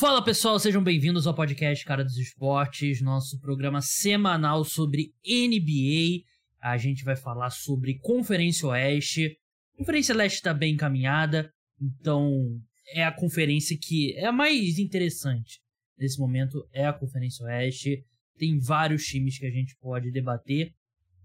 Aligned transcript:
Fala 0.00 0.24
pessoal, 0.24 0.58
sejam 0.58 0.82
bem-vindos 0.82 1.26
ao 1.26 1.34
podcast 1.34 1.84
Cara 1.84 2.02
dos 2.02 2.16
Esportes, 2.16 3.02
nosso 3.02 3.38
programa 3.38 3.82
semanal 3.82 4.64
sobre 4.64 5.12
NBA. 5.22 6.24
A 6.58 6.78
gente 6.78 7.04
vai 7.04 7.14
falar 7.14 7.50
sobre 7.50 7.98
Conferência 7.98 8.66
Oeste. 8.66 9.36
Conferência 9.76 10.14
Leste 10.14 10.36
está 10.36 10.54
bem 10.54 10.72
encaminhada, 10.72 11.52
então 11.78 12.58
é 12.94 13.04
a 13.04 13.12
conferência 13.12 13.76
que 13.78 14.14
é 14.16 14.24
a 14.24 14.32
mais 14.32 14.78
interessante 14.78 15.60
nesse 15.98 16.18
momento 16.18 16.66
é 16.72 16.86
a 16.86 16.94
Conferência 16.94 17.44
Oeste. 17.44 18.02
Tem 18.38 18.58
vários 18.58 19.04
times 19.04 19.38
que 19.38 19.44
a 19.44 19.50
gente 19.50 19.76
pode 19.82 20.10
debater. 20.10 20.72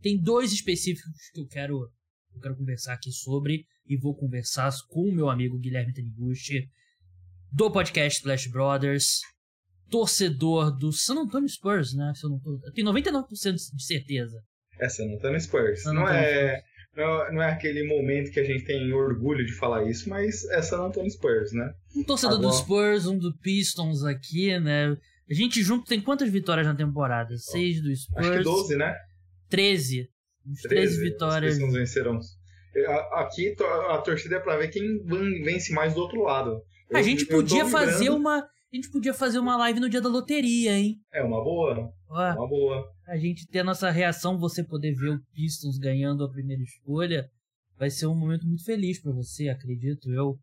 Tem 0.01 0.21
dois 0.21 0.51
específicos 0.51 1.29
que 1.33 1.39
eu 1.39 1.47
quero, 1.47 1.89
eu 2.33 2.41
quero 2.41 2.57
conversar 2.57 2.95
aqui 2.95 3.09
sobre 3.09 3.65
e 3.87 3.95
vou 3.95 4.13
conversar 4.13 4.69
com 4.89 5.07
o 5.07 5.15
meu 5.15 5.29
amigo 5.29 5.57
Guilherme 5.57 5.93
Taniguchi 5.93 6.69
do 7.55 7.71
podcast 7.71 8.17
Splash 8.17 8.47
Brothers, 8.47 9.21
torcedor 9.89 10.75
do 10.75 10.91
San 10.91 11.21
Antonio 11.21 11.47
Spurs, 11.47 11.95
né? 11.95 12.11
Se 12.13 12.25
eu, 12.25 12.29
não 12.29 12.39
tô, 12.39 12.59
eu 12.61 12.73
tenho 12.73 12.87
99% 12.87 13.29
de 13.73 13.85
certeza. 13.85 14.43
É 14.77 14.89
San 14.89 15.05
Antonio 15.05 15.39
Spurs. 15.39 15.83
San 15.83 15.91
Antonio 15.91 16.09
não, 16.09 16.13
é, 16.13 16.61
não, 16.97 17.33
não, 17.33 17.41
é 17.41 17.51
aquele 17.51 17.87
momento 17.87 18.29
que 18.31 18.41
a 18.41 18.43
gente 18.43 18.65
tem 18.65 18.91
orgulho 18.91 19.45
de 19.45 19.53
falar 19.53 19.89
isso, 19.89 20.09
mas 20.09 20.43
é 20.49 20.61
San 20.61 20.81
Antonio 20.81 21.09
Spurs, 21.09 21.53
né? 21.53 21.71
Um 21.95 22.03
torcedor 22.03 22.39
Agora... 22.39 22.51
do 22.51 22.57
Spurs, 22.57 23.07
um 23.07 23.17
do 23.17 23.33
Pistons 23.37 24.03
aqui, 24.03 24.59
né? 24.59 24.87
A 25.29 25.33
gente 25.33 25.63
junto 25.63 25.85
tem 25.85 26.01
quantas 26.01 26.29
vitórias 26.29 26.67
na 26.67 26.75
temporada? 26.75 27.37
Seis 27.37 27.81
do 27.81 27.95
Spurs. 27.95 28.27
Acho 28.27 28.37
que 28.37 28.43
12, 28.43 28.75
né? 28.75 28.93
13. 29.49 30.09
13, 30.61 30.67
13 30.67 31.01
vitórias. 31.01 31.53
Os 31.53 31.57
Pistons 31.59 31.73
venceram. 31.73 32.19
Aqui 33.13 33.55
a 33.89 33.97
torcida 33.99 34.35
é 34.35 34.39
pra 34.39 34.57
ver 34.57 34.67
quem 34.67 35.01
vence 35.41 35.71
mais 35.71 35.93
do 35.93 36.01
outro 36.01 36.21
lado. 36.21 36.61
A 36.93 37.01
gente 37.01 37.25
podia 37.25 37.65
fazer 37.65 38.09
uma. 38.09 38.39
A 38.39 38.75
gente 38.75 38.89
podia 38.91 39.13
fazer 39.13 39.39
uma 39.39 39.55
live 39.57 39.79
no 39.79 39.89
dia 39.89 40.01
da 40.01 40.09
loteria, 40.09 40.73
hein? 40.73 40.99
É 41.13 41.23
uma 41.23 41.41
boa. 41.41 41.89
uma 42.09 42.47
boa. 42.47 42.91
A 43.07 43.17
gente 43.17 43.47
ter 43.47 43.59
a 43.59 43.63
nossa 43.63 43.89
reação, 43.89 44.37
você 44.37 44.63
poder 44.63 44.93
ver 44.93 45.11
o 45.11 45.21
Pistons 45.33 45.77
ganhando 45.77 46.23
a 46.23 46.29
primeira 46.29 46.61
escolha, 46.61 47.29
vai 47.77 47.89
ser 47.89 48.07
um 48.07 48.15
momento 48.15 48.45
muito 48.45 48.65
feliz 48.65 49.01
para 49.01 49.13
você, 49.13 49.47
acredito 49.47 50.11
eu. 50.11 50.37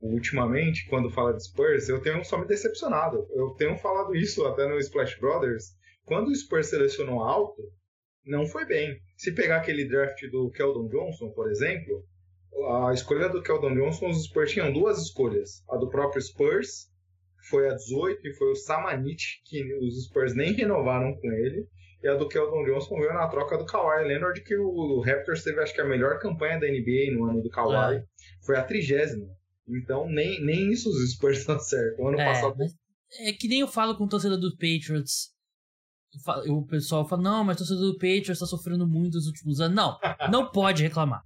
Ultimamente, 0.00 0.86
quando 0.88 1.10
fala 1.10 1.34
de 1.34 1.44
Spurs, 1.44 1.88
eu 1.88 2.00
tenho 2.00 2.24
só 2.24 2.38
me 2.38 2.46
decepcionado. 2.46 3.26
Eu 3.34 3.50
tenho 3.56 3.76
falado 3.76 4.14
isso 4.14 4.44
até 4.46 4.66
no 4.66 4.78
Splash 4.78 5.18
Brothers. 5.18 5.74
Quando 6.04 6.28
o 6.28 6.34
Spurs 6.34 6.68
selecionou 6.68 7.22
alto, 7.22 7.60
não 8.24 8.46
foi 8.46 8.64
bem. 8.64 8.96
Se 9.16 9.34
pegar 9.34 9.56
aquele 9.56 9.88
draft 9.88 10.22
do 10.30 10.50
Keldon 10.50 10.88
Johnson, 10.88 11.30
por 11.30 11.50
exemplo, 11.50 12.04
a 12.68 12.92
escolha 12.92 13.28
do 13.28 13.42
Keldon 13.42 13.74
Johnson, 13.74 14.08
os 14.08 14.24
Spurs 14.24 14.52
tinham 14.52 14.72
duas 14.72 14.98
escolhas. 14.98 15.62
A 15.70 15.76
do 15.76 15.88
próprio 15.88 16.20
Spurs, 16.20 16.88
que 17.40 17.48
foi 17.48 17.68
a 17.68 17.74
18, 17.74 18.26
e 18.26 18.34
foi 18.34 18.50
o 18.50 18.56
Samanit, 18.56 19.40
que 19.44 19.74
os 19.76 20.04
Spurs 20.06 20.34
nem 20.34 20.52
renovaram 20.52 21.14
com 21.14 21.32
ele. 21.32 21.66
E 22.02 22.08
a 22.08 22.14
do 22.14 22.28
Keldon 22.28 22.64
Johnson 22.64 22.96
veio 22.96 23.12
na 23.12 23.26
troca 23.26 23.58
do 23.58 23.66
Kawhi 23.66 24.06
Leonard, 24.06 24.40
que 24.42 24.56
o 24.56 25.00
Raptors 25.00 25.42
teve, 25.42 25.60
acho 25.60 25.74
que, 25.74 25.80
a 25.80 25.84
melhor 25.84 26.18
campanha 26.20 26.60
da 26.60 26.66
NBA 26.66 27.12
no 27.12 27.24
ano 27.24 27.42
do 27.42 27.50
Kawhi. 27.50 27.96
É. 27.96 28.04
Foi 28.44 28.56
a 28.56 28.62
trigésima. 28.62 29.26
Então, 29.68 30.08
nem, 30.08 30.44
nem 30.44 30.70
isso 30.70 30.88
os 30.88 31.12
Spurs 31.12 31.38
estão 31.40 31.58
certo. 31.58 32.00
O 32.00 32.08
ano 32.08 32.20
é, 32.20 32.24
passado... 32.24 32.56
É 33.20 33.32
que 33.32 33.48
nem 33.48 33.60
eu 33.60 33.68
falo 33.68 33.96
com 33.96 34.04
o 34.04 34.08
torcedor 34.08 34.38
do 34.38 34.52
Patriots. 34.52 35.30
O 36.46 36.64
pessoal 36.66 37.06
fala, 37.06 37.22
não, 37.22 37.44
mas 37.44 37.56
o 37.56 37.58
torcedor 37.58 37.92
do 37.92 37.94
Patriots 37.94 38.30
está 38.30 38.46
sofrendo 38.46 38.86
muito 38.86 39.14
nos 39.14 39.26
últimos 39.26 39.60
anos. 39.60 39.74
Não, 39.74 39.98
não 40.30 40.50
pode 40.50 40.82
reclamar. 40.82 41.22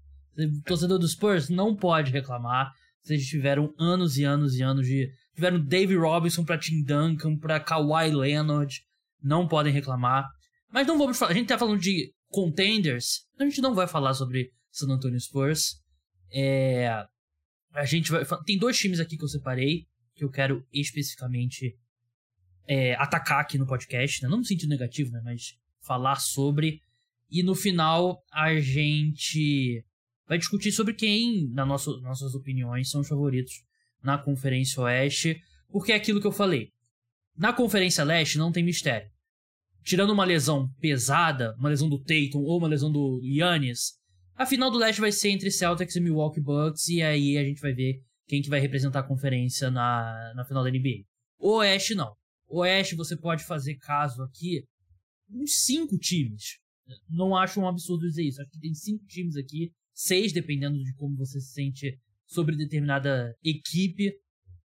Torcedor 0.64 0.98
do 0.98 1.08
Spurs 1.08 1.48
não 1.48 1.77
pode 1.77 2.11
reclamar. 2.11 2.72
Vocês 3.02 3.27
tiveram 3.27 3.75
anos 3.78 4.16
e 4.16 4.25
anos 4.25 4.55
e 4.55 4.62
anos 4.62 4.86
de. 4.86 5.11
Tiveram 5.34 5.61
Dave 5.64 5.97
Robinson 5.97 6.44
pra 6.44 6.58
Tim 6.58 6.83
Duncan, 6.84 7.36
pra 7.36 7.61
Kawhi 7.61 8.11
Leonard. 8.11 8.80
Não 9.22 9.47
podem 9.47 9.72
reclamar. 9.72 10.28
Mas 10.72 10.86
não 10.86 10.98
vamos 10.98 11.19
falar. 11.19 11.33
A 11.33 11.34
gente 11.34 11.48
tá 11.48 11.58
falando 11.58 11.80
de 11.80 12.12
contenders. 12.28 13.26
A 13.38 13.44
gente 13.44 13.60
não 13.60 13.75
vai 13.75 13.87
falar 13.87 14.15
sobre 14.15 14.50
San 14.71 14.88
Antonio 14.88 15.21
Spurs. 15.21 15.81
É. 16.32 16.88
A 17.75 17.84
gente 17.84 18.10
vai. 18.10 18.25
Tem 18.44 18.59
dois 18.59 18.78
times 18.78 19.00
aqui 19.00 19.16
que 19.16 19.25
eu 19.25 19.28
separei. 19.28 19.87
Que 20.15 20.25
eu 20.25 20.31
quero 20.31 20.65
especificamente 20.72 21.76
é, 22.66 22.94
atacar 22.94 23.41
aqui 23.41 23.59
no 23.59 23.66
podcast. 23.66 24.22
Né? 24.22 24.28
Não 24.28 24.38
no 24.38 24.44
sentido 24.44 24.69
negativo, 24.69 25.10
né? 25.10 25.21
Mas 25.25 25.59
falar 25.81 26.16
sobre. 26.16 26.81
E 27.31 27.42
no 27.42 27.54
final 27.54 28.22
a 28.31 28.54
gente 28.60 29.84
vai 30.32 30.38
discutir 30.38 30.72
sobre 30.72 30.94
quem, 30.94 31.47
na 31.50 31.66
nossa, 31.66 31.91
nossas 32.00 32.34
opiniões, 32.34 32.88
são 32.88 33.03
os 33.03 33.09
favoritos 33.09 33.53
na 34.03 34.16
Conferência 34.16 34.82
Oeste, 34.82 35.38
porque 35.69 35.93
é 35.93 35.94
aquilo 35.94 36.22
que 36.22 36.26
eu 36.26 36.32
falei. 36.32 36.70
Na 37.37 37.53
Conferência 37.53 38.03
Leste 38.03 38.38
não 38.38 38.50
tem 38.50 38.65
mistério. 38.65 39.10
Tirando 39.84 40.09
uma 40.09 40.25
lesão 40.25 40.71
pesada, 40.81 41.54
uma 41.59 41.69
lesão 41.69 41.87
do 41.87 41.98
Tatum 41.98 42.44
ou 42.44 42.56
uma 42.56 42.66
lesão 42.66 42.91
do 42.91 43.21
Yannis, 43.22 43.92
a 44.34 44.47
final 44.47 44.71
do 44.71 44.78
Leste 44.78 45.03
vai 45.03 45.12
ser 45.12 45.28
entre 45.28 45.50
Celtics 45.50 45.97
e 45.97 46.00
Milwaukee 46.00 46.41
Bucks, 46.41 46.88
e 46.88 47.03
aí 47.03 47.37
a 47.37 47.44
gente 47.44 47.60
vai 47.60 47.75
ver 47.75 48.00
quem 48.26 48.41
que 48.41 48.48
vai 48.48 48.59
representar 48.59 49.00
a 49.00 49.06
conferência 49.06 49.71
na, 49.71 50.32
na 50.34 50.47
final 50.47 50.65
da 50.65 50.71
NBA. 50.71 51.04
Oeste 51.38 51.94
não. 51.94 52.16
Oeste 52.48 52.97
você 52.97 53.19
pode 53.19 53.44
fazer 53.44 53.75
caso 53.75 54.22
aqui 54.22 54.65
uns 55.28 55.62
cinco 55.62 55.98
times. 55.98 56.59
Não 57.06 57.37
acho 57.37 57.60
um 57.60 57.69
absurdo 57.69 58.09
dizer 58.09 58.22
isso. 58.22 58.41
Acho 58.41 58.50
que 58.50 58.60
tem 58.60 58.72
cinco 58.72 59.04
times 59.04 59.37
aqui 59.37 59.71
seis, 59.94 60.32
dependendo 60.32 60.82
de 60.82 60.94
como 60.94 61.16
você 61.16 61.41
se 61.41 61.53
sente 61.53 61.98
sobre 62.26 62.56
determinada 62.56 63.36
equipe. 63.42 64.12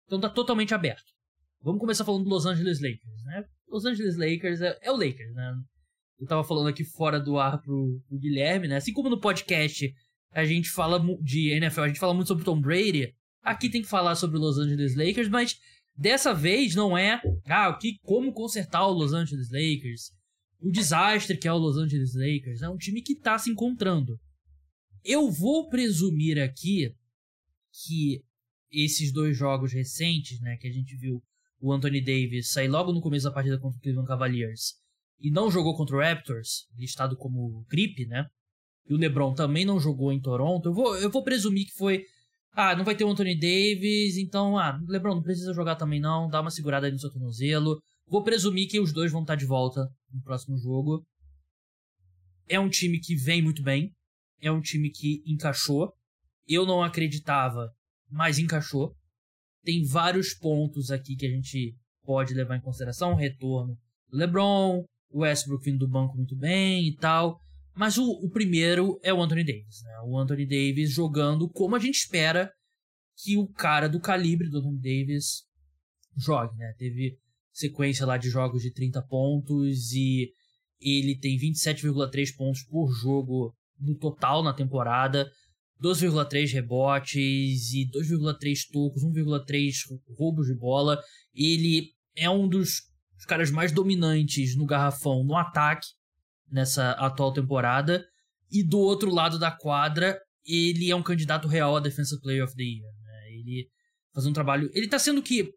Então 0.06 0.20
tá 0.20 0.28
totalmente 0.28 0.74
aberto. 0.74 1.16
Vamos 1.62 1.80
começar 1.80 2.04
falando 2.04 2.24
do 2.24 2.30
Los 2.30 2.46
Angeles 2.46 2.80
Lakers, 2.80 3.24
né? 3.24 3.44
Los 3.68 3.84
Angeles 3.84 4.16
Lakers 4.16 4.60
é, 4.60 4.78
é 4.82 4.90
o 4.90 4.96
Lakers, 4.96 5.34
né? 5.34 5.54
Eu 6.18 6.26
tava 6.26 6.44
falando 6.44 6.68
aqui 6.68 6.84
fora 6.84 7.20
do 7.20 7.38
ar 7.38 7.60
pro, 7.60 8.00
pro, 8.08 8.18
Guilherme, 8.18 8.68
né? 8.68 8.76
Assim 8.76 8.92
como 8.92 9.10
no 9.10 9.20
podcast 9.20 9.92
a 10.32 10.44
gente 10.44 10.70
fala 10.70 11.02
de 11.22 11.50
NFL, 11.50 11.80
a 11.80 11.88
gente 11.88 11.98
fala 11.98 12.14
muito 12.14 12.28
sobre 12.28 12.44
Tom 12.44 12.60
Brady, 12.60 13.14
aqui 13.42 13.70
tem 13.70 13.82
que 13.82 13.88
falar 13.88 14.14
sobre 14.14 14.36
o 14.36 14.40
Los 14.40 14.58
Angeles 14.58 14.94
Lakers, 14.94 15.28
mas 15.28 15.58
dessa 15.96 16.34
vez 16.34 16.74
não 16.74 16.96
é, 16.96 17.20
ah, 17.46 17.70
o 17.70 17.78
que, 17.78 17.98
como 18.02 18.32
consertar 18.32 18.86
o 18.86 18.92
Los 18.92 19.12
Angeles 19.12 19.50
Lakers, 19.50 20.12
o 20.60 20.70
desastre 20.70 21.36
que 21.36 21.48
é 21.48 21.52
o 21.52 21.58
Los 21.58 21.76
Angeles 21.76 22.14
Lakers, 22.14 22.62
é 22.62 22.68
um 22.68 22.76
time 22.76 23.02
que 23.02 23.14
tá 23.14 23.38
se 23.38 23.50
encontrando. 23.50 24.18
Eu 25.06 25.30
vou 25.30 25.68
presumir 25.68 26.40
aqui 26.40 26.92
que 27.84 28.22
esses 28.70 29.12
dois 29.12 29.36
jogos 29.36 29.72
recentes, 29.72 30.40
né, 30.40 30.56
que 30.56 30.66
a 30.66 30.72
gente 30.72 30.96
viu 30.96 31.22
o 31.60 31.72
Anthony 31.72 32.00
Davis 32.00 32.50
sair 32.50 32.68
logo 32.68 32.92
no 32.92 33.00
começo 33.00 33.24
da 33.24 33.32
partida 33.32 33.58
contra 33.58 33.78
o 33.78 33.80
Cleveland 33.80 34.08
Cavaliers 34.08 34.74
e 35.20 35.30
não 35.30 35.50
jogou 35.50 35.76
contra 35.76 35.96
o 35.96 36.00
Raptors, 36.00 36.66
listado 36.76 37.16
como 37.16 37.64
gripe, 37.70 38.06
né? 38.06 38.26
E 38.88 38.94
o 38.94 38.96
LeBron 38.96 39.34
também 39.34 39.64
não 39.64 39.80
jogou 39.80 40.12
em 40.12 40.20
Toronto. 40.20 40.68
Eu 40.68 40.74
vou, 40.74 40.96
eu 40.98 41.10
vou 41.10 41.24
presumir 41.24 41.66
que 41.66 41.72
foi 41.72 42.04
ah, 42.52 42.74
não 42.74 42.84
vai 42.84 42.96
ter 42.96 43.04
o 43.04 43.10
Anthony 43.10 43.38
Davis, 43.38 44.16
então, 44.16 44.58
ah, 44.58 44.80
LeBron 44.88 45.16
não 45.16 45.22
precisa 45.22 45.52
jogar 45.52 45.76
também 45.76 46.00
não, 46.00 46.26
dá 46.26 46.40
uma 46.40 46.50
segurada 46.50 46.86
aí 46.86 46.92
no 46.92 46.98
seu 46.98 47.12
tornozelo. 47.12 47.78
Vou 48.08 48.22
presumir 48.22 48.66
que 48.66 48.80
os 48.80 48.94
dois 48.94 49.12
vão 49.12 49.20
estar 49.20 49.34
de 49.34 49.44
volta 49.44 49.86
no 50.10 50.22
próximo 50.22 50.56
jogo. 50.56 51.04
É 52.48 52.58
um 52.58 52.70
time 52.70 52.98
que 52.98 53.14
vem 53.14 53.42
muito 53.42 53.62
bem, 53.62 53.92
é 54.40 54.50
um 54.50 54.60
time 54.60 54.90
que 54.90 55.22
encaixou. 55.26 55.92
Eu 56.46 56.64
não 56.66 56.82
acreditava, 56.82 57.70
mas 58.10 58.38
encaixou. 58.38 58.94
Tem 59.62 59.84
vários 59.84 60.34
pontos 60.34 60.90
aqui 60.90 61.16
que 61.16 61.26
a 61.26 61.30
gente 61.30 61.74
pode 62.04 62.34
levar 62.34 62.56
em 62.56 62.60
consideração. 62.60 63.12
O 63.12 63.16
retorno 63.16 63.76
do 64.08 64.16
LeBron, 64.16 64.84
o 65.10 65.20
Westbrook 65.20 65.64
vindo 65.64 65.80
do 65.80 65.88
banco 65.88 66.16
muito 66.16 66.36
bem 66.36 66.88
e 66.88 66.96
tal. 66.96 67.40
Mas 67.74 67.98
o, 67.98 68.04
o 68.04 68.30
primeiro 68.30 68.98
é 69.02 69.12
o 69.12 69.20
Anthony 69.20 69.44
Davis. 69.44 69.82
Né? 69.82 70.00
O 70.06 70.18
Anthony 70.18 70.46
Davis 70.46 70.92
jogando 70.92 71.48
como 71.50 71.76
a 71.76 71.78
gente 71.78 71.96
espera 71.96 72.50
que 73.18 73.36
o 73.36 73.48
cara 73.48 73.88
do 73.88 74.00
calibre 74.00 74.48
do 74.48 74.58
Anthony 74.58 74.78
Davis 74.78 75.42
jogue. 76.16 76.56
Né? 76.56 76.72
Teve 76.78 77.18
sequência 77.52 78.06
lá 78.06 78.16
de 78.16 78.30
jogos 78.30 78.62
de 78.62 78.72
30 78.72 79.02
pontos 79.02 79.92
e 79.92 80.32
ele 80.80 81.18
tem 81.18 81.38
27,3 81.38 82.36
pontos 82.36 82.62
por 82.64 82.92
jogo 82.92 83.54
no 83.78 83.94
total 83.96 84.42
na 84.42 84.52
temporada, 84.52 85.30
2,3 85.82 86.52
rebotes 86.52 87.72
e 87.72 87.88
2,3 87.90 88.58
tocos, 88.72 89.04
1,3 89.04 89.72
roubos 90.18 90.46
de 90.46 90.54
bola. 90.54 91.00
Ele 91.34 91.90
é 92.14 92.30
um 92.30 92.48
dos, 92.48 92.82
dos 93.14 93.24
caras 93.26 93.50
mais 93.50 93.72
dominantes 93.72 94.56
no 94.56 94.64
garrafão 94.64 95.22
no 95.22 95.36
ataque 95.36 95.86
nessa 96.50 96.92
atual 96.92 97.32
temporada. 97.32 98.04
E 98.50 98.62
do 98.62 98.78
outro 98.78 99.10
lado 99.10 99.38
da 99.38 99.50
quadra, 99.50 100.18
ele 100.44 100.90
é 100.90 100.96
um 100.96 101.02
candidato 101.02 101.48
real 101.48 101.76
a 101.76 101.80
Defensive 101.80 102.20
Player 102.22 102.44
of 102.44 102.54
the 102.54 102.62
Year. 102.62 102.92
Né? 103.02 103.32
Ele 103.32 103.68
faz 104.14 104.26
um 104.26 104.32
trabalho. 104.32 104.70
Ele 104.72 104.88
tá 104.88 104.98
sendo 104.98 105.22
que. 105.22 105.52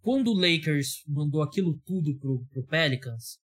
Quando 0.00 0.32
o 0.32 0.34
Lakers 0.34 1.04
mandou 1.06 1.42
aquilo 1.44 1.80
tudo 1.86 2.18
pro, 2.18 2.44
pro 2.50 2.66
Pelicans, 2.66 3.38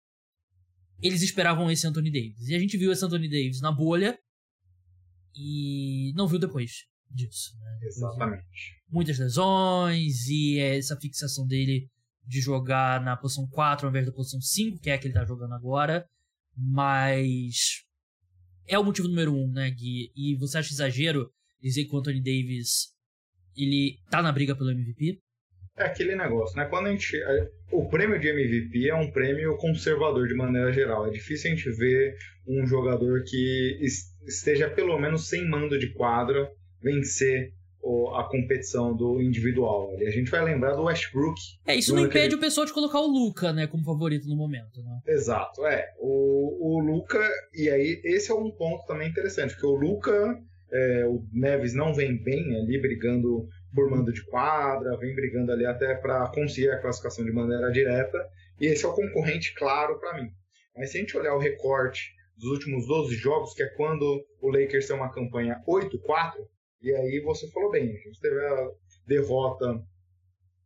eles 1.05 1.21
esperavam 1.21 1.71
esse 1.71 1.87
Anthony 1.87 2.11
Davis. 2.11 2.49
E 2.49 2.55
a 2.55 2.59
gente 2.59 2.79
viu 2.79 2.91
esse 2.91 3.05
Anthony 3.05 3.29
Davis 3.29 3.61
na 3.61 3.71
bolha 3.71 4.19
e 5.37 6.15
não 6.17 6.27
viu 6.27 6.39
depois. 6.39 6.87
disso. 7.11 7.55
Né? 7.61 7.79
Exatamente. 7.83 8.83
Muitas 8.89 9.19
lesões 9.19 10.27
e 10.27 10.59
essa 10.59 10.99
fixação 10.99 11.47
dele 11.47 11.91
de 12.27 12.41
jogar 12.41 13.03
na 13.03 13.17
posição 13.19 13.47
4 13.51 13.87
ao 13.87 13.91
invés 13.91 14.07
da 14.07 14.13
posição 14.13 14.41
5, 14.41 14.81
que 14.81 14.89
é 14.89 14.95
a 14.95 14.99
que 14.99 15.07
ele 15.07 15.15
tá 15.15 15.27
jogando 15.27 15.53
agora. 15.53 16.09
Mas 16.57 17.83
é 18.67 18.79
o 18.79 18.85
motivo 18.85 19.07
número 19.07 19.37
um, 19.37 19.51
né, 19.53 19.71
Gui? 19.71 20.11
E 20.17 20.37
você 20.37 20.57
acha 20.57 20.73
exagero 20.73 21.31
dizer 21.61 21.85
que 21.85 21.95
o 21.95 21.99
Anthony 21.99 22.23
Davis 22.23 22.95
ele 23.55 23.99
tá 24.11 24.23
na 24.23 24.33
briga 24.33 24.57
pelo 24.57 24.71
MVP? 24.71 25.21
É 25.77 25.85
aquele 25.85 26.15
negócio, 26.15 26.57
né? 26.57 26.67
Quando 26.67 26.87
a 26.87 26.91
gente. 26.91 27.17
O 27.73 27.89
prêmio 27.89 28.19
de 28.21 28.29
MVP 28.29 28.89
é 28.89 28.95
um 28.95 29.11
prêmio 29.11 29.57
conservador 29.57 30.29
de 30.29 30.35
maneira 30.35 30.73
geral. 30.73 31.07
É 31.07 31.11
difícil 31.11 31.51
a 31.51 31.55
gente 31.55 31.71
ver 31.71 32.17
um 32.47 32.67
jogador 32.67 33.25
que 33.25 33.79
esteja 34.27 34.71
pelo 34.71 34.99
menos 34.99 35.29
sem 35.29 35.49
mando 35.49 35.79
de 35.79 35.93
quadra 35.93 36.49
vencer 36.81 37.53
a 38.15 38.25
competição 38.25 38.97
do 38.97 39.21
individual. 39.21 39.95
A 39.97 40.11
gente 40.11 40.31
vai 40.31 40.43
lembrar 40.43 40.75
do 40.75 40.85
Westbrook. 40.85 41.39
É, 41.67 41.75
isso 41.75 41.95
não 41.95 42.07
impede 42.07 42.29
ele... 42.29 42.37
o 42.37 42.41
pessoal 42.41 42.67
de 42.67 42.73
colocar 42.73 43.01
o 43.01 43.07
Luca, 43.07 43.53
né, 43.53 43.67
como 43.67 43.85
favorito 43.85 44.27
no 44.27 44.37
momento, 44.37 44.83
né? 44.83 45.01
Exato, 45.07 45.67
é. 45.67 45.93
O, 45.99 46.77
o 46.77 46.81
Luca, 46.81 47.21
e 47.53 47.69
aí 47.69 48.01
esse 48.05 48.31
é 48.31 48.35
um 48.35 48.51
ponto 48.51 48.87
também 48.87 49.09
interessante, 49.09 49.53
porque 49.53 49.67
o 49.67 49.75
Luca, 49.75 50.41
é, 50.73 51.05
o 51.07 51.23
Neves 51.33 51.75
não 51.75 51.93
vem 51.93 52.17
bem 52.23 52.57
ali 52.57 52.81
brigando 52.81 53.47
por 53.75 53.91
mando 53.91 54.13
de 54.13 54.25
quadra, 54.25 54.97
vem 54.97 55.15
brigando 55.15 55.53
ali 55.53 55.67
até 55.67 55.95
para 55.95 56.27
conseguir 56.29 56.71
a 56.71 56.81
classificação 56.81 57.25
de 57.25 57.33
maneira 57.33 57.71
direta, 57.71 58.19
e 58.61 58.67
esse 58.67 58.85
é 58.85 58.89
o 58.89 58.95
concorrente 58.95 59.55
claro 59.55 59.99
para 59.99 60.15
mim. 60.15 60.31
Mas 60.77 60.91
se 60.91 60.99
a 60.99 61.01
gente 61.01 61.17
olhar 61.17 61.35
o 61.35 61.41
recorte 61.41 62.13
dos 62.37 62.51
últimos 62.51 62.87
12 62.87 63.15
jogos, 63.17 63.55
que 63.55 63.63
é 63.63 63.69
quando 63.69 64.25
o 64.41 64.51
Lakers 64.51 64.87
tem 64.87 64.97
uma 64.97 65.13
campanha 65.13 65.63
8-4, 65.67 66.35
e 66.83 66.93
aí 66.93 67.21
você 67.21 67.51
falou 67.51 67.71
bem, 67.71 67.91
a 67.91 67.99
gente 67.99 68.21
teve 68.21 68.39
a 68.39 68.71
derrota 69.07 69.83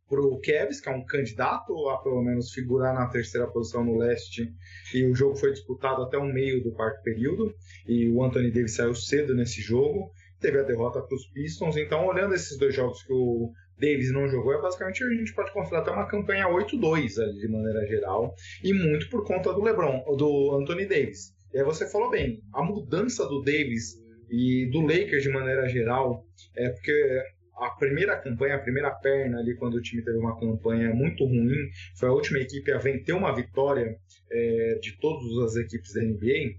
para 0.07 0.21
o 0.21 0.41
Cavs, 0.41 0.81
que 0.81 0.89
é 0.89 0.91
um 0.91 1.05
candidato 1.05 1.87
a 1.89 1.97
pelo 1.99 2.23
menos 2.23 2.51
figurar 2.51 2.95
na 2.95 3.07
terceira 3.07 3.47
posição 3.47 3.83
no 3.83 3.97
leste, 3.97 4.51
e 4.93 5.05
o 5.05 5.15
jogo 5.15 5.35
foi 5.35 5.51
disputado 5.51 6.01
até 6.01 6.17
o 6.17 6.25
meio 6.25 6.63
do 6.63 6.71
quarto 6.71 7.01
período, 7.03 7.53
e 7.87 8.09
o 8.09 8.23
Anthony 8.23 8.51
Davis 8.51 8.75
saiu 8.75 8.95
cedo 8.95 9.35
nesse 9.35 9.61
jogo, 9.61 10.11
teve 10.39 10.59
a 10.59 10.63
derrota 10.63 11.01
para 11.01 11.15
os 11.15 11.25
Pistons, 11.27 11.77
então 11.77 12.05
olhando 12.05 12.33
esses 12.33 12.57
dois 12.57 12.73
jogos 12.73 13.03
que 13.03 13.13
o 13.13 13.51
Davis 13.79 14.11
não 14.11 14.27
jogou, 14.27 14.53
é 14.53 14.61
basicamente 14.61 15.03
a 15.03 15.09
gente 15.09 15.33
pode 15.33 15.51
considerar 15.51 15.81
até 15.81 15.91
uma 15.91 16.07
campanha 16.07 16.47
8-2 16.47 17.13
de 17.39 17.47
maneira 17.47 17.85
geral, 17.87 18.33
e 18.63 18.73
muito 18.73 19.09
por 19.09 19.25
conta 19.25 19.53
do 19.53 19.61
LeBron, 19.61 20.03
do 20.17 20.55
Anthony 20.55 20.85
Davis. 20.85 21.33
E 21.53 21.59
aí 21.59 21.63
você 21.63 21.89
falou 21.89 22.09
bem, 22.09 22.41
a 22.53 22.63
mudança 22.63 23.25
do 23.27 23.41
Davis 23.41 23.95
e 24.29 24.69
do 24.71 24.81
Lakers 24.81 25.23
de 25.23 25.29
maneira 25.29 25.67
geral, 25.67 26.23
é 26.55 26.69
porque 26.69 27.23
a 27.57 27.71
primeira 27.71 28.17
campanha, 28.17 28.55
a 28.55 28.59
primeira 28.59 28.91
perna 28.91 29.39
ali, 29.39 29.55
quando 29.55 29.75
o 29.75 29.81
time 29.81 30.03
teve 30.03 30.17
uma 30.17 30.39
campanha 30.39 30.93
muito 30.93 31.25
ruim, 31.25 31.69
foi 31.97 32.07
a 32.07 32.13
última 32.13 32.39
equipe 32.39 32.71
a 32.71 32.77
vencer 32.77 33.15
uma 33.15 33.35
vitória 33.35 33.97
é, 34.31 34.79
de 34.81 34.97
todas 34.99 35.25
as 35.39 35.55
equipes 35.55 35.93
da 35.93 36.01
NBA 36.01 36.55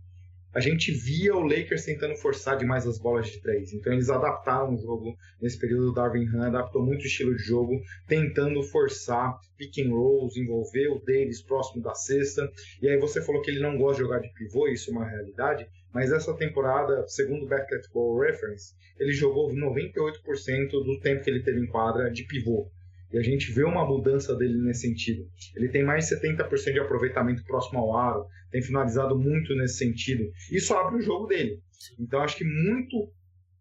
a 0.52 0.61
gente 0.61 0.91
via 0.91 1.35
o 1.35 1.43
Lakers 1.43 1.85
tentando 1.85 2.17
forçar 2.17 2.56
demais 2.56 2.87
as 2.87 2.99
bolas 2.99 3.29
de 3.29 3.41
três. 3.41 3.73
Então 3.73 3.93
eles 3.93 4.11
adaptaram 4.11 4.75
o 4.75 4.79
jogo 4.79 5.17
nesse 5.41 5.58
período. 5.58 5.91
O 5.91 5.94
Darvin 5.94 6.26
Ham 6.26 6.47
adaptou 6.47 6.85
muito 6.85 7.02
o 7.02 7.06
estilo 7.06 7.37
de 7.37 7.43
jogo, 7.43 7.81
tentando 8.08 8.62
forçar 8.64 9.38
pick 9.56 9.79
and 9.79 9.91
rolls, 9.91 10.38
envolver 10.38 10.88
o 10.88 10.99
Davis 10.99 11.41
próximo 11.41 11.82
da 11.82 11.94
cesta. 11.94 12.50
E 12.82 12.88
aí 12.88 12.99
você 12.99 13.23
falou 13.23 13.43
que 13.43 13.50
ele 13.50 13.61
não 13.61 13.79
gosta 13.79 14.02
de 14.02 14.08
jogar 14.08 14.19
de 14.19 14.32
pivô, 14.35 14.67
isso 14.69 14.91
é 14.91 14.93
uma 14.93 15.08
realidade. 15.08 15.69
Mas 15.93 16.12
essa 16.12 16.35
temporada, 16.35 17.06
segundo 17.08 17.44
o 17.44 17.49
Basketball 17.49 18.19
Reference, 18.20 18.75
ele 18.99 19.12
jogou 19.12 19.53
98% 19.53 20.70
do 20.70 21.00
tempo 21.00 21.23
que 21.23 21.31
ele 21.31 21.43
teve 21.43 21.61
em 21.61 21.67
quadra 21.67 22.11
de 22.11 22.25
pivô. 22.25 22.70
E 23.12 23.18
a 23.18 23.22
gente 23.22 23.50
vê 23.52 23.64
uma 23.64 23.84
mudança 23.84 24.36
dele 24.36 24.56
nesse 24.62 24.82
sentido. 24.82 25.26
Ele 25.56 25.68
tem 25.68 25.82
mais 25.82 26.06
de 26.06 26.16
70% 26.16 26.72
de 26.72 26.80
aproveitamento 26.80 27.44
próximo 27.44 27.80
ao 27.80 27.96
aro, 27.96 28.26
tem 28.50 28.62
finalizado 28.62 29.18
muito 29.18 29.54
nesse 29.56 29.78
sentido. 29.78 30.30
Isso 30.50 30.74
abre 30.74 30.96
o 30.96 31.02
jogo 31.02 31.26
dele. 31.26 31.60
Então 31.98 32.20
acho 32.20 32.36
que 32.36 32.44
muito 32.44 33.12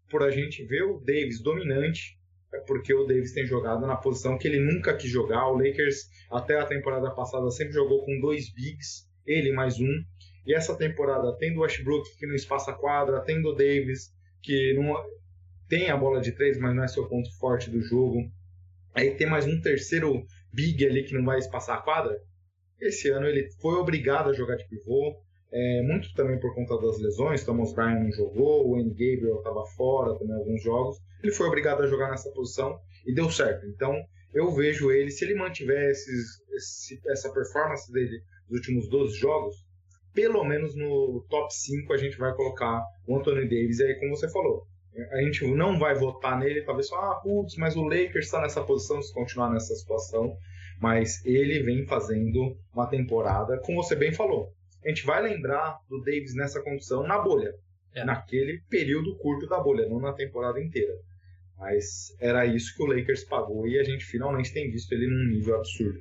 por 0.08 0.22
a 0.22 0.30
gente 0.30 0.64
ver 0.64 0.82
o 0.82 0.98
Davis 1.00 1.42
dominante 1.42 2.18
é 2.52 2.58
porque 2.58 2.92
o 2.92 3.04
Davis 3.04 3.32
tem 3.32 3.46
jogado 3.46 3.86
na 3.86 3.96
posição 3.96 4.36
que 4.36 4.46
ele 4.46 4.60
nunca 4.60 4.96
quis 4.96 5.10
jogar. 5.10 5.48
O 5.48 5.56
Lakers, 5.56 6.08
até 6.30 6.58
a 6.58 6.66
temporada 6.66 7.10
passada, 7.12 7.50
sempre 7.50 7.74
jogou 7.74 8.04
com 8.04 8.20
dois 8.20 8.52
bigs, 8.52 9.08
ele 9.24 9.52
mais 9.52 9.78
um. 9.78 10.04
E 10.46 10.54
essa 10.54 10.76
temporada, 10.76 11.36
tendo 11.38 11.58
o 11.58 11.62
Westbrook 11.62 12.16
que 12.18 12.26
não 12.26 12.34
espaça 12.34 12.72
quadra, 12.72 13.20
tendo 13.20 13.50
o 13.50 13.54
Davis 13.54 14.12
que 14.42 14.72
não 14.74 14.96
tem 15.68 15.90
a 15.90 15.96
bola 15.96 16.20
de 16.20 16.32
três, 16.32 16.58
mas 16.58 16.74
não 16.74 16.82
é 16.82 16.88
seu 16.88 17.06
ponto 17.08 17.30
forte 17.38 17.70
do 17.70 17.80
jogo 17.80 18.30
Aí 18.94 19.16
tem 19.16 19.28
mais 19.28 19.46
um 19.46 19.60
terceiro 19.60 20.26
big 20.52 20.84
ali 20.84 21.04
que 21.04 21.14
não 21.14 21.24
vai 21.24 21.38
espaçar 21.38 21.78
a 21.78 21.82
quadra. 21.82 22.20
Esse 22.80 23.08
ano 23.10 23.26
ele 23.26 23.48
foi 23.60 23.74
obrigado 23.74 24.30
a 24.30 24.32
jogar 24.32 24.56
de 24.56 24.66
pivô, 24.66 25.14
é, 25.52 25.82
muito 25.82 26.12
também 26.14 26.38
por 26.40 26.54
conta 26.54 26.76
das 26.80 26.98
lesões. 26.98 27.44
Thomas 27.44 27.72
Bryan 27.72 28.00
não 28.00 28.12
jogou, 28.12 28.66
o 28.66 28.72
Wayne 28.72 28.90
Gabriel 28.90 29.38
estava 29.38 29.64
fora 29.76 30.18
também 30.18 30.36
alguns 30.36 30.62
jogos. 30.62 30.98
Ele 31.22 31.32
foi 31.32 31.46
obrigado 31.46 31.82
a 31.82 31.86
jogar 31.86 32.10
nessa 32.10 32.30
posição 32.30 32.80
e 33.06 33.14
deu 33.14 33.30
certo. 33.30 33.66
Então 33.66 33.94
eu 34.34 34.50
vejo 34.52 34.90
ele, 34.90 35.10
se 35.10 35.24
ele 35.24 35.34
mantiver 35.34 35.90
esses, 35.90 36.40
esse, 36.52 37.00
essa 37.08 37.32
performance 37.32 37.92
dele 37.92 38.22
nos 38.48 38.58
últimos 38.58 38.88
12 38.88 39.16
jogos, 39.18 39.56
pelo 40.12 40.44
menos 40.44 40.74
no 40.74 41.24
top 41.28 41.54
5 41.54 41.92
a 41.92 41.96
gente 41.96 42.16
vai 42.16 42.34
colocar 42.34 42.82
o 43.06 43.16
Anthony 43.16 43.42
Davis. 43.42 43.80
Aí, 43.80 43.94
como 44.00 44.16
você 44.16 44.28
falou, 44.30 44.66
a 45.12 45.22
gente 45.22 45.46
não 45.46 45.78
vai 45.78 45.94
votar 45.94 46.38
nele, 46.38 46.62
talvez 46.62 46.88
só, 46.88 46.96
ah, 46.96 47.14
putz, 47.16 47.56
mas 47.56 47.76
o 47.76 47.82
Lakers 47.82 48.26
está 48.26 48.40
nessa 48.40 48.62
posição, 48.62 49.00
se 49.00 49.12
continuar 49.12 49.50
nessa 49.50 49.74
situação. 49.74 50.36
Mas 50.80 51.24
ele 51.24 51.62
vem 51.62 51.86
fazendo 51.86 52.56
uma 52.72 52.86
temporada, 52.86 53.58
como 53.60 53.82
você 53.82 53.94
bem 53.94 54.12
falou. 54.12 54.52
A 54.84 54.88
gente 54.88 55.04
vai 55.04 55.22
lembrar 55.22 55.78
do 55.88 56.00
Davis 56.00 56.34
nessa 56.34 56.62
condição 56.62 57.06
na 57.06 57.18
bolha. 57.18 57.52
É. 57.94 58.04
Naquele 58.04 58.62
período 58.68 59.16
curto 59.18 59.46
da 59.46 59.60
bolha, 59.60 59.88
não 59.88 60.00
na 60.00 60.12
temporada 60.12 60.60
inteira. 60.60 60.94
Mas 61.58 62.16
era 62.18 62.46
isso 62.46 62.74
que 62.74 62.82
o 62.82 62.86
Lakers 62.86 63.24
pagou 63.24 63.68
e 63.68 63.78
a 63.78 63.84
gente 63.84 64.04
finalmente 64.04 64.52
tem 64.52 64.70
visto 64.70 64.90
ele 64.92 65.06
num 65.06 65.28
nível 65.28 65.56
absurdo. 65.56 66.00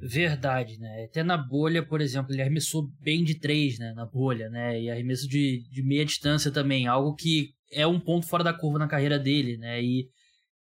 Verdade, 0.00 0.80
né? 0.80 1.04
Até 1.04 1.22
na 1.22 1.38
bolha, 1.38 1.80
por 1.86 2.00
exemplo, 2.00 2.32
ele 2.32 2.42
arremessou 2.42 2.90
bem 3.00 3.22
de 3.22 3.38
três, 3.38 3.78
né? 3.78 3.92
Na 3.94 4.04
bolha, 4.04 4.50
né? 4.50 4.80
E 4.80 4.90
arremesso 4.90 5.28
de, 5.28 5.62
de 5.70 5.80
meia 5.84 6.04
distância 6.04 6.50
também, 6.50 6.88
algo 6.88 7.14
que 7.14 7.54
é 7.72 7.86
um 7.86 7.98
ponto 7.98 8.26
fora 8.26 8.44
da 8.44 8.52
curva 8.52 8.78
na 8.78 8.88
carreira 8.88 9.18
dele, 9.18 9.56
né? 9.56 9.82
E 9.82 10.08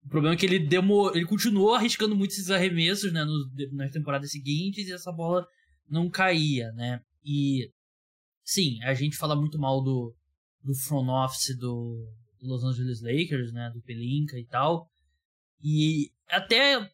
o 0.04 0.08
problema 0.08 0.34
é 0.34 0.38
que 0.38 0.46
ele 0.46 0.58
demorou, 0.58 1.14
ele 1.14 1.26
continuou 1.26 1.74
arriscando 1.74 2.14
muito 2.14 2.32
esses 2.32 2.50
arremessos, 2.50 3.12
né? 3.12 3.24
No, 3.24 3.50
nas 3.72 3.90
temporadas 3.90 4.30
seguintes 4.30 4.86
e 4.86 4.92
essa 4.92 5.10
bola 5.10 5.46
não 5.88 6.08
caía, 6.08 6.70
né? 6.72 7.00
E 7.24 7.70
sim, 8.44 8.82
a 8.82 8.94
gente 8.94 9.16
fala 9.16 9.34
muito 9.34 9.58
mal 9.58 9.82
do, 9.82 10.14
do 10.62 10.74
front 10.74 11.08
office 11.08 11.56
do 11.58 12.06
Los 12.42 12.62
Angeles 12.62 13.00
Lakers, 13.02 13.52
né? 13.52 13.70
Do 13.74 13.82
Pelinka 13.82 14.38
e 14.38 14.46
tal. 14.46 14.88
E 15.62 16.10
até 16.28 16.88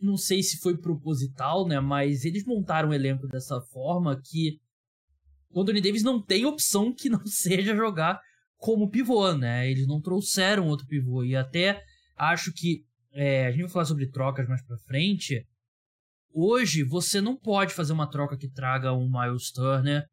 não 0.00 0.16
sei 0.16 0.42
se 0.42 0.58
foi 0.58 0.76
proposital, 0.76 1.66
né? 1.66 1.80
Mas 1.80 2.24
eles 2.24 2.44
montaram 2.44 2.90
o 2.90 2.94
elenco 2.94 3.26
dessa 3.26 3.60
forma 3.60 4.20
que 4.22 4.58
o 5.50 5.60
Anthony 5.60 5.80
Davis 5.80 6.02
não 6.02 6.20
tem 6.20 6.44
opção 6.44 6.94
que 6.94 7.08
não 7.08 7.24
seja 7.26 7.74
jogar 7.74 8.20
como 8.64 8.88
pivô, 8.88 9.34
né? 9.34 9.70
Eles 9.70 9.86
não 9.86 10.00
trouxeram 10.00 10.68
outro 10.68 10.86
pivô. 10.86 11.22
E 11.22 11.36
até 11.36 11.82
acho 12.16 12.50
que 12.50 12.82
é, 13.12 13.46
a 13.46 13.50
gente 13.50 13.60
vai 13.60 13.70
falar 13.70 13.84
sobre 13.84 14.10
trocas 14.10 14.48
mais 14.48 14.64
pra 14.64 14.78
frente. 14.78 15.46
Hoje 16.32 16.82
você 16.82 17.20
não 17.20 17.36
pode 17.36 17.74
fazer 17.74 17.92
uma 17.92 18.10
troca 18.10 18.38
que 18.38 18.48
traga 18.48 18.94
um 18.94 19.06
Miles 19.06 19.52
Turner 19.52 20.06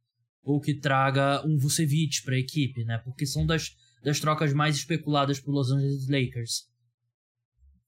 ou 0.43 0.59
que 0.59 0.77
traga 0.77 1.41
um 1.47 1.57
Vucevic 1.57 2.23
para 2.25 2.35
a 2.35 2.39
equipe, 2.39 2.83
né? 2.83 2.97
Porque 3.05 3.25
são 3.25 3.45
das, 3.45 3.69
das 4.03 4.19
trocas 4.19 4.51
mais 4.53 4.75
especuladas 4.75 5.39
pro 5.39 5.53
Los 5.53 5.71
Angeles 5.71 6.09
Lakers 6.09 6.69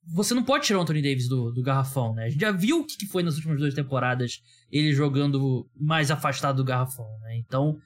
você 0.05 0.33
não 0.33 0.43
pode 0.43 0.65
tirar 0.65 0.79
o 0.79 0.81
Anthony 0.81 1.01
Davis 1.01 1.29
do, 1.29 1.49
do 1.51 1.63
garrafão, 1.63 2.13
né? 2.13 2.25
A 2.25 2.29
gente 2.29 2.41
já 2.41 2.51
viu 2.51 2.81
o 2.81 2.85
que 2.85 3.05
foi 3.05 3.23
nas 3.23 3.35
últimas 3.35 3.57
duas 3.57 3.73
temporadas 3.73 4.41
ele 4.69 4.91
jogando 4.91 5.65
mais 5.73 6.11
afastado 6.11 6.57
do 6.57 6.65
garrafão, 6.65 7.07
né? 7.21 7.37
Então 7.37 7.77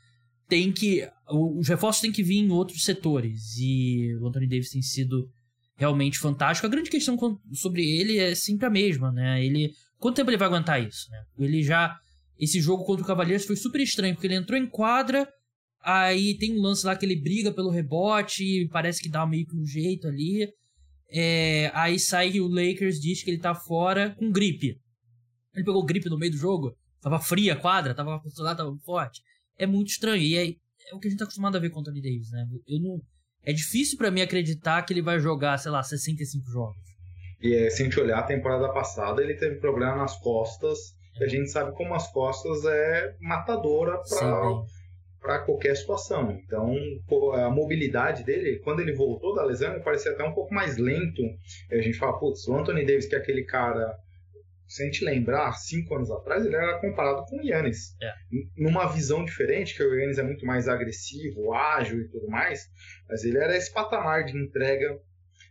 tem 0.47 0.71
que. 0.71 1.07
Os 1.29 1.67
reforços 1.67 2.01
têm 2.01 2.11
que 2.11 2.23
vir 2.23 2.37
em 2.37 2.51
outros 2.51 2.83
setores. 2.83 3.57
E 3.57 4.15
o 4.19 4.27
Anthony 4.27 4.47
Davis 4.47 4.69
tem 4.69 4.81
sido 4.81 5.29
realmente 5.75 6.17
fantástico. 6.17 6.65
A 6.65 6.69
grande 6.69 6.89
questão 6.89 7.17
sobre 7.53 7.87
ele 7.87 8.17
é 8.17 8.33
sempre 8.35 8.65
a 8.65 8.69
mesma, 8.69 9.11
né? 9.11 9.43
Ele. 9.43 9.71
Quanto 9.99 10.15
tempo 10.15 10.29
ele 10.29 10.37
vai 10.37 10.47
aguentar 10.47 10.81
isso, 10.85 11.09
né? 11.11 11.23
Ele 11.39 11.63
já. 11.63 11.95
Esse 12.39 12.61
jogo 12.61 12.83
contra 12.83 13.03
o 13.03 13.07
Cavaleiros 13.07 13.45
foi 13.45 13.55
super 13.55 13.81
estranho, 13.81 14.13
porque 14.13 14.27
ele 14.27 14.35
entrou 14.35 14.59
em 14.59 14.67
quadra, 14.67 15.27
aí 15.81 16.37
tem 16.37 16.55
um 16.55 16.61
lance 16.61 16.85
lá 16.85 16.95
que 16.95 17.03
ele 17.03 17.15
briga 17.15 17.51
pelo 17.51 17.71
rebote, 17.71 18.69
parece 18.71 19.01
que 19.01 19.09
dá 19.09 19.25
meio 19.25 19.47
que 19.47 19.55
um 19.55 19.65
jeito 19.65 20.07
ali. 20.07 20.47
É, 21.09 21.71
aí 21.73 21.97
sai 21.97 22.39
o 22.39 22.47
Lakers 22.47 22.99
diz 22.99 23.23
que 23.23 23.31
ele 23.31 23.39
tá 23.39 23.55
fora 23.55 24.15
com 24.19 24.31
gripe. 24.31 24.79
Ele 25.55 25.65
pegou 25.65 25.83
gripe 25.83 26.09
no 26.09 26.17
meio 26.17 26.31
do 26.31 26.37
jogo, 26.37 26.75
tava 27.01 27.19
fria 27.19 27.53
a 27.53 27.55
quadra, 27.55 27.95
tava 27.95 28.21
lá, 28.37 28.53
tava 28.53 28.77
forte. 28.85 29.21
É 29.57 29.65
muito 29.65 29.89
estranho. 29.89 30.21
E 30.21 30.35
é, 30.35 30.49
é 30.91 30.95
o 30.95 30.99
que 30.99 31.07
a 31.07 31.09
gente 31.09 31.19
tá 31.19 31.25
acostumado 31.25 31.57
a 31.57 31.59
ver 31.59 31.69
com 31.69 31.77
o 31.77 31.81
Anthony 31.81 32.01
Davis, 32.01 32.31
né? 32.31 32.45
Eu 32.67 32.79
não, 32.81 33.01
é 33.43 33.53
difícil 33.53 33.97
para 33.97 34.11
mim 34.11 34.21
acreditar 34.21 34.81
que 34.83 34.93
ele 34.93 35.01
vai 35.01 35.19
jogar, 35.19 35.57
sei 35.57 35.71
lá, 35.71 35.81
65 35.81 36.49
jogos. 36.51 36.75
E 37.41 37.53
é, 37.53 37.69
se 37.69 37.81
a 37.81 37.85
gente 37.85 37.99
olhar 37.99 38.19
a 38.19 38.23
temporada 38.23 38.67
passada, 38.73 39.21
ele 39.21 39.35
teve 39.35 39.55
problema 39.55 39.95
nas 39.95 40.17
costas. 40.19 40.77
E 41.19 41.23
a 41.23 41.27
gente 41.27 41.49
sabe 41.49 41.71
como 41.75 41.93
as 41.93 42.11
costas 42.11 42.65
é 42.65 43.15
matadora 43.21 43.99
para 45.19 45.39
qualquer 45.39 45.75
situação. 45.75 46.31
Então, 46.31 46.75
a 47.33 47.49
mobilidade 47.49 48.23
dele, 48.23 48.59
quando 48.59 48.81
ele 48.81 48.93
voltou 48.93 49.33
da 49.33 49.43
lesão, 49.43 49.73
ele 49.73 49.83
parecia 49.83 50.11
até 50.11 50.23
um 50.23 50.33
pouco 50.33 50.53
mais 50.53 50.77
lento. 50.77 51.21
E 51.71 51.75
a 51.75 51.81
gente 51.81 51.97
fala, 51.97 52.19
putz, 52.19 52.47
o 52.47 52.55
Anthony 52.55 52.85
Davis, 52.85 53.07
que 53.07 53.15
é 53.15 53.17
aquele 53.17 53.43
cara 53.43 53.97
se 54.67 54.83
a 54.83 54.85
gente 54.85 55.03
lembrar, 55.03 55.53
cinco 55.53 55.95
anos 55.95 56.11
atrás, 56.11 56.45
ele 56.45 56.55
era 56.55 56.79
comparado 56.79 57.25
com 57.25 57.37
o 57.37 57.41
Yannis. 57.41 57.95
É. 58.01 58.13
Numa 58.57 58.87
visão 58.87 59.23
diferente, 59.23 59.75
que 59.75 59.83
o 59.83 59.95
Yannis 59.95 60.17
é 60.17 60.23
muito 60.23 60.45
mais 60.45 60.67
agressivo, 60.67 61.53
ágil 61.53 62.01
e 62.01 62.07
tudo 62.09 62.27
mais, 62.27 62.69
mas 63.07 63.23
ele 63.23 63.37
era 63.37 63.55
esse 63.55 63.71
patamar 63.71 64.25
de 64.25 64.37
entrega 64.37 64.99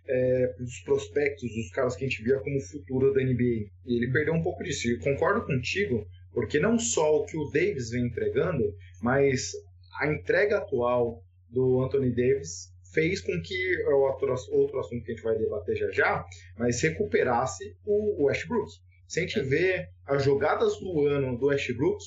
é, 0.08 0.54
dos 0.58 0.80
prospectos, 0.80 1.48
dos 1.54 1.70
caras 1.70 1.96
que 1.96 2.04
a 2.04 2.08
gente 2.08 2.22
via 2.22 2.38
como 2.38 2.60
futuro 2.60 3.12
da 3.12 3.22
NBA. 3.22 3.70
E 3.86 3.96
ele 3.96 4.12
perdeu 4.12 4.34
um 4.34 4.42
pouco 4.42 4.62
disso. 4.62 4.88
E 4.88 4.98
concordo 4.98 5.44
contigo, 5.44 6.06
porque 6.32 6.58
não 6.58 6.78
só 6.78 7.16
o 7.16 7.24
que 7.24 7.36
o 7.36 7.50
Davis 7.50 7.90
vem 7.90 8.06
entregando, 8.06 8.74
mas 9.02 9.52
a 9.98 10.12
entrega 10.12 10.58
atual 10.58 11.22
do 11.48 11.82
Anthony 11.82 12.10
Davis 12.10 12.72
fez 12.92 13.20
com 13.20 13.40
que 13.42 13.82
é 13.82 13.94
outro, 13.94 14.34
outro 14.52 14.80
assunto 14.80 15.04
que 15.04 15.12
a 15.12 15.14
gente 15.14 15.24
vai 15.24 15.36
debater 15.36 15.76
já 15.76 15.90
já, 15.90 16.24
mas 16.56 16.80
recuperasse 16.80 17.76
o 17.84 18.24
Westbrook. 18.24 18.70
Se 19.06 19.20
a 19.20 19.22
gente 19.22 19.40
vê 19.40 19.88
as 20.06 20.24
jogadas 20.24 20.78
do 20.78 21.06
ano 21.06 21.36
do 21.38 21.46
Westbrook, 21.46 22.02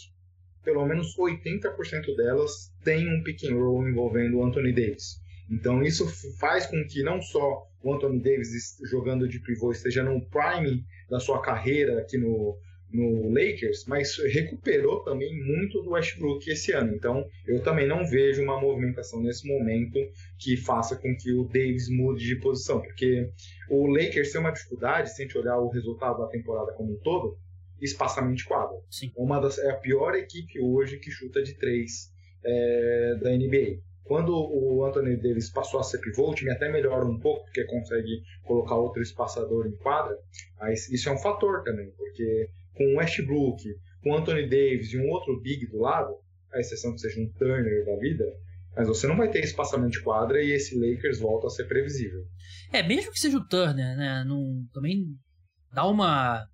pelo 0.64 0.86
menos 0.86 1.16
80% 1.18 2.16
delas 2.16 2.72
tem 2.84 3.08
um 3.08 3.24
pick 3.24 3.44
and 3.46 3.56
roll 3.56 3.88
envolvendo 3.88 4.38
o 4.38 4.46
Anthony 4.46 4.74
Davis. 4.74 5.22
Então 5.50 5.82
isso 5.82 6.08
faz 6.38 6.66
com 6.66 6.86
que 6.88 7.02
não 7.02 7.22
só 7.22 7.68
o 7.82 7.94
Anthony 7.94 8.22
Davis 8.22 8.78
jogando 8.90 9.28
de 9.28 9.40
pivô 9.40 9.72
esteja 9.72 10.04
no 10.04 10.22
prime 10.28 10.86
da 11.10 11.20
sua 11.20 11.42
carreira 11.42 12.00
aqui 12.00 12.18
no, 12.18 12.58
no 12.92 13.30
Lakers, 13.30 13.86
mas 13.86 14.18
recuperou 14.18 15.04
também 15.04 15.36
muito 15.44 15.82
do 15.82 15.92
Westbrook 15.92 16.50
esse 16.50 16.72
ano. 16.72 16.96
Então, 16.96 17.28
eu 17.46 17.62
também 17.62 17.88
não 17.88 18.06
vejo 18.08 18.42
uma 18.42 18.60
movimentação 18.60 19.22
nesse 19.22 19.48
momento 19.48 20.00
que 20.38 20.58
faça 20.58 20.96
com 20.96 21.16
que 21.16 21.32
o 21.32 21.44
Davis 21.44 21.88
mude 21.90 22.26
de 22.26 22.36
posição, 22.38 22.82
porque 22.82 23.30
o 23.70 23.88
Lakers 23.88 24.32
tem 24.32 24.42
uma 24.42 24.52
dificuldade, 24.52 25.14
se 25.14 25.22
a 25.22 25.26
gente 25.26 25.38
olhar 25.38 25.58
o 25.58 25.70
resultado 25.70 26.20
da 26.20 26.28
temporada 26.28 26.74
como 26.74 26.94
um 26.94 27.00
todo, 27.00 27.38
espaçamento 27.80 28.36
de 28.36 28.46
quadra. 28.46 28.78
Sim. 28.90 29.12
Uma 29.16 29.40
das, 29.40 29.58
é 29.58 29.70
a 29.70 29.76
pior 29.76 30.16
equipe 30.16 30.60
hoje 30.60 30.98
que 30.98 31.12
chuta 31.12 31.42
de 31.42 31.54
três 31.54 32.12
é, 32.44 33.16
da 33.22 33.30
NBA. 33.30 33.80
Quando 34.04 34.34
o 34.34 34.84
Anthony 34.84 35.16
Davis 35.18 35.52
passou 35.52 35.80
a 35.80 35.84
ser 35.84 36.00
pivô, 36.00 36.32
o 36.32 36.34
time 36.34 36.50
até 36.50 36.68
melhora 36.68 37.06
um 37.06 37.20
pouco, 37.20 37.44
porque 37.44 37.64
consegue 37.66 38.24
colocar 38.44 38.76
outro 38.76 39.04
espaçador 39.04 39.68
em 39.68 39.76
quadra, 39.76 40.18
mas 40.60 40.90
isso 40.90 41.10
é 41.10 41.12
um 41.12 41.18
fator 41.20 41.64
também, 41.64 41.92
porque 41.92 42.50
com 42.80 42.94
o 42.94 42.98
Westbrook, 42.98 43.62
com 44.02 44.12
o 44.12 44.16
Anthony 44.16 44.44
Davis 44.44 44.94
e 44.94 44.98
um 44.98 45.10
outro 45.10 45.38
big 45.42 45.68
do 45.68 45.80
lado, 45.80 46.16
a 46.54 46.60
exceção 46.62 46.94
que 46.94 47.02
seja 47.02 47.20
um 47.20 47.30
Turner 47.34 47.86
da 47.86 47.98
vida, 47.98 48.24
mas 48.74 48.88
você 48.88 49.06
não 49.06 49.18
vai 49.18 49.30
ter 49.30 49.44
espaçamento 49.44 49.92
de 49.92 50.02
quadra 50.02 50.42
e 50.42 50.52
esse 50.52 50.80
Lakers 50.80 51.20
volta 51.20 51.48
a 51.48 51.50
ser 51.50 51.66
previsível. 51.66 52.24
É, 52.72 52.82
mesmo 52.82 53.12
que 53.12 53.20
seja 53.20 53.38
o 53.38 53.46
Turner, 53.46 53.98
né? 53.98 54.24
Não, 54.26 54.66
também 54.72 55.08
dá 55.74 55.86
uma. 55.86 56.48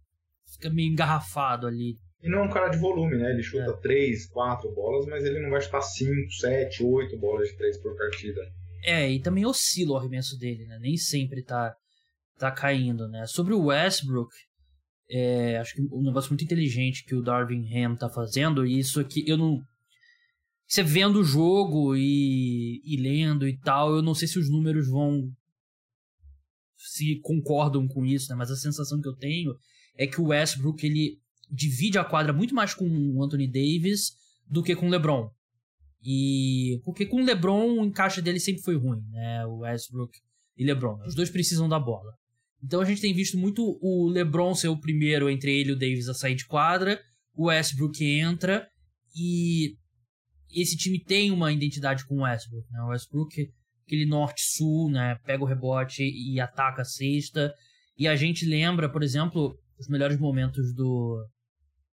fica 0.52 0.72
meio 0.72 0.92
engarrafado 0.92 1.68
ali. 1.68 1.94
E 2.24 2.28
não 2.30 2.40
é 2.40 2.42
um 2.42 2.50
cara 2.50 2.70
de 2.70 2.80
volume, 2.80 3.18
né? 3.18 3.30
Ele 3.30 3.44
chuta 3.44 3.70
é. 3.70 3.82
3, 3.82 4.26
4 4.26 4.74
bolas, 4.74 5.06
mas 5.06 5.24
ele 5.24 5.40
não 5.40 5.52
vai 5.52 5.62
chutar 5.62 5.82
5, 5.82 6.32
7, 6.32 6.84
8 6.84 7.20
bolas 7.20 7.50
de 7.50 7.58
3 7.58 7.78
por 7.84 7.96
partida. 7.96 8.42
É, 8.84 9.08
e 9.12 9.22
também 9.22 9.46
oscila 9.46 9.94
o 9.94 9.98
arremesso 9.98 10.36
dele, 10.40 10.66
né? 10.66 10.80
Nem 10.82 10.98
sempre 10.98 11.44
tá, 11.44 11.76
tá 12.40 12.50
caindo, 12.50 13.08
né? 13.08 13.28
Sobre 13.28 13.54
o 13.54 13.66
Westbrook, 13.66 14.34
é, 15.10 15.58
acho 15.58 15.76
que 15.76 15.82
um 15.82 16.02
negócio 16.02 16.32
muito 16.32 16.44
inteligente 16.44 17.06
que 17.06 17.16
o 17.16 17.22
Darwin 17.22 17.68
Ham 17.74 17.96
tá 17.96 18.10
fazendo, 18.10 18.66
e 18.66 18.80
isso 18.80 19.00
aqui 19.00 19.24
eu 19.28 19.38
não. 19.38 19.62
Você 20.68 20.82
vendo 20.82 21.20
o 21.20 21.24
jogo 21.24 21.96
e, 21.96 22.82
e 22.84 22.98
lendo 22.98 23.48
e 23.48 23.56
tal, 23.58 23.96
eu 23.96 24.02
não 24.02 24.16
sei 24.16 24.28
se 24.28 24.40
os 24.40 24.50
números 24.50 24.90
vão. 24.90 25.32
se 26.76 27.20
concordam 27.22 27.88
com 27.88 28.04
isso, 28.04 28.30
né? 28.30 28.36
Mas 28.36 28.50
a 28.50 28.56
sensação 28.56 29.00
que 29.00 29.08
eu 29.08 29.16
tenho 29.16 29.56
é 29.96 30.08
que 30.08 30.20
o 30.20 30.28
Westbrook 30.28 30.84
ele 30.86 31.20
divide 31.52 32.00
a 32.00 32.04
quadra 32.04 32.34
muito 32.34 32.56
mais 32.56 32.74
com 32.74 32.88
o 32.88 33.24
Anthony 33.24 33.48
Davis 33.48 34.14
do 34.50 34.64
que 34.64 34.76
com 34.76 34.88
o 34.88 34.90
LeBron. 34.90 35.30
E 36.04 36.82
porque 36.84 37.06
com 37.06 37.22
o 37.22 37.26
LeBron 37.26 37.80
o 37.80 37.86
encaixe 37.86 38.22
dele 38.22 38.40
sempre 38.40 38.64
foi 38.64 38.76
ruim, 38.76 39.02
né? 39.12 39.46
O 39.46 39.60
Westbrook 39.60 40.18
e 40.58 40.66
LeBron, 40.66 41.00
os 41.06 41.14
dois 41.14 41.30
precisam 41.30 41.70
da 41.70 41.80
bola. 41.80 42.14
Então 42.66 42.82
a 42.82 42.86
gente 42.86 43.02
tem 43.02 43.14
visto 43.14 43.38
muito 43.38 43.78
o 43.82 44.10
LeBron 44.10 44.56
ser 44.56 44.70
o 44.70 44.80
primeiro 44.80 45.30
entre 45.30 45.56
ele 45.56 45.70
e 45.70 45.74
o 45.74 45.78
Davis 45.78 46.10
a 46.10 46.14
sair 46.14 46.36
de 46.36 46.48
quadra, 46.48 47.00
o 47.36 47.46
Westbrook 47.46 48.04
entra 48.04 48.68
e 49.16 49.76
esse 50.52 50.76
time 50.76 51.00
tem 51.00 51.32
uma 51.32 51.52
identidade 51.52 52.06
com 52.06 52.16
o 52.16 52.24
Westbrook, 52.24 52.66
né? 52.72 52.82
O 52.82 52.88
Westbrook 52.88 53.50
aquele 53.86 54.06
norte-sul, 54.06 54.90
né? 54.90 55.16
Pega 55.24 55.44
o 55.44 55.48
rebote 55.48 56.04
e 56.04 56.40
ataca 56.40 56.82
a 56.82 56.86
cesta. 56.86 57.54
E 57.98 58.08
a 58.08 58.16
gente 58.16 58.46
lembra, 58.46 58.92
por 58.92 59.04
exemplo, 59.04 59.56
os 59.80 59.88
melhores 59.88 60.20
momentos 60.20 60.74
do 60.74 61.24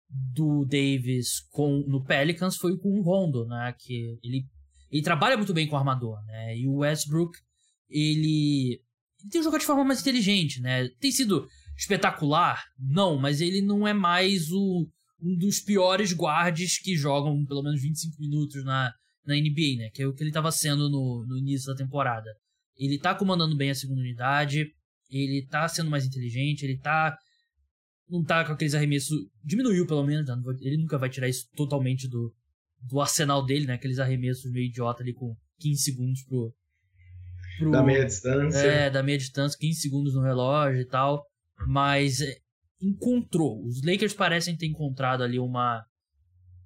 do 0.09 0.65
Davis 0.65 1.41
com 1.51 1.83
no 1.85 2.01
Pelicans 2.01 2.55
foi 2.55 2.77
com 2.77 2.89
o 2.89 3.01
Rondo, 3.01 3.45
né? 3.45 3.73
Que 3.79 4.17
ele 4.23 4.45
ele 4.91 5.01
trabalha 5.01 5.37
muito 5.37 5.53
bem 5.53 5.67
com 5.67 5.75
o 5.75 5.79
armador, 5.79 6.21
né? 6.25 6.57
E 6.57 6.67
o 6.67 6.77
Westbrook 6.77 7.37
ele 7.89 8.81
tem 9.29 9.43
jogado 9.43 9.61
de 9.61 9.65
forma 9.65 9.83
mais 9.83 10.01
inteligente, 10.01 10.61
né? 10.61 10.87
Tem 10.99 11.11
sido 11.11 11.47
espetacular? 11.77 12.63
Não, 12.79 13.17
mas 13.17 13.41
ele 13.41 13.61
não 13.61 13.87
é 13.87 13.93
mais 13.93 14.51
o, 14.51 14.87
um 15.21 15.37
dos 15.37 15.59
piores 15.59 16.13
guardes 16.13 16.79
que 16.79 16.95
jogam 16.95 17.45
pelo 17.45 17.63
menos 17.63 17.81
25 17.81 18.19
minutos 18.19 18.63
na, 18.63 18.93
na 19.25 19.35
NBA, 19.35 19.77
né? 19.77 19.89
Que 19.93 20.03
é 20.03 20.07
o 20.07 20.13
que 20.13 20.23
ele 20.23 20.29
estava 20.29 20.51
sendo 20.51 20.89
no, 20.89 21.25
no 21.27 21.37
início 21.37 21.67
da 21.67 21.75
temporada. 21.75 22.29
Ele 22.75 22.99
tá 22.99 23.15
comandando 23.15 23.55
bem 23.55 23.69
a 23.69 23.75
segunda 23.75 24.01
unidade, 24.01 24.67
ele 25.09 25.45
tá 25.47 25.67
sendo 25.67 25.89
mais 25.89 26.05
inteligente, 26.05 26.63
ele 26.63 26.77
tá. 26.77 27.17
Não 28.09 28.23
tá 28.23 28.45
com 28.45 28.53
aqueles 28.53 28.73
arremessos. 28.73 29.17
Diminuiu, 29.43 29.85
pelo 29.85 30.05
menos, 30.05 30.27
né? 30.27 30.35
ele 30.61 30.77
nunca 30.77 30.97
vai 30.97 31.09
tirar 31.09 31.27
isso 31.27 31.45
totalmente 31.55 32.07
do, 32.07 32.33
do 32.81 33.01
arsenal 33.01 33.45
dele, 33.45 33.65
né? 33.65 33.73
Aqueles 33.73 33.99
arremessos 33.99 34.49
meio 34.51 34.67
idiota 34.67 35.03
ali 35.03 35.13
com 35.13 35.35
15 35.59 35.81
segundos 35.81 36.23
pro, 36.23 36.53
pro, 37.57 37.71
da 37.71 37.83
meia 37.83 38.05
distância. 38.05 38.59
É, 38.59 38.89
da 38.89 39.03
meia 39.03 39.17
distância, 39.17 39.57
15 39.59 39.81
segundos 39.81 40.13
no 40.13 40.21
relógio 40.21 40.81
e 40.81 40.85
tal. 40.85 41.25
Mas 41.67 42.21
é, 42.21 42.37
encontrou. 42.81 43.63
Os 43.65 43.81
Lakers 43.83 44.13
parecem 44.13 44.55
ter 44.55 44.67
encontrado 44.67 45.23
ali 45.23 45.39
uma, 45.39 45.83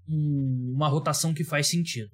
um, 0.08 0.74
uma 0.76 0.88
rotação 0.88 1.34
que 1.34 1.44
faz 1.44 1.68
sentido. 1.68 2.10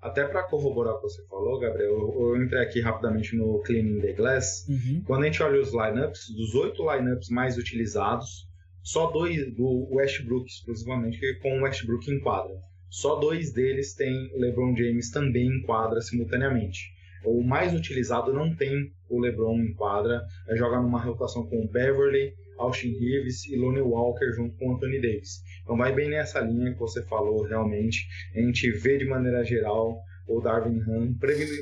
Até 0.00 0.26
para 0.26 0.44
corroborar 0.44 0.94
o 0.94 0.96
que 0.98 1.04
você 1.04 1.26
falou, 1.26 1.58
Gabriel, 1.58 1.90
eu, 1.90 2.28
eu, 2.28 2.42
entrei 2.42 2.62
aqui 2.62 2.80
rapidamente 2.80 3.34
no 3.34 3.60
Cleaning 3.62 4.00
the 4.00 4.12
Glass. 4.12 4.66
Uhum. 4.68 5.02
Quando 5.04 5.22
a 5.22 5.26
gente 5.26 5.42
olha 5.42 5.60
os 5.60 5.72
lineups, 5.72 6.28
dos 6.36 6.54
oito 6.54 6.82
lineups 6.92 7.28
mais 7.28 7.56
utilizados, 7.56 8.46
só 8.82 9.10
dois 9.10 9.52
do 9.54 9.88
Westbrook 9.90 10.48
exclusivamente, 10.48 11.18
com 11.40 11.58
o 11.58 11.62
Westbrook 11.62 12.08
em 12.08 12.20
quadra. 12.20 12.54
Só 12.88 13.16
dois 13.16 13.52
deles 13.52 13.94
têm 13.94 14.30
LeBron 14.38 14.76
James 14.76 15.10
também 15.10 15.48
em 15.48 15.62
quadra 15.62 16.00
simultaneamente 16.00 16.95
o 17.24 17.42
mais 17.42 17.74
utilizado 17.74 18.32
não 18.32 18.54
tem 18.54 18.92
o 19.08 19.20
LeBron 19.20 19.60
em 19.60 19.74
quadra, 19.74 20.22
é 20.48 20.56
jogar 20.56 20.82
numa 20.82 21.00
rotação 21.00 21.46
com 21.46 21.66
Beverly, 21.66 22.34
Austin 22.58 22.92
Reeves 22.98 23.46
e 23.46 23.56
Lonnie 23.56 23.82
Walker 23.82 24.32
junto 24.32 24.56
com 24.56 24.74
Anthony 24.74 25.00
Davis. 25.00 25.42
Então 25.62 25.76
vai 25.76 25.92
bem 25.92 26.08
nessa 26.08 26.40
linha 26.40 26.72
que 26.72 26.78
você 26.78 27.02
falou 27.02 27.42
realmente. 27.42 28.06
A 28.34 28.40
gente 28.40 28.70
vê 28.70 28.98
de 28.98 29.04
maneira 29.04 29.44
geral 29.44 29.98
o 30.26 30.40
Darvin 30.40 30.80
Ham 30.80 31.14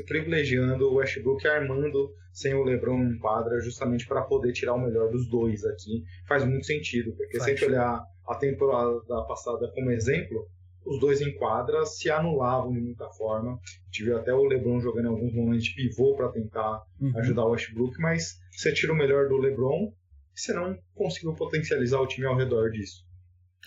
privilegiando 0.06 0.88
o 0.88 0.94
Westbrook 0.94 1.46
armando 1.46 2.10
sem 2.32 2.54
o 2.54 2.64
LeBron 2.64 3.02
em 3.04 3.18
quadra 3.18 3.60
justamente 3.60 4.06
para 4.06 4.22
poder 4.22 4.52
tirar 4.52 4.74
o 4.74 4.80
melhor 4.80 5.10
dos 5.10 5.28
dois 5.28 5.64
aqui. 5.64 6.04
Faz 6.26 6.44
muito 6.44 6.66
sentido, 6.66 7.12
porque 7.12 7.38
Faz. 7.38 7.44
se 7.44 7.50
a 7.50 7.54
gente 7.54 7.64
olhar 7.64 8.02
a 8.26 8.34
temporada 8.36 9.00
passada 9.28 9.70
como 9.74 9.90
exemplo, 9.90 10.48
os 10.84 11.00
dois 11.00 11.20
em 11.20 11.34
quadra 11.36 11.84
se 11.86 12.10
anulavam 12.10 12.72
de 12.72 12.80
muita 12.80 13.08
forma. 13.10 13.58
Tive 13.90 14.12
até 14.12 14.32
o 14.32 14.44
LeBron 14.44 14.80
jogando 14.80 15.06
em 15.06 15.10
alguns 15.10 15.34
momentos 15.34 15.64
de 15.64 15.74
pivô 15.74 16.14
para 16.14 16.30
tentar 16.30 16.82
uhum. 17.00 17.18
ajudar 17.18 17.44
o 17.44 17.50
Westbrook, 17.50 17.98
mas 17.98 18.38
você 18.52 18.72
tira 18.72 18.92
o 18.92 18.96
melhor 18.96 19.28
do 19.28 19.38
LeBron 19.38 19.92
e 20.34 20.40
você 20.40 20.52
não 20.52 20.76
conseguiu 20.94 21.34
potencializar 21.34 22.00
o 22.00 22.06
time 22.06 22.26
ao 22.26 22.36
redor 22.36 22.70
disso. 22.70 23.04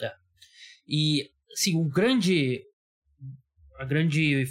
É. 0.02 0.12
E, 0.88 1.30
assim, 1.54 1.76
o 1.76 1.86
grande. 1.86 2.62
A 3.78 3.86
grande. 3.86 4.46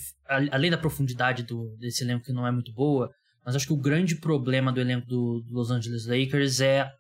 Além 0.51 0.71
da 0.71 0.79
profundidade 0.79 1.43
do, 1.45 1.77
desse 1.79 2.03
elenco 2.03 2.25
que 2.25 2.33
não 2.33 2.47
é 2.47 2.51
muito 2.51 2.73
boa, 2.73 3.11
mas 3.45 3.55
acho 3.55 3.67
que 3.67 3.73
o 3.73 3.81
grande 3.81 4.17
problema 4.17 4.73
do 4.73 4.81
elenco 4.81 5.07
do, 5.07 5.41
do 5.41 5.55
Los 5.55 5.71
Angeles 5.71 6.07
Lakers 6.07 6.61
é 6.61 6.91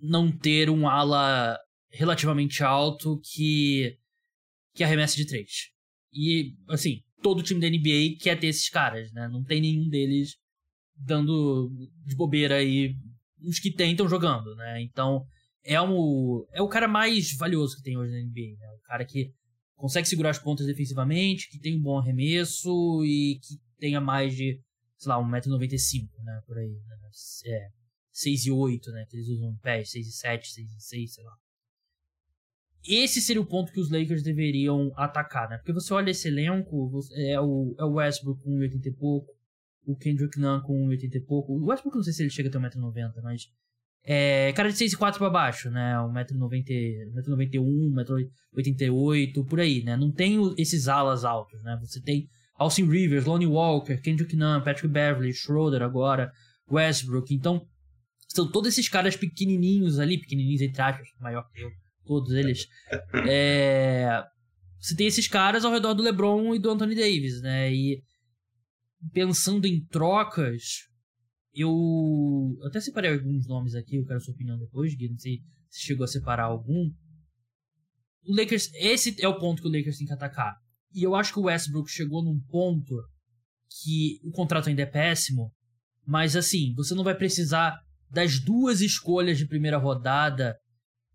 não 0.00 0.30
ter 0.30 0.68
um 0.68 0.88
ala 0.88 1.58
relativamente 1.90 2.62
alto 2.62 3.20
que 3.22 3.96
que 4.74 4.84
arremessa 4.84 5.16
de 5.16 5.26
três. 5.26 5.70
E, 6.12 6.54
assim, 6.68 7.00
todo 7.22 7.42
time 7.42 7.60
da 7.60 7.68
NBA 7.68 8.18
quer 8.20 8.38
ter 8.38 8.48
esses 8.48 8.68
caras, 8.68 9.12
né? 9.12 9.28
Não 9.28 9.42
tem 9.42 9.60
nenhum 9.60 9.88
deles 9.88 10.36
dando 10.96 11.70
de 12.04 12.14
bobeira 12.14 12.56
aí. 12.56 12.94
Os 13.40 13.58
que 13.58 13.72
tem 13.72 13.92
estão 13.92 14.08
jogando, 14.08 14.54
né? 14.56 14.82
Então, 14.82 15.24
é, 15.64 15.80
um, 15.80 16.44
é 16.52 16.60
o 16.60 16.68
cara 16.68 16.88
mais 16.88 17.34
valioso 17.36 17.76
que 17.76 17.82
tem 17.82 17.96
hoje 17.96 18.12
na 18.12 18.20
NBA, 18.20 18.58
né? 18.58 18.70
O 18.72 18.80
cara 18.82 19.04
que 19.04 19.32
consegue 19.76 20.08
segurar 20.08 20.30
as 20.30 20.38
pontas 20.38 20.66
defensivamente, 20.66 21.48
que 21.50 21.58
tem 21.58 21.76
um 21.76 21.82
bom 21.82 21.98
arremesso 21.98 23.04
e 23.04 23.38
que 23.42 23.58
tenha 23.78 24.00
mais 24.00 24.34
de, 24.34 24.60
sei 24.98 25.08
lá, 25.08 25.18
1,95m, 25.18 26.08
né? 26.24 26.40
Por 26.46 26.58
aí. 26.58 26.68
Né? 26.68 26.96
É, 27.46 27.68
6 28.12 28.46
e 28.46 28.50
8, 28.50 28.90
né? 28.90 29.06
Que 29.08 29.16
eles 29.16 29.28
usam 29.28 29.56
pés, 29.56 29.90
6 29.90 30.06
e 30.06 30.12
7, 30.12 30.52
6 30.52 30.72
e 30.72 30.80
6, 30.80 31.14
sei 31.14 31.24
lá. 31.24 31.32
Esse 32.86 33.20
seria 33.20 33.40
o 33.40 33.46
ponto 33.46 33.72
que 33.72 33.80
os 33.80 33.90
Lakers 33.90 34.22
deveriam 34.22 34.92
atacar, 34.96 35.48
né? 35.48 35.58
Porque 35.58 35.72
você 35.72 35.94
olha 35.94 36.10
esse 36.10 36.28
elenco, 36.28 36.90
é 37.14 37.40
o, 37.40 37.74
é 37.78 37.84
o 37.84 37.92
Westbrook 37.92 38.42
com 38.42 38.50
1,80 38.58 38.86
e 38.86 38.92
pouco, 38.92 39.32
o 39.86 39.96
Kendrick 39.96 40.38
Nunn 40.38 40.60
com 40.62 40.88
1,80 40.88 41.14
e 41.14 41.20
pouco. 41.20 41.52
O 41.52 41.66
Westbrook 41.66 41.96
não 41.96 42.02
sei 42.02 42.12
se 42.12 42.22
ele 42.22 42.30
chega 42.30 42.48
a 42.48 42.52
ter 42.52 42.58
1,90m, 42.58 43.22
mas 43.22 43.42
é, 44.04 44.52
cara 44.52 44.70
de 44.70 44.76
6 44.76 44.94
e 44.94 44.96
4 44.96 45.18
pra 45.18 45.30
baixo, 45.30 45.70
né? 45.70 45.94
1,91m, 45.94 47.12
1,88m, 48.56 49.46
por 49.46 49.60
aí, 49.60 49.84
né? 49.84 49.96
Não 49.96 50.10
tem 50.10 50.38
esses 50.58 50.88
alas 50.88 51.24
altos, 51.24 51.62
né? 51.62 51.78
Você 51.80 52.00
tem 52.00 52.28
Austin 52.56 52.88
Rivers, 52.88 53.24
Lonnie 53.26 53.46
Walker, 53.46 53.96
Kendrick 53.98 54.34
Nunn, 54.34 54.60
Patrick 54.60 54.88
Beverly, 54.88 55.32
Schroeder 55.32 55.82
agora, 55.82 56.32
Westbrook. 56.70 57.32
Então, 57.32 57.64
são 58.28 58.50
todos 58.50 58.70
esses 58.70 58.88
caras 58.88 59.16
pequenininhos 59.16 60.00
ali, 60.00 60.18
pequenininhos 60.18 60.62
entre 60.62 60.82
aspas, 60.82 61.08
maior 61.20 61.48
que 61.52 61.60
eu, 61.60 61.70
todos 62.04 62.32
eles. 62.32 62.66
É, 63.28 64.22
você 64.78 64.96
tem 64.96 65.06
esses 65.06 65.28
caras 65.28 65.64
ao 65.64 65.72
redor 65.72 65.94
do 65.94 66.02
LeBron 66.02 66.54
e 66.54 66.58
do 66.58 66.70
Anthony 66.70 66.94
Davis, 66.94 67.40
né? 67.40 67.72
E 67.72 68.02
pensando 69.12 69.66
em 69.66 69.84
trocas, 69.86 70.88
eu, 71.54 72.58
até 72.66 72.80
separei 72.80 73.12
alguns 73.12 73.46
nomes 73.46 73.74
aqui, 73.74 73.96
eu 73.96 74.04
quero 74.04 74.16
a 74.16 74.20
sua 74.20 74.34
opinião 74.34 74.58
depois, 74.58 74.94
Gui, 74.94 75.08
não 75.08 75.18
sei 75.18 75.40
se 75.70 75.82
chegou 75.82 76.04
a 76.04 76.08
separar 76.08 76.44
algum. 76.44 76.90
O 78.24 78.36
Lakers, 78.36 78.72
esse 78.74 79.16
é 79.22 79.28
o 79.28 79.38
ponto 79.38 79.62
que 79.62 79.68
o 79.68 79.70
Lakers 79.70 79.98
tem 79.98 80.06
que 80.06 80.12
atacar. 80.12 80.56
E 80.94 81.02
eu 81.02 81.14
acho 81.14 81.32
que 81.32 81.38
o 81.38 81.44
Westbrook 81.44 81.90
chegou 81.90 82.22
num 82.22 82.40
ponto 82.40 82.94
que 83.82 84.20
o 84.24 84.30
contrato 84.30 84.68
ainda 84.68 84.82
é 84.82 84.86
péssimo, 84.86 85.52
mas 86.04 86.36
assim, 86.36 86.74
você 86.74 86.94
não 86.94 87.04
vai 87.04 87.16
precisar 87.16 87.78
das 88.10 88.38
duas 88.38 88.80
escolhas 88.80 89.38
de 89.38 89.46
primeira 89.46 89.78
rodada 89.78 90.56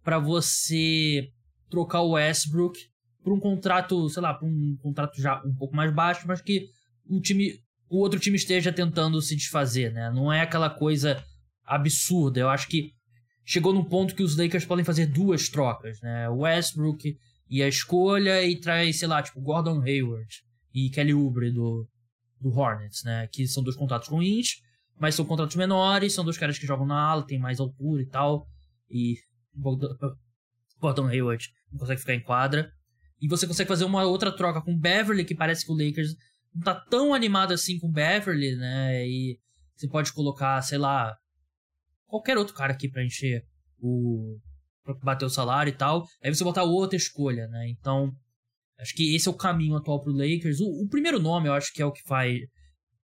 para 0.08 0.20
você 0.20 1.30
trocar 1.70 2.00
o 2.00 2.12
Westbrook 2.12 2.80
por 3.22 3.34
um 3.34 3.40
contrato, 3.42 4.08
sei 4.08 4.22
lá, 4.22 4.34
por 4.34 4.48
um 4.48 4.78
contrato 4.82 5.22
já 5.22 5.44
um 5.44 5.54
pouco 5.54 5.76
mais 5.76 5.94
baixo, 5.94 6.26
mas 6.26 6.40
que 6.40 6.70
o 7.10 7.20
time 7.20 7.60
o 7.90 7.98
outro 7.98 8.18
time 8.18 8.38
esteja 8.38 8.72
tentando 8.72 9.22
se 9.22 9.36
desfazer, 9.36 9.92
né? 9.92 10.10
Não 10.10 10.32
é 10.32 10.40
aquela 10.40 10.70
coisa 10.70 11.22
absurda. 11.66 12.40
Eu 12.40 12.48
acho 12.48 12.70
que 12.70 12.94
chegou 13.44 13.74
num 13.74 13.84
ponto 13.84 14.16
que 14.16 14.24
os 14.24 14.38
Lakers 14.38 14.64
podem 14.64 14.86
fazer 14.86 15.08
duas 15.08 15.50
trocas, 15.50 16.00
né? 16.00 16.30
Westbrook 16.30 17.18
e 17.50 17.62
a 17.62 17.68
escolha 17.68 18.42
e 18.46 18.58
traz, 18.58 19.00
sei 19.00 19.10
lá, 19.10 19.22
tipo 19.22 19.42
Gordon 19.42 19.82
Hayward 19.82 20.42
e 20.74 20.90
Kelly 20.90 21.14
Oubre 21.14 21.52
do, 21.52 21.86
do 22.40 22.50
Hornets, 22.58 23.04
né? 23.04 23.28
Que 23.30 23.46
são 23.46 23.62
dois 23.62 23.76
contratos 23.76 24.08
ruins, 24.08 24.62
mas 24.98 25.16
são 25.16 25.26
contratos 25.26 25.58
menores, 25.58 26.14
são 26.14 26.24
dois 26.24 26.38
caras 26.38 26.58
que 26.58 26.66
jogam 26.66 26.86
na 26.86 26.98
ala, 26.98 27.28
tem 27.28 27.38
mais 27.38 27.60
altura 27.60 28.02
e 28.02 28.06
tal. 28.06 28.48
E 28.90 29.18
Gordon 30.80 31.08
Hayward 31.08 31.50
não 31.72 31.80
consegue 31.80 32.02
ficar 32.02 32.14
em 32.16 32.24
quadra. 32.24 32.72
E 33.20 33.28
você 33.28 33.48
consegue 33.48 33.68
fazer 33.68 33.86
uma 33.86 34.04
outra 34.04 34.36
troca 34.36 34.62
com 34.62 34.78
Beverly, 34.78 35.26
que 35.26 35.36
parece 35.36 35.66
que 35.66 35.72
o 35.72 35.76
Lakers 35.76 36.16
não 36.54 36.62
tá 36.62 36.76
tão 36.76 37.14
animado 37.14 37.54
assim 37.54 37.80
com 37.80 37.92
Beverly, 37.92 38.56
né? 38.56 39.08
E 39.08 39.40
você 39.76 39.88
pode 39.88 40.14
colocar, 40.14 40.62
sei 40.62 40.78
lá, 40.78 41.16
qualquer 42.06 42.38
outro 42.38 42.54
cara 42.54 42.74
aqui 42.74 42.90
pra 42.90 43.04
encher 43.04 43.44
o. 43.80 44.40
pra 44.84 44.94
bater 44.96 45.26
o 45.26 45.30
salário 45.30 45.72
e 45.72 45.76
tal. 45.76 46.06
Aí 46.24 46.34
você 46.34 46.44
botar 46.44 46.64
outra 46.64 46.96
escolha, 46.96 47.48
né? 47.48 47.70
Então, 47.70 48.12
acho 48.80 48.93
que 48.93 49.15
esse 49.15 49.28
é 49.28 49.32
o 49.32 49.38
caminho 49.38 49.76
atual 49.76 50.02
pro 50.02 50.13
Lakers. 50.13 50.60
O, 50.60 50.84
o 50.84 50.89
primeiro 50.89 51.20
nome, 51.20 51.48
eu 51.48 51.54
acho 51.54 51.74
que 51.74 51.82
é 51.82 51.86
o 51.86 51.91
que 51.91 52.04
faz. 52.04 52.39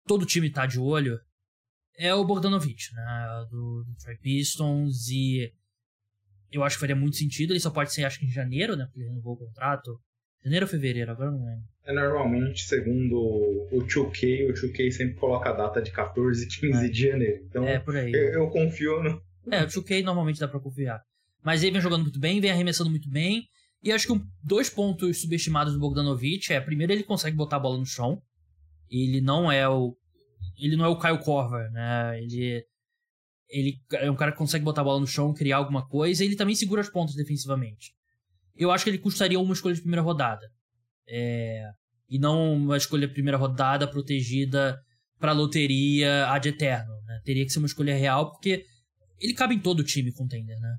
Todo 0.06 0.26
time 0.26 0.50
tá 0.50 0.64
de 0.64 0.78
olho. 0.78 1.18
É 1.96 2.14
o 2.14 2.24
Bogdanovich, 2.24 2.94
né? 2.94 3.46
Do, 3.50 3.84
do 3.84 3.94
Troy 3.96 4.16
Pistons. 4.18 5.08
E 5.08 5.52
eu 6.52 6.64
acho 6.64 6.76
que 6.76 6.80
faria 6.80 6.96
muito 6.96 7.16
sentido. 7.16 7.52
Ele 7.52 7.60
só 7.60 7.70
pode 7.70 7.92
ser, 7.92 8.04
acho 8.04 8.18
que 8.18 8.26
em 8.26 8.30
janeiro, 8.30 8.76
né? 8.76 8.84
Porque 8.86 9.00
ele 9.00 9.08
renovou 9.08 9.34
o 9.34 9.38
contrato. 9.38 9.98
Janeiro 10.42 10.66
ou 10.66 10.70
fevereiro, 10.70 11.10
agora 11.10 11.30
não 11.30 11.44
lembro. 11.44 11.64
É 11.84 11.92
normalmente, 11.92 12.62
segundo 12.62 13.16
o 13.16 13.78
2K, 13.82 14.50
o 14.50 14.52
2K 14.52 14.90
sempre 14.90 15.14
coloca 15.14 15.50
a 15.50 15.52
data 15.52 15.82
de 15.82 15.90
14 15.90 16.44
e 16.44 16.48
15 16.48 16.84
é. 16.84 16.88
de 16.88 17.00
janeiro. 17.08 17.44
Então, 17.48 17.66
é, 17.66 17.78
por 17.78 17.96
aí. 17.96 18.12
Eu, 18.12 18.42
eu, 18.42 18.50
confio 18.50 19.02
no. 19.02 19.22
É, 19.50 19.62
o 19.62 19.66
2K 19.66 20.04
normalmente 20.04 20.38
dá 20.38 20.46
pra 20.46 20.60
confiar. 20.60 21.02
Mas 21.42 21.62
ele 21.62 21.72
vem 21.72 21.80
jogando 21.80 22.02
muito 22.02 22.20
bem, 22.20 22.40
vem 22.40 22.50
arremessando 22.50 22.90
muito 22.90 23.10
bem. 23.10 23.48
E 23.82 23.92
acho 23.92 24.06
que 24.06 24.12
um, 24.12 24.20
dois 24.42 24.68
pontos 24.68 25.20
subestimados 25.20 25.72
do 25.72 25.80
Bogdanovich 25.80 26.52
é, 26.52 26.60
primeiro, 26.60 26.92
ele 26.92 27.04
consegue 27.04 27.36
botar 27.36 27.56
a 27.56 27.60
bola 27.60 27.78
no 27.78 27.86
chão. 27.86 28.20
Ele 28.90 29.20
não 29.20 29.50
é 29.50 29.68
o. 29.68 29.96
Ele 30.58 30.76
não 30.76 30.84
é 30.84 30.88
o 30.88 30.98
Kyle 30.98 31.18
Korver, 31.18 31.70
né? 31.70 32.20
Ele. 32.20 32.64
Ele 33.48 33.80
é 33.94 34.10
um 34.10 34.16
cara 34.16 34.32
que 34.32 34.38
consegue 34.38 34.64
botar 34.64 34.82
a 34.82 34.84
bola 34.84 35.00
no 35.00 35.06
chão, 35.06 35.32
criar 35.32 35.56
alguma 35.56 35.86
coisa, 35.86 36.22
e 36.22 36.26
ele 36.26 36.36
também 36.36 36.54
segura 36.54 36.80
as 36.80 36.90
pontas 36.90 37.14
defensivamente 37.14 37.92
eu 38.58 38.72
acho 38.72 38.84
que 38.84 38.90
ele 38.90 38.98
custaria 38.98 39.38
uma 39.38 39.54
escolha 39.54 39.74
de 39.74 39.80
primeira 39.80 40.02
rodada. 40.02 40.50
É, 41.08 41.70
e 42.08 42.18
não 42.18 42.54
uma 42.54 42.76
escolha 42.76 43.06
de 43.06 43.14
primeira 43.14 43.38
rodada 43.38 43.86
protegida 43.88 44.78
para 45.18 45.32
loteria 45.32 46.26
ad 46.28 46.46
eterno. 46.46 46.92
Né? 47.06 47.20
Teria 47.24 47.44
que 47.44 47.52
ser 47.52 47.60
uma 47.60 47.66
escolha 47.66 47.94
real, 47.94 48.32
porque 48.32 48.64
ele 49.20 49.32
cabe 49.32 49.54
em 49.54 49.60
todo 49.60 49.84
time 49.84 50.12
contender, 50.12 50.58
né? 50.58 50.76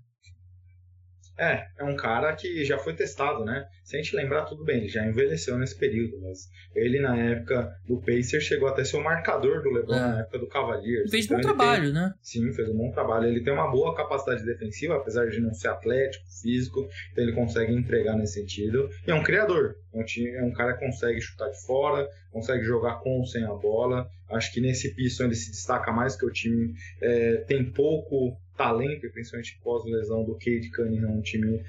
É, 1.39 1.67
é 1.79 1.83
um 1.85 1.95
cara 1.95 2.35
que 2.35 2.65
já 2.65 2.77
foi 2.77 2.93
testado, 2.93 3.45
né? 3.45 3.65
Se 3.81 3.95
a 3.95 4.01
gente 4.01 4.13
lembrar, 4.13 4.43
tudo 4.43 4.65
bem, 4.65 4.79
ele 4.79 4.89
já 4.89 5.05
envelheceu 5.05 5.57
nesse 5.57 5.77
período, 5.77 6.19
mas 6.21 6.49
ele 6.75 6.99
na 6.99 7.17
época 7.17 7.73
do 7.87 8.01
Pacer 8.01 8.41
chegou 8.41 8.67
até 8.67 8.83
ser 8.83 8.97
o 8.97 9.03
marcador 9.03 9.63
do 9.63 9.69
LeBron 9.69 9.95
é. 9.95 9.99
na 9.99 10.19
época 10.19 10.39
do 10.39 10.47
Cavaliers. 10.47 11.09
Fez 11.09 11.25
então, 11.25 11.37
bom 11.37 11.43
trabalho, 11.43 11.85
tem... 11.85 11.93
né? 11.93 12.13
Sim, 12.21 12.51
fez 12.51 12.67
um 12.67 12.75
bom 12.75 12.91
trabalho. 12.91 13.27
Ele 13.27 13.41
tem 13.41 13.53
uma 13.53 13.71
boa 13.71 13.95
capacidade 13.95 14.45
defensiva, 14.45 14.97
apesar 14.97 15.29
de 15.29 15.39
não 15.39 15.53
ser 15.53 15.69
atlético, 15.69 16.25
físico, 16.41 16.85
então 17.11 17.23
ele 17.23 17.33
consegue 17.33 17.73
entregar 17.73 18.17
nesse 18.17 18.33
sentido. 18.33 18.89
E 19.07 19.11
é 19.11 19.15
um 19.15 19.23
criador, 19.23 19.77
é 19.93 19.97
um, 19.97 20.03
time, 20.03 20.31
é 20.31 20.43
um 20.43 20.51
cara 20.51 20.73
que 20.73 20.85
consegue 20.85 21.21
chutar 21.21 21.49
de 21.49 21.65
fora, 21.65 22.05
consegue 22.31 22.65
jogar 22.65 22.99
com 22.99 23.17
ou 23.17 23.25
sem 23.25 23.45
a 23.45 23.53
bola. 23.53 24.09
Acho 24.29 24.53
que 24.53 24.61
nesse 24.61 24.93
piso 24.93 25.23
ele 25.23 25.35
se 25.35 25.51
destaca 25.51 25.91
mais 25.91 26.15
que 26.15 26.25
o 26.25 26.31
time 26.31 26.73
é, 27.01 27.37
tem 27.47 27.71
pouco 27.71 28.37
talento, 28.55 29.09
principalmente 29.11 29.59
pós-lesão 29.63 30.23
do 30.23 30.35
Cade 30.35 30.69
Cunningham, 30.71 31.11
um 31.11 31.21
time 31.21 31.63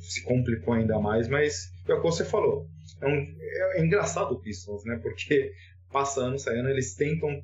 se 0.00 0.22
complicou 0.24 0.74
ainda 0.74 0.98
mais, 0.98 1.28
mas 1.28 1.72
é 1.88 1.94
o 1.94 2.00
que 2.00 2.02
você 2.02 2.24
falou. 2.24 2.66
É, 3.00 3.06
um, 3.06 3.36
é 3.76 3.84
engraçado 3.84 4.32
o 4.32 4.40
Pistons, 4.40 4.84
né? 4.84 4.98
Porque 5.00 5.52
passando, 5.92 6.38
saindo, 6.38 6.68
eles 6.68 6.94
tentam 6.94 7.42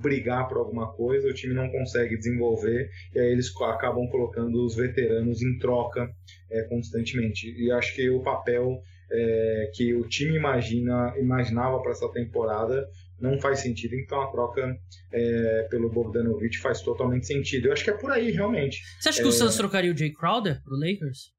brigar 0.00 0.48
por 0.48 0.56
alguma 0.56 0.92
coisa, 0.92 1.28
o 1.28 1.34
time 1.34 1.54
não 1.54 1.68
consegue 1.68 2.16
desenvolver, 2.16 2.90
e 3.14 3.18
aí 3.18 3.32
eles 3.32 3.54
acabam 3.62 4.08
colocando 4.08 4.64
os 4.64 4.74
veteranos 4.74 5.42
em 5.42 5.58
troca 5.58 6.10
é, 6.50 6.62
constantemente. 6.62 7.52
E 7.56 7.70
acho 7.70 7.94
que 7.94 8.08
o 8.08 8.22
papel 8.22 8.82
é, 9.10 9.70
que 9.74 9.94
o 9.94 10.06
time 10.08 10.36
imagina, 10.36 11.14
imaginava 11.18 11.80
para 11.80 11.92
essa 11.92 12.08
temporada 12.10 12.88
não 13.20 13.38
faz 13.38 13.60
sentido, 13.60 13.94
então 13.94 14.20
a 14.20 14.30
troca 14.30 14.76
é, 15.12 15.68
pelo 15.70 15.90
Bogdanovich 15.90 16.58
faz 16.58 16.80
totalmente 16.80 17.26
sentido. 17.26 17.66
Eu 17.66 17.72
acho 17.72 17.84
que 17.84 17.90
é 17.90 17.96
por 17.96 18.10
aí, 18.10 18.30
realmente. 18.30 18.82
Você 18.98 19.10
acha 19.10 19.20
que 19.20 19.28
o 19.28 19.30
é, 19.30 19.32
Suns 19.32 19.56
trocaria 19.56 19.92
o 19.92 19.96
Jay 19.96 20.12
Crowder 20.12 20.62
pro 20.62 20.76
Lakers? 20.76 21.32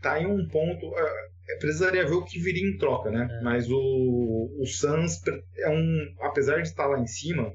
Tá 0.00 0.20
em 0.20 0.26
um 0.26 0.46
ponto. 0.48 0.86
É, 0.96 1.56
precisaria 1.58 2.06
ver 2.06 2.14
o 2.14 2.24
que 2.24 2.38
viria 2.38 2.68
em 2.68 2.76
troca, 2.76 3.10
né? 3.10 3.28
É. 3.30 3.42
Mas 3.42 3.70
o, 3.70 4.56
o 4.60 4.66
Suns 4.66 5.20
é 5.56 5.70
um. 5.70 6.14
Apesar 6.20 6.56
de 6.56 6.68
estar 6.68 6.86
lá 6.86 6.98
em 6.98 7.06
cima, 7.06 7.52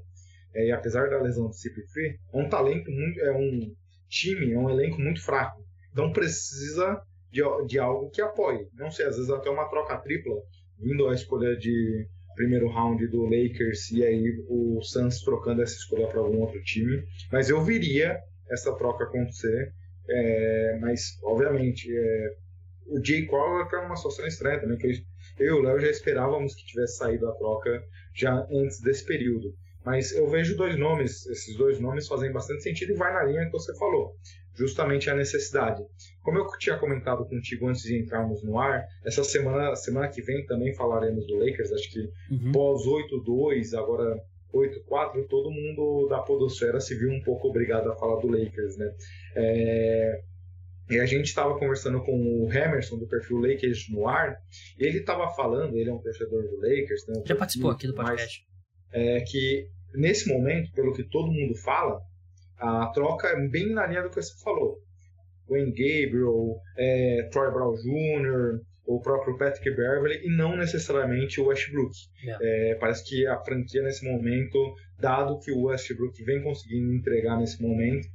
é, 0.56 0.68
e 0.68 0.72
apesar 0.72 1.10
da 1.10 1.22
lesão 1.22 1.48
do 1.48 1.54
CP3, 1.54 2.16
é 2.34 2.38
um 2.38 2.50
talento 2.50 2.90
muito. 2.90 3.20
É 3.20 3.32
um 3.32 3.76
time, 4.10 4.54
é 4.54 4.58
um 4.58 4.70
elenco 4.70 5.00
muito 5.00 5.22
fraco. 5.22 5.62
Então 5.92 6.12
precisa 6.12 7.02
de, 7.32 7.42
de 7.68 7.78
algo 7.78 8.10
que 8.10 8.22
apoie. 8.22 8.68
Não 8.74 8.90
sei, 8.90 9.06
às 9.06 9.18
vezes 9.18 9.30
até 9.30 9.50
uma 9.50 9.70
troca 9.70 9.98
tripla, 9.98 10.36
vindo 10.80 11.08
a 11.08 11.14
escolha 11.14 11.56
de 11.58 12.08
primeiro 12.38 12.70
round 12.70 13.06
do 13.08 13.24
Lakers 13.24 13.92
e 13.92 14.06
aí 14.06 14.46
o 14.48 14.80
Suns 14.82 15.22
trocando 15.22 15.62
essa 15.62 15.76
escolha 15.76 16.08
para 16.08 16.20
algum 16.20 16.40
outro 16.40 16.64
time. 16.64 17.04
Mas 17.32 17.50
eu 17.50 17.62
viria 17.62 18.18
essa 18.50 18.74
troca 18.78 19.04
acontecer. 19.04 19.74
É, 20.10 20.78
mas, 20.80 21.20
obviamente, 21.24 21.90
é, 21.94 22.36
o 22.86 23.04
Jay 23.04 23.28
Crowder 23.28 23.68
é 23.74 23.86
uma 23.86 23.98
situação 23.98 24.26
estranha 24.26 24.62
também, 24.62 24.78
que 24.78 24.88
eu, 24.88 24.92
eu 25.40 25.56
e 25.58 25.60
o 25.60 25.62
Léo 25.64 25.80
já 25.80 25.90
esperávamos 25.90 26.56
que 26.56 26.66
tivesse 26.66 26.98
saído 26.98 27.28
a 27.28 27.36
troca 27.36 27.84
já 28.16 28.48
antes 28.50 28.80
desse 28.80 29.06
período. 29.06 29.54
Mas 29.86 30.12
eu 30.12 30.28
vejo 30.28 30.56
dois 30.56 30.78
nomes, 30.78 31.26
esses 31.28 31.58
dois 31.58 31.80
nomes 31.80 32.08
fazem 32.08 32.32
bastante 32.32 32.64
sentido 32.64 32.92
e 32.92 32.96
vai 32.96 33.12
na 33.14 33.24
linha 33.24 33.46
que 33.46 33.52
você 33.52 33.76
falou. 33.78 34.16
Justamente 34.58 35.10
a 35.10 35.16
necessidade. 35.16 35.84
Como 36.24 36.40
eu 36.40 36.48
tinha 36.58 36.78
comentado 36.78 37.26
contigo 37.26 37.68
antes 37.68 37.84
de 37.84 37.98
entrarmos 37.98 38.44
no 38.44 38.60
ar, 38.60 38.86
essa 39.06 39.24
semana, 39.24 39.76
semana 39.76 40.10
que 40.10 40.22
vem 40.22 40.46
também 40.46 40.74
falaremos 40.74 41.28
do 41.28 41.38
Lakers, 41.38 41.72
acho 41.72 41.92
que 41.92 42.00
uhum. 42.32 42.52
pós 42.52 42.82
8-2, 42.86 43.78
agora 43.78 44.20
8-4, 44.54 45.28
todo 45.30 45.52
mundo 45.52 46.08
da 46.10 46.20
podosfera 46.20 46.80
se 46.80 46.96
viu 46.96 47.12
um 47.12 47.22
pouco 47.22 47.48
obrigado 47.48 47.92
a 47.92 47.96
falar 47.96 48.20
do 48.20 48.28
Lakers, 48.28 48.78
né? 48.78 48.92
É... 49.36 50.22
E 50.90 51.00
a 51.00 51.06
gente 51.06 51.26
estava 51.26 51.60
conversando 51.60 52.02
com 52.02 52.46
o 52.46 52.52
Emerson 52.52 52.98
do 52.98 53.06
perfil 53.08 53.40
Lakers 53.40 53.90
no 53.90 54.08
ar, 54.08 54.38
e 54.80 54.86
ele 54.86 55.00
estava 55.00 55.28
falando, 55.36 55.78
ele 55.78 55.90
é 55.90 55.94
um 55.94 56.00
torcedor 56.00 56.44
do 56.44 56.56
Lakers, 56.56 57.06
né? 57.08 57.24
Já 57.26 57.36
participou 57.36 57.72
aqui 57.72 57.88
do 57.88 57.94
podcast. 57.94 58.46
Mas, 58.90 59.02
é, 59.02 59.20
que 59.20 59.68
nesse 59.94 60.30
momento, 60.30 60.72
pelo 60.72 60.94
que 60.94 61.04
todo 61.04 61.30
mundo 61.30 61.56
fala, 61.56 62.00
a 62.58 62.88
troca 62.88 63.28
é 63.28 63.48
bem 63.48 63.74
na 63.74 63.86
linha 63.86 64.04
do 64.04 64.10
que 64.10 64.22
você 64.22 64.34
falou. 64.44 64.78
Wayne 65.50 65.72
Gabriel, 65.72 66.60
é, 66.78 67.30
Troy 67.32 67.52
Brown 67.52 67.74
Jr., 67.76 68.62
o 68.86 69.02
próprio 69.02 69.38
Patrick 69.38 69.70
Beverly 69.70 70.26
e 70.26 70.30
não 70.30 70.56
necessariamente 70.56 71.42
o 71.42 71.48
Westbrook. 71.48 71.94
É, 72.42 72.76
parece 72.76 73.04
que 73.04 73.28
a 73.28 73.38
franquia 73.44 73.84
nesse 73.84 74.06
momento, 74.06 74.58
dado 74.98 75.40
que 75.40 75.52
o 75.52 75.64
Westbrook 75.64 76.24
vem 76.24 76.42
conseguindo 76.42 76.94
entregar 76.94 77.38
nesse 77.38 77.62
momento, 77.62 78.08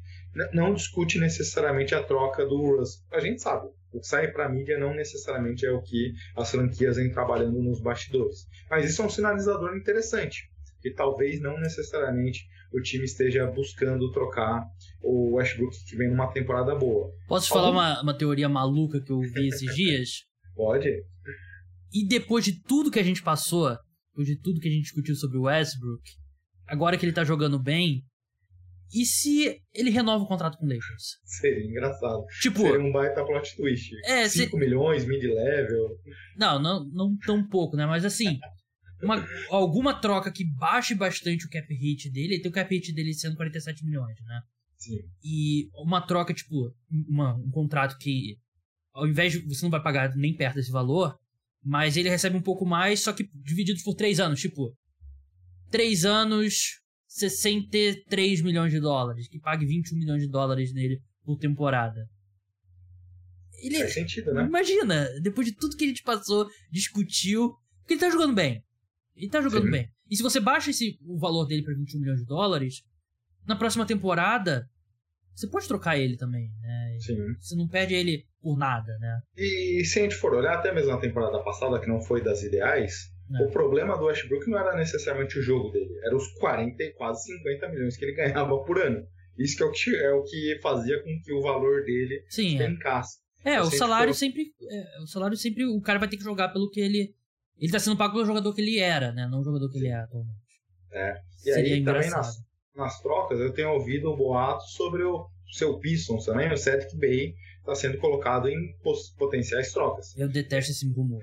não 0.52 0.72
discute 0.72 1.18
necessariamente 1.18 1.94
a 1.94 2.02
troca 2.02 2.46
do 2.46 2.56
Russ. 2.56 3.04
A 3.12 3.20
gente 3.20 3.42
sabe, 3.42 3.68
o 3.92 4.00
que 4.00 4.06
sai 4.06 4.28
para 4.28 4.46
a 4.46 4.48
mídia 4.48 4.78
não 4.78 4.94
necessariamente 4.94 5.66
é 5.66 5.70
o 5.70 5.82
que 5.82 6.14
as 6.34 6.50
franquias 6.50 6.96
vêm 6.96 7.10
trabalhando 7.10 7.62
nos 7.62 7.80
bastidores. 7.80 8.46
Mas 8.70 8.90
isso 8.90 9.02
é 9.02 9.04
um 9.04 9.10
sinalizador 9.10 9.76
interessante, 9.76 10.48
que 10.80 10.90
talvez 10.90 11.38
não 11.38 11.60
necessariamente 11.60 12.46
o 12.72 12.80
time 12.80 13.04
esteja 13.04 13.46
buscando 13.46 14.10
trocar 14.10 14.64
o 15.02 15.34
Westbrook 15.34 15.76
que 15.86 15.96
vem 15.96 16.08
numa 16.08 16.32
temporada 16.32 16.74
boa. 16.74 17.10
Posso 17.28 17.46
te 17.46 17.52
falar 17.52 17.70
uma, 17.70 18.02
uma 18.02 18.16
teoria 18.16 18.48
maluca 18.48 19.00
que 19.00 19.12
eu 19.12 19.20
vi 19.20 19.48
esses 19.48 19.72
dias? 19.76 20.08
Pode. 20.54 20.88
E 21.92 22.06
depois 22.06 22.44
de 22.44 22.62
tudo 22.62 22.90
que 22.90 22.98
a 22.98 23.02
gente 23.02 23.22
passou, 23.22 23.76
depois 24.10 24.26
de 24.26 24.38
tudo 24.40 24.60
que 24.60 24.68
a 24.68 24.70
gente 24.70 24.84
discutiu 24.84 25.14
sobre 25.14 25.38
o 25.38 25.42
Westbrook, 25.42 26.02
agora 26.66 26.96
que 26.96 27.04
ele 27.04 27.12
tá 27.12 27.24
jogando 27.24 27.58
bem, 27.58 28.02
e 28.94 29.06
se 29.06 29.58
ele 29.72 29.90
renova 29.90 30.22
o 30.22 30.28
contrato 30.28 30.58
com 30.58 30.66
o 30.66 30.68
Lakers? 30.68 31.18
Seria 31.24 31.66
engraçado. 31.66 32.24
Tipo, 32.40 32.60
Seria 32.60 32.80
um 32.80 32.92
baita 32.92 33.24
plot 33.24 33.56
twist. 33.56 33.90
É, 34.04 34.28
5 34.28 34.50
se... 34.50 34.56
milhões, 34.56 35.06
mid-level. 35.06 35.98
Não, 36.36 36.60
não, 36.60 36.84
não 36.92 37.16
tão 37.24 37.46
pouco, 37.46 37.74
né? 37.74 37.86
Mas 37.86 38.04
assim, 38.04 38.38
uma, 39.02 39.26
alguma 39.50 40.00
troca 40.00 40.30
que 40.30 40.44
baixe 40.44 40.94
bastante 40.94 41.46
o 41.46 41.50
cap 41.50 41.66
hit 41.74 42.10
dele, 42.10 42.34
ele 42.34 42.42
tem 42.42 42.50
o 42.50 42.54
cap 42.54 42.72
hit 42.74 42.92
dele 42.92 43.12
sendo 43.14 43.36
47 43.36 43.84
milhões, 43.84 44.16
né? 44.24 44.40
Sim. 44.78 44.98
E 45.22 45.68
uma 45.74 46.00
troca, 46.00 46.34
tipo, 46.34 46.74
uma, 47.08 47.34
um 47.34 47.50
contrato 47.50 47.96
que 47.98 48.36
ao 48.92 49.06
invés 49.06 49.32
de 49.32 49.40
você 49.40 49.64
não 49.64 49.70
vai 49.70 49.82
pagar 49.82 50.14
nem 50.16 50.34
perto 50.34 50.56
desse 50.56 50.70
valor, 50.70 51.16
mas 51.62 51.96
ele 51.96 52.08
recebe 52.08 52.36
um 52.36 52.42
pouco 52.42 52.66
mais, 52.66 53.00
só 53.00 53.12
que 53.12 53.28
dividido 53.34 53.80
por 53.84 53.94
três 53.94 54.20
anos, 54.20 54.40
tipo, 54.40 54.76
três 55.70 56.04
anos, 56.04 56.80
63 57.06 58.42
milhões 58.42 58.72
de 58.72 58.80
dólares, 58.80 59.28
que 59.28 59.38
pague 59.38 59.64
21 59.64 59.98
milhões 59.98 60.22
de 60.22 60.28
dólares 60.28 60.72
nele 60.72 61.00
por 61.24 61.38
temporada. 61.38 62.08
Ele, 63.62 63.78
Faz 63.78 63.94
sentido, 63.94 64.34
né? 64.34 64.44
Imagina, 64.44 65.08
depois 65.20 65.46
de 65.46 65.54
tudo 65.54 65.76
que 65.76 65.84
a 65.84 65.88
gente 65.88 66.02
passou, 66.02 66.48
discutiu, 66.70 67.54
porque 67.80 67.94
ele 67.94 68.00
tá 68.00 68.10
jogando 68.10 68.34
bem. 68.34 68.62
Ele 69.16 69.30
tá 69.30 69.40
jogando 69.40 69.64
Sim. 69.64 69.70
bem. 69.70 69.88
E 70.10 70.16
se 70.16 70.22
você 70.22 70.40
baixa 70.40 70.70
esse, 70.70 70.98
o 71.04 71.18
valor 71.18 71.46
dele 71.46 71.62
para 71.62 71.74
21 71.74 72.00
milhões 72.00 72.20
de 72.20 72.26
dólares, 72.26 72.84
na 73.46 73.56
próxima 73.56 73.86
temporada, 73.86 74.68
você 75.34 75.46
pode 75.46 75.66
trocar 75.66 75.98
ele 75.98 76.16
também, 76.16 76.50
né? 76.60 76.96
Sim. 77.00 77.16
Você 77.40 77.56
não 77.56 77.68
perde 77.68 77.94
ele 77.94 78.26
por 78.40 78.56
nada, 78.56 78.96
né? 78.98 79.20
E 79.36 79.84
se 79.84 80.00
a 80.00 80.02
gente 80.02 80.16
for 80.16 80.34
olhar 80.34 80.54
até 80.54 80.72
mesmo 80.72 80.90
na 80.90 81.00
temporada 81.00 81.42
passada, 81.42 81.80
que 81.80 81.88
não 81.88 82.00
foi 82.00 82.22
das 82.22 82.42
ideais, 82.42 83.12
é. 83.34 83.44
o 83.44 83.50
problema 83.50 83.96
do 83.96 84.04
Westbrook 84.04 84.48
não 84.50 84.58
era 84.58 84.76
necessariamente 84.76 85.38
o 85.38 85.42
jogo 85.42 85.70
dele, 85.70 85.98
era 86.02 86.14
os 86.14 86.28
40 86.34 86.82
e 86.82 86.92
quase 86.92 87.24
50 87.24 87.68
milhões 87.68 87.96
que 87.96 88.04
ele 88.04 88.14
ganhava 88.16 88.58
por 88.64 88.78
ano. 88.78 89.06
Isso 89.38 89.56
que 89.56 89.62
é 89.62 89.66
o 89.66 89.72
que, 89.72 89.96
é 89.96 90.12
o 90.12 90.22
que 90.24 90.60
fazia 90.62 91.02
com 91.02 91.20
que 91.22 91.32
o 91.32 91.40
valor 91.40 91.84
dele 91.84 92.22
Sim, 92.28 92.60
é. 92.60 92.76
É, 93.44 93.60
o 93.60 93.70
salário 93.70 94.12
for... 94.12 94.18
sempre. 94.18 94.52
É, 94.70 95.00
o 95.02 95.06
salário 95.06 95.36
sempre. 95.36 95.64
O 95.64 95.80
cara 95.80 95.98
vai 95.98 96.08
ter 96.08 96.16
que 96.16 96.22
jogar 96.22 96.50
pelo 96.50 96.70
que 96.70 96.80
ele. 96.80 97.14
Ele 97.58 97.72
tá 97.72 97.78
sendo 97.78 97.96
pago 97.96 98.14
pelo 98.14 98.26
jogador 98.26 98.54
que 98.54 98.60
ele 98.60 98.78
era, 98.78 99.12
né? 99.12 99.26
Não 99.30 99.40
o 99.40 99.44
jogador 99.44 99.70
que 99.70 99.78
ele 99.78 99.88
é 99.88 99.94
atualmente. 99.94 100.40
É. 100.90 101.14
E 101.44 101.52
Seria 101.52 101.74
aí 101.74 101.80
engraçado. 101.80 102.04
também 102.04 102.18
nas, 102.18 102.38
nas 102.74 103.00
trocas, 103.00 103.38
eu 103.38 103.52
tenho 103.52 103.70
ouvido 103.70 104.12
um 104.12 104.16
boato 104.16 104.64
sobre 104.68 105.02
o 105.02 105.26
seu 105.52 105.78
Pistons 105.78 106.24
também, 106.24 106.52
o 106.52 106.56
Cedric 106.56 106.96
Bay, 106.96 107.34
está 107.60 107.74
sendo 107.74 107.98
colocado 107.98 108.48
em 108.48 108.74
potenciais 109.18 109.72
trocas. 109.72 110.16
Eu 110.16 110.28
detesto 110.28 110.72
esse 110.72 110.86
rumor. 110.92 111.20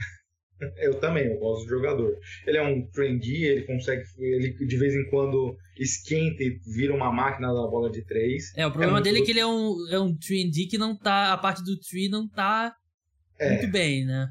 eu 0.78 1.00
também, 1.00 1.26
eu 1.26 1.39
gosto 1.39 1.63
do 1.63 1.70
jogador. 1.70 2.18
Ele 2.46 2.58
é 2.58 2.62
um 2.62 2.86
trendy, 2.88 3.44
ele 3.44 3.65
consegue, 3.65 4.04
ele 4.18 4.54
de 4.54 4.78
vez 4.78 4.94
em 4.94 5.10
quando 5.10 5.56
esquenta 5.78 6.44
e 6.44 6.60
vira 6.76 6.94
uma 6.94 7.12
máquina 7.12 7.48
da 7.48 7.68
bola 7.68 7.89
de 7.89 8.04
três. 8.06 8.52
É, 8.56 8.65
o 8.65 8.72
problema 8.72 9.00
é 9.00 9.02
dele 9.02 9.22
é 9.22 9.26
que 9.26 9.32
ele 9.32 9.39
é 9.39 9.48
um, 9.48 9.76
é 9.89 10.00
um 10.00 10.15
trendy 10.15 10.68
que 10.68 10.78
não 10.78 10.98
tá, 10.98 11.34
a 11.34 11.38
parte 11.38 11.63
do 11.63 11.80
tree 11.80 12.10
não 12.10 12.28
tá 12.28 12.74
é. 13.39 13.50
muito 13.50 13.72
bem, 13.72 14.06
né? 14.06 14.28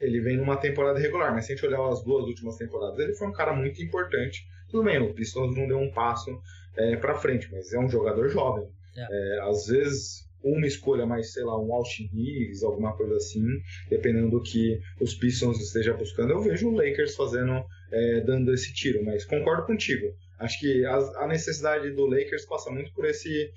Ele 0.00 0.20
vem 0.20 0.36
numa 0.36 0.56
temporada 0.56 0.98
regular, 0.98 1.32
mas 1.32 1.46
se 1.46 1.52
a 1.52 1.56
gente 1.56 1.66
olhar 1.66 1.86
as 1.88 2.02
duas 2.04 2.24
últimas 2.26 2.56
temporadas, 2.56 2.98
ele 2.98 3.14
foi 3.14 3.28
um 3.28 3.32
cara 3.32 3.52
muito 3.52 3.82
importante. 3.82 4.46
Tudo 4.70 4.84
bem, 4.84 4.98
o 4.98 5.12
Pistons 5.12 5.56
não 5.56 5.66
deu 5.66 5.78
um 5.78 5.90
passo 5.90 6.30
é, 6.76 6.96
para 6.96 7.16
frente, 7.16 7.48
mas 7.50 7.72
é 7.72 7.78
um 7.78 7.88
jogador 7.88 8.28
jovem. 8.28 8.68
É. 8.96 9.06
É, 9.10 9.40
às 9.42 9.66
vezes 9.66 10.28
uma 10.42 10.66
escolha 10.66 11.04
mais, 11.04 11.32
sei 11.32 11.44
lá, 11.44 11.60
um 11.60 11.72
Austin 11.72 12.08
Reeves, 12.12 12.62
alguma 12.62 12.96
coisa 12.96 13.16
assim, 13.16 13.44
dependendo 13.90 14.30
do 14.30 14.42
que 14.42 14.78
os 15.00 15.14
Pistons 15.14 15.60
estejam 15.60 15.96
buscando. 15.96 16.30
Eu 16.30 16.40
vejo 16.40 16.68
o 16.68 16.74
Lakers 16.74 17.16
fazendo, 17.16 17.64
é, 17.90 18.20
dando 18.20 18.52
esse 18.52 18.72
tiro, 18.72 19.04
mas 19.04 19.24
concordo 19.24 19.66
contigo. 19.66 20.14
Acho 20.38 20.58
que 20.60 20.84
a, 20.84 20.96
a, 21.24 21.26
necessidade 21.26 21.90
do 21.90 22.06
Lakers 22.06 22.46
passa 22.46 22.70
muito 22.70 22.92
por 22.92 23.04
esse 23.04 23.50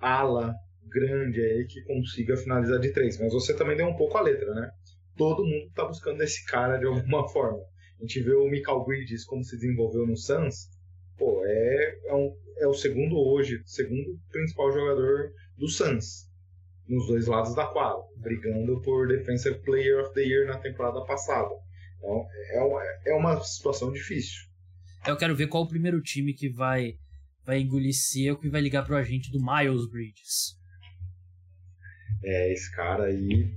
ala 0.00 0.54
grande 0.88 1.40
aí 1.40 1.66
que 1.66 1.82
consiga 1.82 2.36
finalizar 2.36 2.80
de 2.80 2.92
três. 2.92 3.18
Mas 3.18 3.32
você 3.32 3.54
também 3.54 3.76
deu 3.76 3.86
um 3.86 3.96
pouco 3.96 4.18
a 4.18 4.22
letra, 4.22 4.52
né? 4.54 4.70
Todo 5.16 5.44
mundo 5.44 5.66
está 5.68 5.84
buscando 5.84 6.22
esse 6.22 6.44
cara 6.46 6.76
de 6.78 6.86
alguma 6.86 7.26
forma. 7.30 7.62
A 7.98 8.02
gente 8.02 8.22
vê 8.22 8.34
o 8.34 8.48
Michael 8.48 8.84
Bridges 8.84 9.24
como 9.24 9.44
se 9.44 9.56
desenvolveu 9.56 10.06
no 10.06 10.16
Suns. 10.16 10.68
Pô, 11.16 11.42
é, 11.46 11.98
é, 12.06 12.14
um, 12.14 12.36
é 12.58 12.66
o 12.66 12.74
segundo 12.74 13.16
hoje, 13.16 13.62
segundo 13.64 14.18
principal 14.30 14.72
jogador 14.72 15.32
do 15.56 15.68
Suns, 15.68 16.28
nos 16.88 17.06
dois 17.06 17.26
lados 17.26 17.54
da 17.54 17.66
quadra, 17.66 18.02
brigando 18.16 18.80
por 18.82 19.06
Defensive 19.08 19.60
Player 19.60 20.02
of 20.02 20.12
the 20.12 20.22
Year 20.22 20.46
na 20.46 20.58
temporada 20.58 21.04
passada. 21.04 21.54
Então, 21.98 22.26
é 22.50 22.60
uma, 22.60 22.82
é 23.06 23.14
uma 23.14 23.40
situação 23.42 23.92
difícil. 23.92 24.42
Eu 25.06 25.16
quero 25.16 25.36
ver 25.36 25.46
qual 25.46 25.62
o 25.62 25.68
primeiro 25.68 26.00
time 26.02 26.34
que 26.34 26.48
vai, 26.48 26.98
vai 27.44 27.60
engolir 27.60 27.94
seco 27.94 28.44
e 28.44 28.50
vai 28.50 28.60
ligar 28.60 28.84
pro 28.84 28.96
agente 28.96 29.30
do 29.30 29.38
Miles 29.38 29.88
Bridges. 29.88 30.58
É, 32.22 32.52
esse 32.52 32.74
cara 32.74 33.04
aí. 33.04 33.54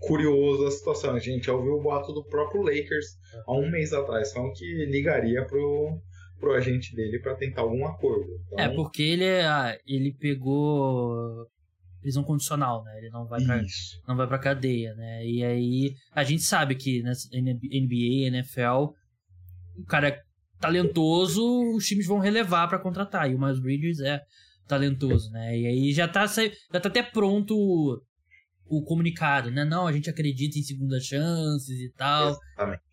Curioso 0.00 0.66
a 0.66 0.70
situação. 0.70 1.14
A 1.14 1.18
gente 1.18 1.46
já 1.46 1.52
ouviu 1.52 1.74
o 1.74 1.82
boato 1.82 2.12
do 2.12 2.24
próprio 2.24 2.62
Lakers 2.62 3.18
há 3.46 3.52
um 3.52 3.70
mês 3.70 3.92
atrás, 3.92 4.32
falando 4.32 4.52
que 4.52 4.64
ligaria 4.86 5.44
pro, 5.44 5.98
pro 6.38 6.54
agente 6.54 6.94
dele 6.94 7.18
para 7.18 7.34
tentar 7.34 7.62
algum 7.62 7.86
acordo. 7.86 8.26
Então... 8.46 8.58
É, 8.58 8.68
porque 8.68 9.02
ele, 9.02 9.24
é, 9.24 9.78
ele 9.86 10.12
pegou 10.12 11.46
prisão 12.06 12.22
condicional, 12.22 12.84
né? 12.84 12.98
Ele 12.98 13.10
não 13.10 13.26
vai 13.26 13.42
pra, 13.42 13.60
Isso. 13.62 14.00
não 14.06 14.16
vai 14.16 14.28
pra 14.28 14.38
cadeia, 14.38 14.94
né? 14.94 15.26
E 15.26 15.42
aí 15.42 15.94
a 16.12 16.22
gente 16.22 16.42
sabe 16.42 16.76
que 16.76 17.02
na 17.02 17.10
NBA, 17.10 18.28
NFL, 18.28 18.92
o 19.76 19.84
cara 19.88 20.08
é 20.08 20.22
talentoso, 20.60 21.42
os 21.74 21.84
times 21.84 22.06
vão 22.06 22.20
relevar 22.20 22.68
para 22.68 22.78
contratar. 22.78 23.28
E 23.28 23.34
o 23.34 23.40
Miles 23.40 23.58
Bridges 23.58 24.00
é 24.00 24.22
talentoso, 24.68 25.30
né? 25.32 25.58
E 25.58 25.66
aí 25.66 25.92
já 25.92 26.06
tá, 26.06 26.26
já 26.26 26.80
tá 26.80 26.88
até 26.88 27.02
pronto 27.02 28.00
o, 28.68 28.82
comunicado, 28.82 29.50
né? 29.50 29.64
Não, 29.64 29.86
a 29.86 29.92
gente 29.92 30.10
acredita 30.10 30.58
em 30.58 30.62
segundas 30.62 31.04
chances 31.04 31.78
e 31.80 31.92
tal. 31.96 32.30
Exatamente 32.30 32.86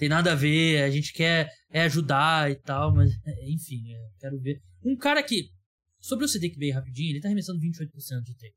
tem 0.00 0.08
nada 0.08 0.32
a 0.32 0.34
ver, 0.34 0.82
a 0.82 0.90
gente 0.90 1.12
quer 1.12 1.52
é 1.68 1.82
ajudar 1.82 2.50
e 2.50 2.54
tal, 2.54 2.94
mas 2.94 3.10
é, 3.26 3.50
enfim, 3.50 3.92
é, 3.92 4.08
quero 4.18 4.40
ver. 4.40 4.62
Um 4.82 4.96
cara 4.96 5.22
que, 5.22 5.50
sobre 6.00 6.24
o 6.24 6.28
Cedric 6.28 6.58
Bay 6.58 6.70
rapidinho, 6.70 7.10
ele 7.10 7.20
tá 7.20 7.28
arremessando 7.28 7.60
28% 7.60 8.22
de 8.24 8.34
3. 8.34 8.54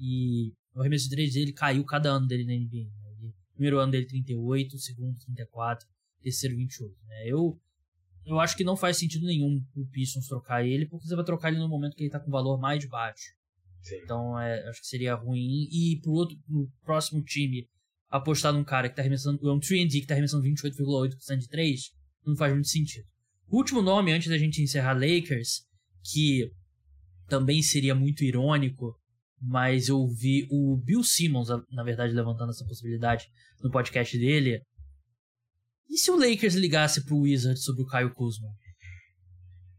E 0.00 0.54
o 0.74 0.80
arremesso 0.80 1.04
de 1.04 1.10
3 1.10 1.34
dele 1.34 1.52
caiu 1.52 1.84
cada 1.84 2.08
ano 2.08 2.26
dele 2.26 2.46
na 2.46 2.54
NBA. 2.54 2.88
Né? 2.88 3.16
Ele, 3.18 3.34
primeiro 3.52 3.78
ano 3.78 3.92
dele 3.92 4.06
38, 4.06 4.78
segundo 4.78 5.14
34, 5.18 5.86
terceiro 6.22 6.56
28. 6.56 6.96
Né? 7.06 7.26
Eu, 7.26 7.60
eu 8.24 8.40
acho 8.40 8.56
que 8.56 8.64
não 8.64 8.74
faz 8.74 8.96
sentido 8.96 9.26
nenhum 9.26 9.62
o 9.76 9.86
Pistons 9.88 10.26
trocar 10.26 10.66
ele, 10.66 10.86
porque 10.86 11.06
você 11.06 11.14
vai 11.14 11.24
trocar 11.24 11.50
ele 11.50 11.58
no 11.58 11.68
momento 11.68 11.94
que 11.94 12.04
ele 12.04 12.10
tá 12.10 12.18
com 12.18 12.30
valor 12.30 12.58
mais 12.58 12.82
baixo. 12.86 13.34
Sim. 13.82 13.96
Então 14.04 14.38
é, 14.38 14.68
acho 14.68 14.80
que 14.80 14.86
seria 14.86 15.14
ruim. 15.14 15.68
E 15.70 16.00
pro, 16.00 16.12
outro, 16.12 16.36
pro 16.46 16.70
próximo 16.82 17.22
time 17.22 17.68
apostar 18.08 18.52
num 18.52 18.62
cara 18.62 18.88
que 18.88 18.94
tá 18.94 19.02
arremessando. 19.02 19.38
É 19.48 19.52
um 19.52 19.58
3D 19.58 20.00
que 20.00 20.06
tá 20.06 20.14
arremessando 20.14 20.44
28,8% 20.44 21.38
de 21.38 21.48
3, 21.48 21.80
não 22.26 22.36
faz 22.36 22.52
muito 22.52 22.68
sentido. 22.68 23.06
O 23.48 23.56
último 23.56 23.82
nome, 23.82 24.12
antes 24.12 24.28
da 24.28 24.38
gente 24.38 24.62
encerrar 24.62 24.92
Lakers, 24.94 25.62
que 26.04 26.50
também 27.26 27.62
seria 27.62 27.94
muito 27.94 28.22
irônico, 28.22 28.94
mas 29.40 29.88
eu 29.88 30.06
vi 30.08 30.46
o 30.50 30.76
Bill 30.76 31.02
Simmons, 31.02 31.48
na 31.70 31.82
verdade, 31.82 32.14
levantando 32.14 32.50
essa 32.50 32.64
possibilidade 32.64 33.26
no 33.62 33.70
podcast 33.70 34.16
dele. 34.16 34.62
E 35.88 35.96
se 35.98 36.10
o 36.10 36.16
Lakers 36.16 36.54
ligasse 36.54 37.04
pro 37.04 37.18
Wizards 37.18 37.64
sobre 37.64 37.82
o 37.82 37.86
Caio 37.86 38.12
Kuzma? 38.14 38.48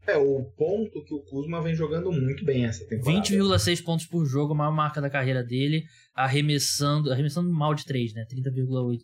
É, 0.06 0.16
o 0.16 0.44
ponto 0.56 1.02
que 1.04 1.14
o 1.14 1.20
Kuzma 1.20 1.62
vem 1.62 1.74
jogando 1.74 2.12
muito 2.12 2.44
bem 2.44 2.66
essa 2.66 2.86
temporada. 2.86 3.26
20,6 3.26 3.82
pontos 3.82 4.06
por 4.06 4.26
jogo, 4.26 4.52
a 4.52 4.56
maior 4.56 4.72
marca 4.72 5.00
da 5.00 5.08
carreira 5.08 5.42
dele, 5.42 5.84
arremessando, 6.14 7.10
arremessando 7.10 7.50
mal 7.50 7.74
de 7.74 7.84
3, 7.86 8.12
né? 8.14 8.26
30,8%. 8.30 9.00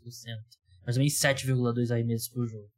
Mas 0.84 0.96
também 0.96 1.08
7,2 1.08 1.90
arremessos 1.90 2.28
por 2.28 2.46
jogo. 2.46 2.68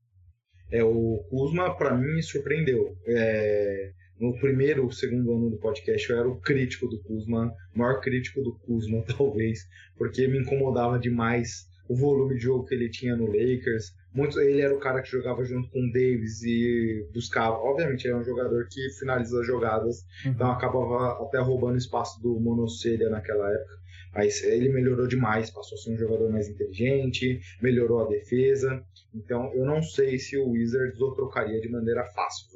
É, 0.70 0.82
o 0.82 1.24
Kuzma, 1.28 1.76
para 1.76 1.96
mim, 1.96 2.14
me 2.14 2.22
surpreendeu. 2.22 2.96
É, 3.06 3.92
no 4.18 4.38
primeiro, 4.38 4.90
segundo 4.92 5.32
ano 5.34 5.50
do 5.50 5.58
podcast, 5.58 6.08
eu 6.08 6.18
era 6.18 6.28
o 6.28 6.40
crítico 6.40 6.86
do 6.88 7.02
Kuzma, 7.02 7.52
o 7.74 7.78
maior 7.78 8.00
crítico 8.00 8.40
do 8.40 8.56
Kuzma, 8.60 9.02
talvez, 9.18 9.58
porque 9.96 10.28
me 10.28 10.38
incomodava 10.38 10.98
demais 10.98 11.66
o 11.88 11.96
volume 11.96 12.36
de 12.36 12.42
jogo 12.42 12.64
que 12.64 12.74
ele 12.74 12.88
tinha 12.88 13.16
no 13.16 13.26
Lakers. 13.26 13.92
Muito, 14.14 14.38
ele 14.40 14.60
era 14.60 14.74
o 14.74 14.78
cara 14.78 15.00
que 15.00 15.08
jogava 15.08 15.42
junto 15.44 15.70
com 15.70 15.80
o 15.80 15.92
Davis 15.92 16.42
e 16.42 17.08
buscava. 17.14 17.56
Obviamente, 17.56 18.04
ele 18.04 18.14
é 18.14 18.16
um 18.16 18.24
jogador 18.24 18.66
que 18.70 18.90
finaliza 18.98 19.42
jogadas, 19.42 20.04
uhum. 20.24 20.32
então 20.32 20.50
acabava 20.50 21.22
até 21.24 21.38
roubando 21.38 21.78
espaço 21.78 22.20
do 22.20 22.38
Monocelha 22.38 23.08
naquela 23.08 23.50
época. 23.50 23.82
Mas 24.14 24.42
ele 24.42 24.68
melhorou 24.68 25.06
demais, 25.06 25.50
passou 25.50 25.76
a 25.76 25.80
ser 25.80 25.94
um 25.94 25.96
jogador 25.96 26.30
mais 26.30 26.46
inteligente, 26.46 27.40
melhorou 27.62 28.04
a 28.04 28.08
defesa. 28.08 28.84
Então 29.14 29.50
eu 29.54 29.64
não 29.64 29.82
sei 29.82 30.18
se 30.18 30.36
o 30.36 30.50
Wizards 30.50 31.00
o 31.00 31.14
trocaria 31.14 31.60
de 31.60 31.70
maneira 31.70 32.04
fácil. 32.04 32.46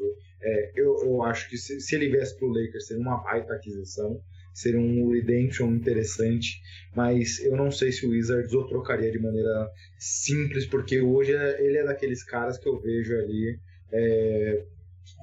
É, 0.43 0.73
eu, 0.77 0.97
eu 1.03 1.23
acho 1.23 1.49
que 1.49 1.57
se, 1.57 1.81
se 1.81 1.95
ele 1.95 2.11
viesse 2.11 2.39
para 2.39 2.47
o 2.47 2.53
Lakers 2.53 2.87
seria 2.87 3.03
uma 3.03 3.23
baita 3.23 3.55
aquisição 3.55 4.21
seria 4.57 4.81
um 4.81 5.11
redemption 5.11 5.75
interessante, 5.75 6.63
mas 6.95 7.39
eu 7.45 7.55
não 7.57 7.71
sei 7.71 7.93
se 7.93 8.07
o 8.07 8.11
Wizards 8.11 8.55
o 8.55 8.67
trocaria 8.67 9.13
de 9.13 9.19
maneira 9.19 9.71
simples, 9.99 10.65
porque 10.65 10.99
hoje 10.99 11.35
é, 11.35 11.63
ele 11.63 11.77
é 11.77 11.85
daqueles 11.85 12.25
caras 12.25 12.59
que 12.59 12.67
eu 12.67 12.81
vejo 12.81 13.15
ali 13.19 13.61
é, 13.93 14.65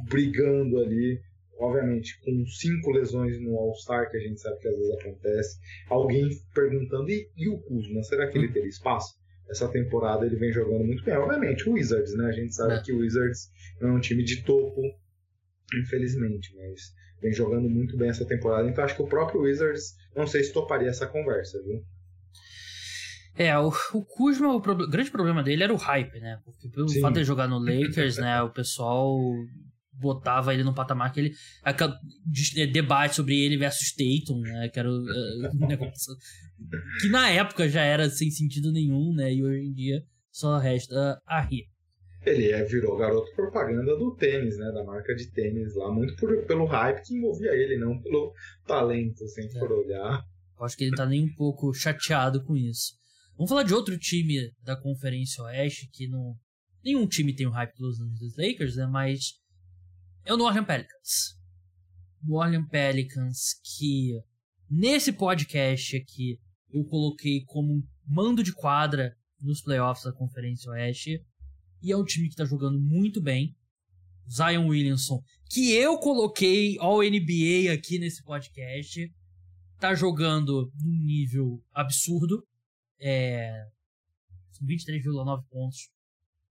brigando 0.07 0.77
ali, 0.79 1.19
obviamente 1.57 2.21
com 2.23 2.45
cinco 2.45 2.91
lesões 2.91 3.41
no 3.41 3.57
All-Star, 3.57 4.11
que 4.11 4.17
a 4.17 4.19
gente 4.19 4.39
sabe 4.39 4.59
que 4.59 4.67
às 4.67 4.77
vezes 4.77 4.93
acontece, 4.99 5.59
alguém 5.89 6.29
perguntando, 6.53 7.09
e, 7.09 7.27
e 7.35 7.49
o 7.49 7.57
Kuzma, 7.57 8.03
será 8.03 8.27
que 8.27 8.37
ele 8.37 8.53
teria 8.53 8.69
espaço? 8.69 9.15
Essa 9.49 9.67
temporada 9.67 10.27
ele 10.27 10.35
vem 10.35 10.53
jogando 10.53 10.85
muito 10.85 11.03
bem. 11.03 11.15
Obviamente, 11.15 11.67
o 11.67 11.73
Wizards, 11.73 12.15
né? 12.15 12.27
A 12.27 12.31
gente 12.31 12.53
sabe 12.53 12.75
é. 12.75 12.81
que 12.81 12.93
o 12.93 12.99
Wizards 12.99 13.51
não 13.81 13.89
é 13.89 13.91
um 13.93 13.99
time 13.99 14.23
de 14.23 14.43
topo, 14.43 14.81
infelizmente, 15.75 16.55
mas 16.55 16.93
vem 17.23 17.33
jogando 17.33 17.69
muito 17.69 17.97
bem 17.97 18.09
essa 18.09 18.25
temporada. 18.25 18.69
Então 18.69 18.83
acho 18.83 18.95
que 18.95 19.01
o 19.01 19.07
próprio 19.07 19.41
Wizards, 19.41 19.95
não 20.15 20.27
sei 20.27 20.43
se 20.43 20.53
toparia 20.53 20.89
essa 20.89 21.07
conversa, 21.07 21.57
viu? 21.63 21.81
É, 23.35 23.57
o, 23.57 23.69
o 23.93 24.05
Kuzma, 24.05 24.53
o 24.53 24.61
pro, 24.61 24.75
grande 24.87 25.09
problema 25.09 25.41
dele 25.41 25.63
era 25.63 25.73
o 25.73 25.77
hype, 25.77 26.19
né? 26.19 26.39
Porque 26.45 26.69
pelo 26.69 26.87
Sim. 26.87 27.01
fato 27.01 27.15
de 27.15 27.23
jogar 27.23 27.47
no 27.47 27.57
Lakers, 27.57 28.17
né, 28.17 28.43
o 28.43 28.51
pessoal 28.51 29.17
botava 29.91 30.53
ele 30.53 30.63
no 30.63 30.73
patamar 30.73 31.11
que 31.11 31.19
ele. 31.19 31.33
Aquele 31.63 31.93
é, 32.57 32.67
debate 32.67 33.15
sobre 33.15 33.39
ele 33.39 33.57
versus 33.57 33.93
Tatum, 33.93 34.41
né? 34.41 34.69
Que 34.69 34.79
era 34.79 34.89
o, 34.89 35.01
uh, 35.01 35.55
negócio. 35.67 36.13
Que 37.01 37.09
na 37.09 37.29
época 37.29 37.67
já 37.69 37.81
era 37.81 38.09
sem 38.09 38.29
sentido 38.29 38.71
nenhum, 38.71 39.13
né? 39.15 39.33
E 39.33 39.43
hoje 39.43 39.65
em 39.65 39.73
dia 39.73 40.03
só 40.31 40.57
resta 40.57 41.21
a 41.25 41.41
rir. 41.41 41.72
Ele 42.25 42.51
é, 42.51 42.63
virou 42.63 42.97
garoto 42.97 43.33
propaganda 43.35 43.97
do 43.97 44.15
tênis, 44.15 44.57
né? 44.57 44.71
Da 44.71 44.83
marca 44.83 45.13
de 45.13 45.29
tênis 45.31 45.75
lá, 45.75 45.91
muito 45.91 46.15
por, 46.15 46.45
pelo 46.45 46.65
hype 46.65 47.03
que 47.05 47.15
envolvia 47.15 47.51
ele, 47.51 47.77
não 47.77 48.01
pelo 48.01 48.33
talento, 48.65 49.27
se 49.27 49.39
a 49.39 49.43
gente 49.43 49.57
é. 49.57 49.59
for 49.59 49.71
olhar. 49.71 50.23
Acho 50.61 50.77
que 50.77 50.85
ele 50.85 50.95
tá 50.95 51.05
nem 51.05 51.25
um 51.25 51.35
pouco 51.35 51.73
chateado 51.73 52.43
com 52.45 52.55
isso. 52.55 52.93
Vamos 53.35 53.49
falar 53.49 53.63
de 53.63 53.73
outro 53.73 53.97
time 53.97 54.51
da 54.63 54.79
Conferência 54.79 55.43
Oeste, 55.43 55.89
que 55.91 56.07
não. 56.07 56.35
Nenhum 56.83 57.07
time 57.07 57.35
tem 57.35 57.47
o 57.47 57.51
hype 57.51 57.73
dos 57.77 58.37
Lakers, 58.37 58.75
né? 58.77 58.85
Mas. 58.85 59.33
É 60.25 60.33
o 60.33 60.37
New 60.37 60.45
Orleans 60.45 60.65
Pelicans. 60.65 61.35
New 62.23 62.37
Orleans 62.37 62.69
Pelicans, 62.69 63.39
que 63.77 64.17
nesse 64.69 65.11
podcast 65.11 65.97
aqui 65.97 66.39
eu 66.71 66.85
coloquei 66.85 67.43
como 67.45 67.83
mando 68.07 68.41
de 68.41 68.53
quadra 68.53 69.13
nos 69.41 69.61
playoffs 69.61 70.05
da 70.05 70.13
Conferência 70.13 70.71
Oeste 70.71 71.21
e 71.83 71.91
é 71.91 71.97
um 71.97 72.05
time 72.05 72.29
que 72.29 72.35
tá 72.35 72.45
jogando 72.45 72.79
muito 72.79 73.21
bem. 73.21 73.53
Zion 74.27 74.67
Williamson, 74.67 75.21
que 75.49 75.73
eu 75.73 75.97
coloquei 75.97 76.77
ao 76.79 76.99
NBA 76.99 77.73
aqui 77.73 77.99
nesse 77.99 78.23
podcast, 78.23 79.13
tá 79.77 79.93
jogando 79.93 80.71
num 80.81 81.05
nível 81.05 81.61
absurdo. 81.73 82.47
É, 82.99 83.67
23,9 84.63 85.43
pontos 85.49 85.89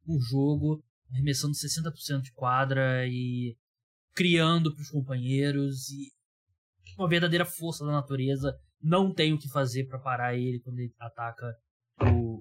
por 0.05 0.21
jogo, 0.21 0.85
arremessando 1.11 1.55
60% 1.55 2.21
de 2.21 2.33
quadra 2.33 3.07
e 3.09 3.57
criando 4.15 4.75
para 4.75 4.83
os 4.83 4.91
companheiros 4.91 5.89
e 5.89 6.13
uma 6.99 7.09
verdadeira 7.09 7.47
força 7.47 7.87
da 7.87 7.93
natureza. 7.93 8.55
Não 8.83 9.15
tem 9.15 9.33
o 9.33 9.39
que 9.39 9.49
fazer 9.49 9.87
para 9.87 9.99
parar 9.99 10.37
ele 10.37 10.61
quando 10.61 10.81
ele 10.81 10.93
ataca 10.99 11.57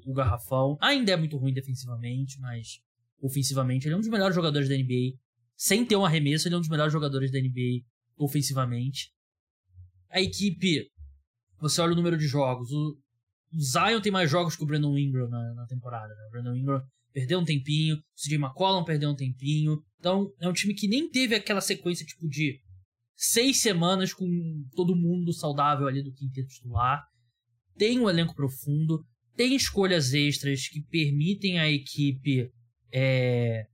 o, 0.05 0.13
garrafão. 0.13 0.77
Ainda 0.81 1.11
é 1.11 1.17
muito 1.17 1.37
ruim 1.37 1.53
defensivamente, 1.53 2.39
mas 2.39 2.79
ofensivamente 3.21 3.87
ele 3.87 3.93
é 3.93 3.97
um 3.97 4.01
dos 4.01 4.09
melhores 4.09 4.35
jogadores 4.35 4.69
da 4.69 4.75
NBA. 4.75 5.17
Sem 5.55 5.85
ter 5.85 5.95
um 5.95 6.05
arremesso, 6.05 6.47
ele 6.47 6.55
é 6.55 6.57
um 6.57 6.61
dos 6.61 6.69
melhores 6.69 6.91
jogadores 6.91 7.31
da 7.31 7.39
NBA 7.39 7.85
ofensivamente. 8.17 9.11
A 10.09 10.19
equipe, 10.19 10.87
você 11.59 11.81
olha 11.81 11.93
o 11.93 11.95
número 11.95 12.17
de 12.17 12.27
jogos. 12.27 12.71
O 12.71 12.97
Zion 13.59 14.01
tem 14.01 14.11
mais 14.11 14.29
jogos 14.29 14.55
que 14.55 14.63
o 14.63 14.65
Brandon 14.65 14.97
Ingram 14.97 15.29
na, 15.29 15.53
na 15.53 15.65
temporada. 15.65 16.13
Né? 16.13 16.27
O 16.27 16.31
Brandon 16.31 16.55
Ingram 16.55 16.81
perdeu 17.13 17.39
um 17.39 17.45
tempinho, 17.45 17.97
o 17.97 18.01
CJ 18.15 18.35
McCollum 18.35 18.83
perdeu 18.83 19.09
um 19.09 19.15
tempinho. 19.15 19.81
Então, 19.99 20.31
é 20.39 20.47
um 20.47 20.53
time 20.53 20.73
que 20.73 20.87
nem 20.87 21.09
teve 21.09 21.35
aquela 21.35 21.61
sequência 21.61 22.05
tipo 22.05 22.27
de 22.27 22.59
seis 23.15 23.61
semanas 23.61 24.13
com 24.13 24.25
todo 24.75 24.95
mundo 24.95 25.31
saudável 25.31 25.87
ali 25.87 26.01
do 26.01 26.13
quinteto 26.13 26.47
titular. 26.47 27.03
Tem 27.77 27.99
um 27.99 28.09
elenco 28.09 28.35
profundo, 28.35 29.05
tem 29.35 29.55
escolhas 29.55 30.13
extras 30.13 30.67
que 30.67 30.81
permitem 30.81 31.59
a 31.59 31.69
equipe 31.69 32.49
é, 32.93 33.65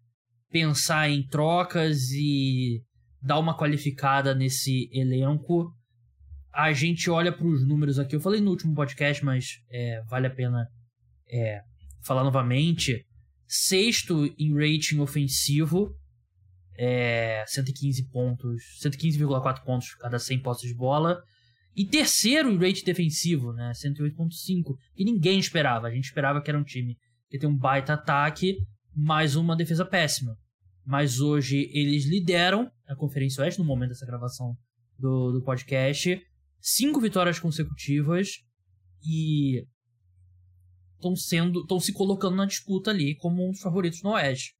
pensar 0.50 1.10
em 1.10 1.26
trocas 1.28 2.10
e 2.12 2.82
dar 3.22 3.39
uma 3.39 3.58
qualificada 3.58 4.34
nesse 4.34 4.89
elenco. 4.91 5.74
A 6.54 6.72
gente 6.72 7.10
olha 7.10 7.32
para 7.32 7.46
os 7.46 7.65
números 7.67 8.00
aqui. 8.00 8.15
Eu 8.15 8.22
falei 8.22 8.41
no 8.41 8.52
último 8.52 8.74
podcast, 8.74 9.24
mas 9.24 9.46
é, 9.70 10.02
vale 10.10 10.28
a 10.28 10.34
pena 10.34 10.67
é, 11.30 11.62
falar 12.04 12.24
novamente. 12.24 13.06
Sexto 13.46 14.26
em 14.38 14.54
rating 14.54 15.00
ofensivo, 15.00 15.96
é, 16.78 17.43
115 17.48 18.10
pontos, 18.10 18.63
115,4 18.84 19.63
pontos 19.63 19.96
cada 19.96 20.20
100 20.20 20.41
postos 20.41 20.67
de 20.67 20.76
bola. 20.76 21.22
E 21.78 21.86
terceiro 21.86 22.50
em 22.50 22.58
rate 22.58 22.84
defensivo, 22.84 23.54
né? 23.54 23.72
108.5, 23.72 24.76
que 24.96 25.06
ninguém 25.06 25.38
esperava. 25.38 25.86
A 25.86 25.92
gente 25.92 26.06
esperava 26.06 26.42
que 26.42 26.50
era 26.50 26.58
um 26.58 26.63
time 26.63 26.98
que 27.30 27.38
tem 27.38 27.48
um 27.48 27.56
baita 27.56 27.94
ataque, 27.94 28.58
mais 28.96 29.36
uma 29.36 29.56
defesa 29.56 29.86
péssima. 29.86 30.36
Mas 30.84 31.20
hoje 31.20 31.70
eles 31.72 32.06
lideram 32.06 32.72
a 32.88 32.96
Conferência 32.96 33.44
Oeste 33.44 33.60
no 33.60 33.66
momento 33.66 33.90
dessa 33.90 34.08
gravação 34.08 34.58
do, 34.98 35.34
do 35.34 35.44
podcast. 35.44 36.20
Cinco 36.60 37.00
vitórias 37.00 37.40
consecutivas 37.40 38.40
e 39.06 39.63
estão 40.96 41.16
sendo 41.16 41.62
estão 41.62 41.80
se 41.80 41.94
colocando 41.94 42.38
na 42.38 42.48
disputa 42.48 42.90
ali 42.90 43.13
como 43.18 43.48
um 43.48 43.52
dos 43.52 43.62
favoritos 43.62 44.02
no 44.02 44.13
Oeste. 44.13 44.57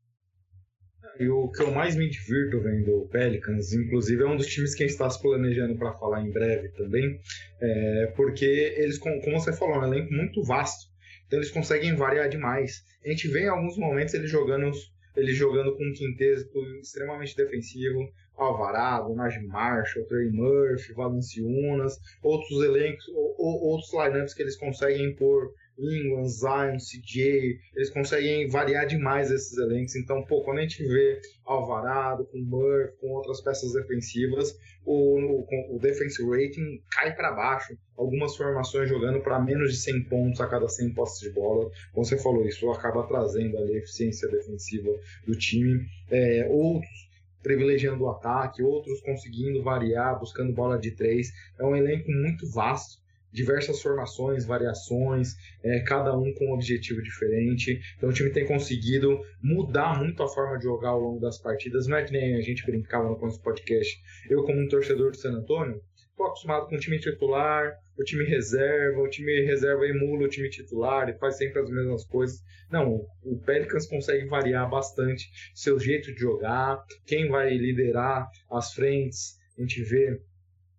E 1.20 1.28
o 1.30 1.50
que 1.50 1.64
eu 1.64 1.72
mais 1.72 1.96
me 1.96 2.08
divirto 2.08 2.62
vendo 2.62 2.96
o 2.96 3.08
Pelicans, 3.08 3.74
inclusive 3.74 4.22
é 4.22 4.28
um 4.28 4.38
dos 4.38 4.46
times 4.46 4.76
que 4.76 4.84
a 4.84 4.86
gente 4.86 4.94
está 4.94 5.10
se 5.10 5.22
planejando 5.22 5.76
para 5.76 5.94
falar 5.94 6.22
em 6.22 6.32
breve 6.32 6.70
também, 6.70 7.20
é 7.60 8.08
porque 8.16 8.46
eles, 8.46 9.00
como 9.00 9.20
você 9.32 9.52
falou, 9.52 9.76
é 9.76 9.80
um 9.80 9.94
elenco 9.94 10.14
muito 10.14 10.44
vasto. 10.44 10.88
Então 11.26 11.40
eles 11.40 11.52
conseguem 11.52 11.96
variar 11.96 12.30
demais. 12.30 12.84
A 13.04 13.10
gente 13.10 13.28
vê 13.28 13.44
em 13.44 13.50
alguns 13.50 13.78
momentos 13.78 14.14
eles 14.14 14.30
jogando, 14.30 14.72
eles 15.16 15.36
jogando 15.36 15.76
com 15.76 15.84
um 15.84 15.94
quinteto 15.94 16.60
extremamente 16.82 17.36
defensivo, 17.36 18.12
Alvarado, 18.38 19.16
Najee 19.16 19.48
Marshall, 19.48 20.06
Trey 20.06 20.30
Murphy, 20.30 20.94
Valenciunas, 20.94 21.98
outros 22.22 22.64
elencos, 22.64 23.06
ou, 23.38 23.62
ou, 23.62 23.70
outros 23.72 23.92
lineups 23.94 24.34
que 24.34 24.42
eles 24.42 24.58
conseguem 24.58 25.16
pôr 25.16 25.54
Ingram, 25.80 26.28
Zion, 26.28 26.78
CJ, 26.78 27.60
eles 27.76 27.90
conseguem 27.92 28.50
variar 28.50 28.88
demais 28.88 29.30
esses 29.30 29.56
elencos. 29.58 29.96
Então, 29.96 30.24
pô, 30.24 30.44
quando 30.44 30.58
a 30.58 30.62
gente 30.62 30.84
vê 30.84 31.22
Alvarado 31.46 32.26
com 32.26 32.40
Murphy, 32.40 32.98
com 33.00 33.12
outras 33.12 33.42
peças 33.42 33.74
defensivas, 33.74 34.58
o, 34.84 35.46
o, 35.50 35.76
o 35.76 35.80
defensive 35.80 36.28
rating 36.30 36.82
cai 36.92 37.16
para 37.16 37.32
baixo. 37.32 37.78
Algumas 37.96 38.36
formações 38.36 38.90
jogando 38.90 39.22
para 39.22 39.40
menos 39.40 39.72
de 39.72 39.78
100 39.78 40.04
pontos 40.06 40.42
a 40.42 40.48
cada 40.48 40.68
100 40.68 40.94
postes 40.94 41.28
de 41.28 41.30
bola. 41.34 41.70
Como 41.94 42.06
você 42.06 42.18
falou, 42.18 42.46
isso 42.46 42.70
acaba 42.72 43.08
trazendo 43.08 43.58
ali 43.58 43.76
a 43.76 43.80
eficiência 43.80 44.28
defensiva 44.30 44.90
do 45.26 45.36
time. 45.36 45.86
É, 46.10 46.48
outros 46.50 47.08
privilegiando 47.44 48.04
o 48.04 48.10
ataque, 48.10 48.62
outros 48.62 49.00
conseguindo 49.02 49.64
variar, 49.64 50.20
buscando 50.20 50.52
bola 50.52 50.78
de 50.78 50.92
três. 50.92 51.32
É 51.58 51.64
um 51.64 51.76
elenco 51.76 52.12
muito 52.12 52.50
vasto, 52.52 52.98
diversas 53.32 53.82
formações, 53.82 54.46
variações, 54.46 55.36
é, 55.64 55.80
cada 55.82 56.18
um 56.18 56.34
com 56.34 56.48
um 56.48 56.54
objetivo 56.54 57.02
diferente. 57.02 57.80
Então 57.98 58.10
o 58.10 58.14
time 58.14 58.30
tem 58.30 58.46
conseguido 58.46 59.20
mudar 59.42 60.00
muito 60.00 60.24
a 60.24 60.28
forma 60.28 60.58
de 60.58 60.64
jogar 60.64 60.90
ao 60.90 61.00
longo 61.00 61.20
das 61.20 61.38
partidas. 61.38 61.88
Não 61.88 61.98
é 61.98 62.04
que 62.04 62.12
nem 62.12 62.36
a 62.36 62.42
gente 62.42 62.66
brincava 62.66 63.10
no 63.10 63.20
nosso 63.20 63.42
podcast. 63.42 64.02
Eu, 64.30 64.44
como 64.44 64.60
um 64.60 64.68
torcedor 64.68 65.12
do 65.12 65.18
San 65.18 65.34
Antonio, 65.34 65.82
estou 65.96 66.26
acostumado 66.26 66.68
com 66.68 66.76
o 66.76 66.80
time 66.80 67.00
titular, 67.00 67.78
o 67.98 68.04
time 68.04 68.24
reserva, 68.24 69.00
o 69.00 69.10
time 69.10 69.42
reserva 69.42 69.86
emula 69.86 70.26
o 70.26 70.30
time 70.30 70.50
titular 70.50 71.10
e 71.10 71.18
faz 71.18 71.38
sempre 71.38 71.62
as 71.62 71.70
mesmas 71.70 72.04
coisas. 72.06 72.44
Não, 72.72 73.06
o 73.24 73.38
Pelicans 73.38 73.86
consegue 73.86 74.26
variar 74.26 74.70
bastante 74.70 75.30
seu 75.54 75.80
jeito 75.80 76.14
de 76.14 76.20
jogar, 76.20 76.84
quem 77.06 77.30
vai 77.30 77.56
liderar 77.56 78.30
as 78.52 78.74
frentes. 78.74 79.38
A 79.58 79.62
gente 79.62 79.82
vê 79.84 80.20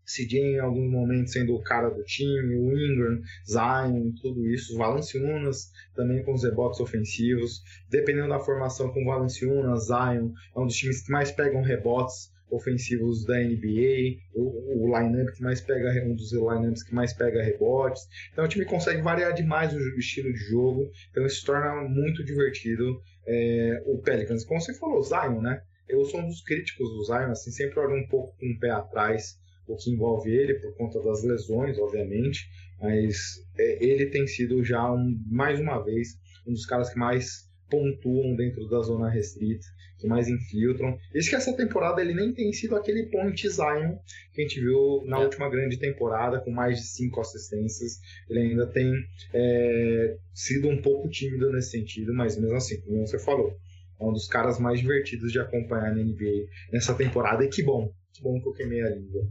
CJ 0.08 0.38
em 0.38 0.58
algum 0.58 0.88
momento 0.88 1.30
sendo 1.30 1.54
o 1.54 1.62
cara 1.62 1.90
do 1.90 2.02
time, 2.02 2.56
o 2.56 2.72
Ingram, 2.72 3.20
Zion, 3.46 4.10
tudo 4.22 4.46
isso, 4.48 4.76
Valanciunas 4.76 5.70
também 5.94 6.22
com 6.22 6.32
os 6.32 6.42
rebotes 6.42 6.80
ofensivos, 6.80 7.62
dependendo 7.90 8.30
da 8.30 8.40
formação 8.40 8.90
com 8.90 9.04
Valanciunas, 9.04 9.86
Zion, 9.86 10.32
é 10.56 10.58
um 10.58 10.66
dos 10.66 10.76
times 10.76 11.04
que 11.04 11.12
mais 11.12 11.30
pegam 11.30 11.60
rebotes 11.62 12.32
ofensivos 12.50 13.26
da 13.26 13.38
NBA, 13.38 14.18
o, 14.34 14.86
o 14.86 14.98
lineup 14.98 15.28
que 15.34 15.42
mais 15.42 15.60
pega 15.60 16.02
um 16.06 16.14
dos 16.14 16.32
lineups 16.32 16.82
que 16.82 16.94
mais 16.94 17.12
pega 17.12 17.42
rebotes. 17.42 18.08
Então 18.32 18.46
o 18.46 18.48
time 18.48 18.64
consegue 18.64 19.02
variar 19.02 19.34
demais 19.34 19.74
o, 19.74 19.78
estilo 19.98 20.32
de 20.32 20.38
jogo, 20.38 20.90
então 21.10 21.26
isso 21.26 21.44
torna 21.44 21.86
muito 21.86 22.24
divertido 22.24 23.02
é, 23.26 23.82
o 23.84 23.98
Pelicans. 23.98 24.44
Como 24.44 24.60
você 24.60 24.72
falou, 24.72 25.02
Zion, 25.02 25.42
né? 25.42 25.60
Eu 25.86 26.04
sou 26.04 26.20
um 26.20 26.26
dos 26.26 26.42
críticos 26.42 26.88
do 26.90 27.04
Zion, 27.04 27.30
assim, 27.30 27.50
sempre 27.50 27.78
olho 27.80 27.96
um 27.96 28.06
pouco 28.08 28.34
com 28.38 28.46
o 28.46 28.58
pé 28.58 28.70
atrás 28.70 29.38
o 29.68 29.76
que 29.76 29.90
envolve 29.90 30.30
ele 30.30 30.54
por 30.54 30.74
conta 30.76 31.00
das 31.02 31.22
lesões, 31.22 31.78
obviamente, 31.78 32.48
mas 32.80 33.16
é, 33.56 33.84
ele 33.84 34.06
tem 34.06 34.26
sido 34.26 34.64
já 34.64 34.92
um, 34.92 35.16
mais 35.26 35.60
uma 35.60 35.78
vez 35.84 36.18
um 36.46 36.52
dos 36.52 36.66
caras 36.66 36.90
que 36.90 36.98
mais 36.98 37.48
pontuam 37.68 38.34
dentro 38.34 38.66
da 38.68 38.80
zona 38.80 39.10
restrita, 39.10 39.66
que 39.98 40.06
mais 40.06 40.28
infiltram. 40.28 40.96
Isso 41.14 41.28
que 41.28 41.36
essa 41.36 41.54
temporada 41.54 42.00
ele 42.00 42.14
nem 42.14 42.32
tem 42.32 42.52
sido 42.52 42.76
aquele 42.76 43.06
point 43.10 43.48
Zion 43.48 43.96
que 44.32 44.40
a 44.40 44.44
gente 44.44 44.60
viu 44.60 45.04
na 45.04 45.20
é. 45.20 45.24
última 45.24 45.50
grande 45.50 45.78
temporada, 45.78 46.40
com 46.40 46.50
mais 46.50 46.78
de 46.78 46.84
cinco 46.86 47.20
assistências. 47.20 48.00
Ele 48.28 48.40
ainda 48.40 48.66
tem 48.66 48.92
é, 49.34 50.16
sido 50.32 50.68
um 50.68 50.80
pouco 50.80 51.08
tímido 51.08 51.52
nesse 51.52 51.70
sentido, 51.72 52.14
mas 52.14 52.38
mesmo 52.38 52.56
assim, 52.56 52.80
como 52.80 53.06
você 53.06 53.18
falou, 53.18 53.54
é 54.00 54.04
um 54.04 54.12
dos 54.12 54.28
caras 54.28 54.58
mais 54.58 54.80
divertidos 54.80 55.32
de 55.32 55.40
acompanhar 55.40 55.94
na 55.94 56.02
NBA 56.02 56.46
nessa 56.72 56.94
temporada. 56.94 57.44
E 57.44 57.48
que 57.48 57.62
bom, 57.62 57.92
que 58.12 58.22
bom 58.22 58.40
que 58.40 58.48
eu 58.48 58.52
queimei 58.52 58.82
a 58.82 58.90
língua. 58.90 59.28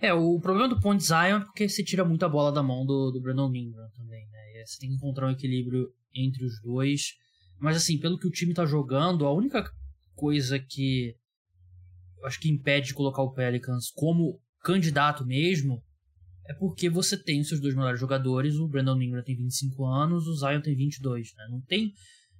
É, 0.00 0.14
o 0.14 0.40
problema 0.40 0.68
do 0.68 0.80
Point 0.80 1.04
Zion 1.04 1.40
é 1.40 1.40
porque 1.40 1.68
você 1.68 1.84
tira 1.84 2.04
muita 2.04 2.28
bola 2.28 2.50
da 2.50 2.62
mão 2.62 2.86
do, 2.86 3.10
do 3.10 3.20
Brandon 3.20 3.54
Ingram 3.54 3.88
também, 3.94 4.26
né? 4.28 4.64
Você 4.64 4.78
tem 4.78 4.88
que 4.88 4.96
encontrar 4.96 5.26
um 5.26 5.30
equilíbrio 5.30 5.92
entre 6.14 6.44
os 6.44 6.60
dois. 6.62 7.14
Mas 7.58 7.76
assim, 7.76 7.98
pelo 7.98 8.18
que 8.18 8.26
o 8.26 8.30
time 8.30 8.54
tá 8.54 8.64
jogando, 8.64 9.26
a 9.26 9.32
única 9.32 9.70
coisa 10.14 10.58
que 10.58 11.14
eu 12.18 12.26
acho 12.26 12.40
que 12.40 12.50
impede 12.50 12.88
de 12.88 12.94
colocar 12.94 13.22
o 13.22 13.32
Pelicans 13.32 13.90
como 13.90 14.40
candidato 14.62 15.24
mesmo 15.24 15.82
é 16.46 16.54
porque 16.54 16.88
você 16.88 17.16
tem 17.16 17.40
os 17.40 17.48
seus 17.48 17.60
dois 17.60 17.74
melhores 17.74 18.00
jogadores, 18.00 18.56
o 18.56 18.66
Brandon 18.66 19.00
Ingram 19.00 19.22
tem 19.22 19.36
25 19.36 19.84
anos, 19.84 20.26
o 20.26 20.34
Zion 20.34 20.60
tem 20.60 20.74
22, 20.74 21.34
né? 21.36 21.46
Não 21.50 21.60
tem 21.60 21.92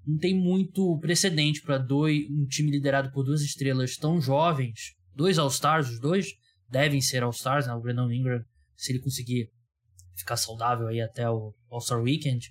não 0.06 0.16
tem 0.16 0.34
muito 0.34 0.98
precedente 0.98 1.60
para 1.60 1.78
um 2.30 2.46
time 2.46 2.70
liderado 2.70 3.12
por 3.12 3.22
duas 3.22 3.42
estrelas 3.42 3.98
tão 3.98 4.18
jovens, 4.18 4.96
dois 5.14 5.38
All-Stars 5.38 5.90
os 5.90 6.00
dois, 6.00 6.34
devem 6.70 7.00
ser 7.00 7.22
All-Stars, 7.22 7.66
né? 7.66 7.74
O 7.74 7.80
Brandon 7.80 8.10
Ingram, 8.10 8.44
se 8.76 8.92
ele 8.92 9.00
conseguir 9.00 9.50
ficar 10.16 10.36
saudável 10.36 10.88
aí 10.88 11.00
até 11.00 11.28
o 11.28 11.54
All-Star 11.70 12.00
Weekend. 12.00 12.50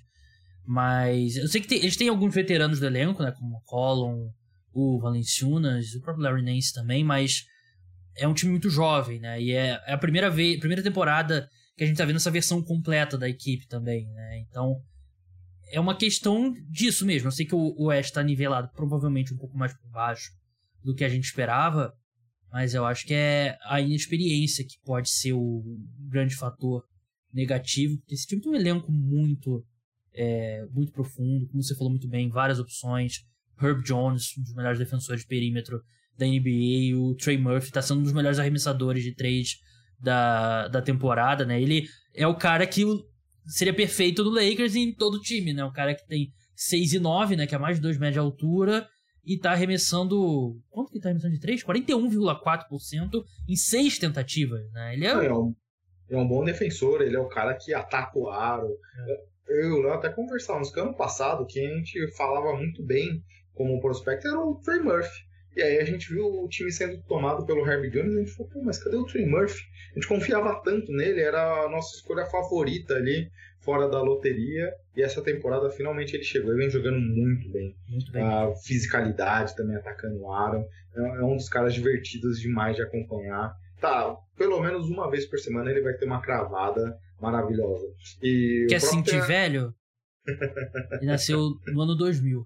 Mas 0.66 1.36
eu 1.36 1.48
sei 1.48 1.62
que 1.62 1.68
tem, 1.68 1.80
eles 1.80 1.98
têm 1.98 2.10
alguns 2.10 2.34
veteranos 2.34 2.80
do 2.80 2.86
elenco, 2.86 3.24
né? 3.24 3.32
Como 3.32 3.58
o 3.58 3.62
Colin, 3.62 4.30
o 4.72 5.00
Valenciunas, 5.00 5.94
o 5.96 6.02
próprio 6.02 6.24
Larry 6.24 6.44
Nance 6.44 6.74
também, 6.74 7.04
mas 7.04 7.46
é 8.16 8.28
um 8.28 8.34
time 8.34 8.52
muito 8.52 8.70
jovem, 8.70 9.20
né? 9.20 9.42
E 9.42 9.52
é, 9.52 9.82
é 9.88 9.94
a 9.94 9.98
primeira 9.98 10.30
vez, 10.30 10.60
primeira 10.60 10.84
temporada 10.84 11.50
que 11.76 11.84
a 11.84 11.88
gente 11.88 11.98
tá 11.98 12.06
vendo 12.06 12.18
essa 12.18 12.30
versão 12.30 12.62
completa 12.62 13.18
da 13.18 13.30
equipe 13.30 13.68
também, 13.68 14.06
né? 14.12 14.40
Então 14.40 14.82
é 15.72 15.80
uma 15.80 15.96
questão 15.96 16.54
disso 16.70 17.06
mesmo. 17.06 17.28
Eu 17.28 17.32
sei 17.32 17.46
que 17.46 17.56
o, 17.56 17.86
West 17.86 18.14
tá 18.14 18.22
nivelado 18.22 18.70
provavelmente 18.74 19.34
um 19.34 19.38
pouco 19.38 19.58
mais 19.58 19.74
por 19.74 19.90
baixo 19.90 20.32
do 20.84 20.94
que 20.94 21.04
a 21.04 21.10
gente 21.10 21.26
esperava, 21.26 21.94
mas 22.52 22.74
eu 22.74 22.86
acho 22.86 23.06
que 23.06 23.14
é 23.14 23.58
a 23.64 23.80
inexperiência 23.80 24.66
que 24.66 24.80
pode 24.84 25.10
ser 25.10 25.34
o 25.34 25.64
grande 26.08 26.36
fator 26.36 26.84
negativo, 27.34 27.98
porque 27.98 28.16
esse 28.16 28.26
time 28.26 28.42
tem 28.42 28.52
um 28.52 28.56
elenco 28.56 28.92
muito 28.92 29.64
é, 30.14 30.66
muito 30.72 30.92
profundo, 30.92 31.48
como 31.48 31.64
você 31.64 31.76
falou 31.76 31.92
muito 31.92 32.08
bem, 32.08 32.30
várias 32.30 32.60
opções. 32.60 33.26
Herb 33.62 33.84
Jones, 33.84 34.38
um 34.38 34.44
dos 34.44 34.54
melhores 34.54 34.80
defensores 34.80 35.22
de 35.22 35.28
perímetro 35.28 35.82
da 36.18 36.26
NBA, 36.26 36.98
o 36.98 37.16
Trey 37.16 37.38
Murphy 37.38 37.68
está 37.68 37.82
sendo 37.82 38.00
um 38.00 38.04
dos 38.04 38.14
melhores 38.14 38.40
arremessadores 38.40 39.04
de 39.04 39.14
três 39.14 39.58
da, 40.00 40.68
da 40.68 40.82
temporada, 40.82 41.46
né? 41.46 41.62
Ele 41.62 41.88
é 42.14 42.28
o 42.28 42.36
cara 42.36 42.66
que 42.66 42.84
seria 43.46 43.74
perfeito 43.74 44.24
do 44.24 44.30
Lakers 44.30 44.76
em 44.76 44.94
todo 44.94 45.16
o 45.16 45.22
time, 45.22 45.54
né? 45.54 45.64
O 45.64 45.72
cara 45.72 45.94
que 45.94 46.06
tem 46.08 46.32
6 46.56 46.94
e 46.94 47.00
9, 47.00 47.36
né? 47.36 47.48
Que 47.48 47.56
é 47.56 47.58
mais 47.58 47.78
de 47.78 47.82
2 47.82 47.98
metros 47.98 48.14
de 48.14 48.20
altura, 48.20 48.88
e 49.26 49.38
tá 49.38 49.52
arremessando. 49.52 50.60
Quanto 50.70 50.92
que 50.92 51.00
tá 51.00 51.10
arremessando 51.10 51.34
de 51.34 51.40
3? 51.40 51.64
41,4% 51.64 53.24
em 53.48 53.56
6 53.56 54.00
tentativas, 54.00 54.72
né? 54.72 54.94
Ele 54.94 55.06
é... 55.06 55.10
é, 55.10 55.34
um, 55.34 55.56
é 56.10 56.18
um 56.18 56.28
bom 56.28 56.44
defensor, 56.44 57.02
ele 57.02 57.16
é 57.16 57.20
o 57.20 57.30
cara 57.30 57.54
que 57.54 57.74
ataca 57.74 58.18
o 58.18 58.30
aro. 58.30 58.70
É. 59.08 59.30
Eu, 59.50 59.82
eu 59.82 59.94
até 59.94 60.10
conversávamos 60.10 60.72
que 60.72 60.80
ano 60.80 60.96
passado, 60.96 61.46
quem 61.48 61.68
a 61.68 61.76
gente 61.78 62.16
falava 62.16 62.56
muito 62.56 62.84
bem 62.84 63.24
como 63.54 63.82
prospecto 63.82 64.28
era 64.28 64.40
o 64.40 64.56
Trey 64.64 64.80
Murphy. 64.80 65.30
E 65.56 65.62
aí 65.62 65.80
a 65.80 65.84
gente 65.84 66.14
viu 66.14 66.26
o 66.26 66.48
time 66.48 66.72
sendo 66.72 67.02
tomado 67.04 67.46
pelo 67.46 67.68
Herb 67.68 67.90
Jones 67.90 68.14
e 68.14 68.18
a 68.18 68.20
gente 68.20 68.32
falou, 68.32 68.52
pô, 68.52 68.62
mas 68.62 68.82
cadê 68.82 68.96
o 68.96 69.06
Trey 69.06 69.26
Murphy? 69.26 69.60
A 69.92 69.96
gente 69.96 70.08
confiava 70.08 70.62
tanto 70.64 70.92
nele, 70.94 71.20
era 71.20 71.66
a 71.66 71.70
nossa 71.70 71.96
escolha 71.96 72.26
favorita 72.28 72.94
ali 72.94 73.30
fora 73.70 73.88
da 73.88 74.02
loteria 74.02 74.74
e 74.96 75.04
essa 75.04 75.22
temporada 75.22 75.70
finalmente 75.70 76.16
ele 76.16 76.24
chegou. 76.24 76.50
Ele 76.50 76.62
vem 76.62 76.72
jogando 76.72 77.00
muito 77.00 77.48
bem. 77.52 77.76
Muito 77.88 78.12
bem. 78.12 78.24
A 78.24 78.52
fisicalidade 78.56 79.56
também 79.56 79.76
atacando 79.76 80.18
o 80.18 80.34
Aaron. 80.34 80.66
É, 80.96 81.00
é 81.00 81.24
um 81.24 81.36
dos 81.36 81.48
caras 81.48 81.76
divertidos 81.76 82.40
demais 82.40 82.76
de 82.76 82.82
acompanhar. 82.82 83.54
Tá, 83.80 84.18
pelo 84.36 84.60
menos 84.60 84.90
uma 84.90 85.10
vez 85.10 85.28
por 85.28 85.38
semana 85.38 85.70
ele 85.70 85.82
vai 85.82 85.94
ter 85.94 86.06
uma 86.06 86.20
cravada 86.20 86.98
maravilhosa. 87.22 87.86
E 88.24 88.66
Quer 88.68 88.80
próprio... 88.80 89.06
sentir 89.06 89.22
velho? 89.28 89.74
Ele 90.94 91.06
nasceu 91.06 91.52
no 91.68 91.82
ano 91.82 91.96
2000. 91.96 92.44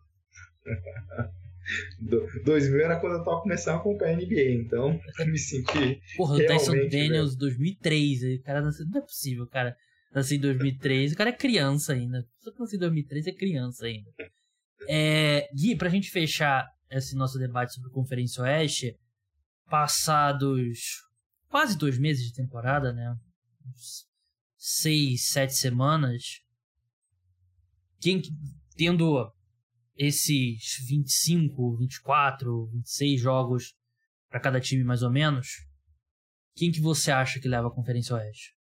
2000 2.44 2.82
era 2.84 3.00
quando 3.00 3.14
eu 3.14 3.24
tava 3.24 3.42
começando 3.42 3.76
a 3.76 3.78
acompanhar 3.78 4.12
a 4.12 4.18
NBA, 4.18 4.62
então 4.62 5.00
eu 5.20 5.26
me 5.26 5.40
senti. 5.40 6.02
Porra, 6.18 6.36
o 6.36 6.46
Tyson 6.46 6.74
Daniels 6.90 7.36
velho. 7.36 7.40
2003, 7.40 8.24
o 8.24 8.44
cara 8.44 8.62
nasceu. 8.62 8.86
Não 8.86 9.00
é 9.00 9.02
possível, 9.02 9.48
cara 9.48 9.78
nasci 10.14 10.36
em 10.36 10.40
2003, 10.40 11.14
o 11.14 11.16
cara 11.16 11.30
é 11.30 11.34
criança 11.34 11.94
ainda. 11.94 12.28
Só 12.40 12.52
que 12.52 12.60
nasci 12.60 12.76
em 12.76 12.80
2003 12.80 13.28
é 13.28 13.32
criança 13.32 13.86
ainda. 13.86 14.12
É, 14.88 15.50
Gui, 15.54 15.76
pra 15.76 15.90
gente 15.90 16.10
fechar 16.12 16.68
esse 16.90 17.16
nosso 17.16 17.40
debate 17.40 17.74
sobre 17.74 17.90
Conferência 17.90 18.44
Oeste, 18.44 18.98
passados 19.70 21.02
quase 21.48 21.78
dois 21.78 21.98
meses 21.98 22.26
de 22.26 22.34
temporada, 22.34 22.94
né? 22.94 23.16
Seis, 24.58 25.28
sete 25.30 25.56
semanas. 25.56 26.42
Quem 28.00 28.22
tendo 28.76 29.32
esses 29.96 30.78
25, 30.88 31.78
24, 31.78 32.68
26 32.68 33.22
jogos 33.22 33.76
para 34.30 34.40
cada 34.40 34.60
time 34.60 34.84
mais 34.84 35.04
ou 35.04 35.12
menos, 35.12 35.66
quem 36.56 36.72
que 36.72 36.82
você 36.82 37.12
acha 37.12 37.40
que 37.40 37.48
leva 37.48 37.68
a 37.68 37.72
Conferência 37.72 38.16
Oeste? 38.16 38.56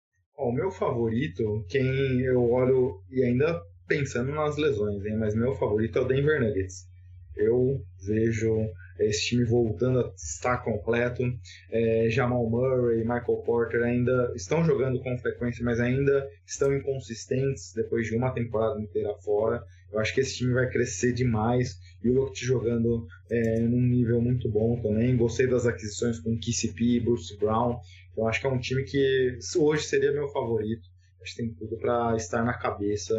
O 0.48 0.52
meu 0.52 0.70
favorito, 0.70 1.64
quem 1.68 2.20
eu 2.20 2.50
olho 2.50 3.00
e 3.10 3.22
ainda 3.22 3.60
pensando 3.86 4.32
nas 4.32 4.56
lesões, 4.56 5.04
hein, 5.04 5.16
mas 5.18 5.34
meu 5.34 5.54
favorito 5.54 5.98
é 5.98 6.02
o 6.02 6.06
Denver 6.06 6.40
Nuggets. 6.40 6.88
Eu 7.36 7.82
vejo 8.06 8.70
esse 9.00 9.28
time 9.28 9.44
voltando 9.44 10.00
a 10.00 10.12
estar 10.14 10.58
completo. 10.58 11.22
É, 11.70 12.08
Jamal 12.10 12.48
Murray 12.48 12.98
Michael 12.98 13.42
Porter 13.44 13.82
ainda 13.82 14.32
estão 14.34 14.64
jogando 14.64 15.00
com 15.00 15.16
frequência, 15.18 15.64
mas 15.64 15.80
ainda 15.80 16.28
estão 16.46 16.74
inconsistentes 16.74 17.72
depois 17.74 18.06
de 18.06 18.16
uma 18.16 18.30
temporada 18.30 18.80
inteira 18.80 19.14
fora. 19.24 19.62
Eu 19.92 19.98
acho 19.98 20.14
que 20.14 20.20
esse 20.20 20.36
time 20.36 20.52
vai 20.52 20.68
crescer 20.68 21.12
demais. 21.12 21.78
E 22.02 22.08
o 22.10 22.14
Jokic 22.14 22.44
jogando 22.44 23.06
é, 23.30 23.60
num 23.60 23.80
nível 23.80 24.20
muito 24.20 24.48
bom 24.48 24.80
também. 24.80 25.16
Gostei 25.16 25.46
das 25.46 25.66
aquisições 25.66 26.18
com 26.18 26.38
KCP 26.38 26.84
e 26.84 27.00
Bruce 27.00 27.36
Brown. 27.38 27.80
Eu 28.20 28.28
acho 28.28 28.38
que 28.38 28.46
é 28.46 28.50
um 28.50 28.58
time 28.58 28.84
que 28.84 29.38
hoje 29.56 29.84
seria 29.84 30.12
meu 30.12 30.28
favorito. 30.28 30.86
Acho 31.22 31.34
que 31.34 31.42
tem 31.42 31.54
tudo 31.54 31.78
para 31.78 32.14
estar 32.16 32.44
na 32.44 32.52
cabeça 32.52 33.14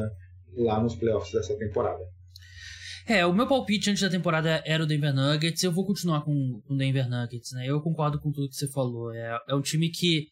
lá 0.56 0.82
nos 0.82 0.96
playoffs 0.96 1.34
dessa 1.34 1.58
temporada. 1.58 2.04
É, 3.08 3.26
o 3.26 3.34
meu 3.34 3.48
palpite 3.48 3.90
antes 3.90 4.04
da 4.04 4.10
temporada 4.10 4.62
era 4.64 4.84
o 4.84 4.86
Denver 4.86 5.14
Nuggets. 5.14 5.64
Eu 5.64 5.72
vou 5.72 5.86
continuar 5.86 6.22
com 6.22 6.62
o 6.68 6.76
Denver 6.76 7.10
Nuggets, 7.10 7.52
né? 7.54 7.66
Eu 7.66 7.82
concordo 7.82 8.20
com 8.20 8.32
tudo 8.32 8.50
que 8.50 8.56
você 8.56 8.70
falou. 8.72 9.12
É, 9.12 9.40
é 9.50 9.56
um 9.56 9.62
time 9.62 9.90
que 9.90 10.28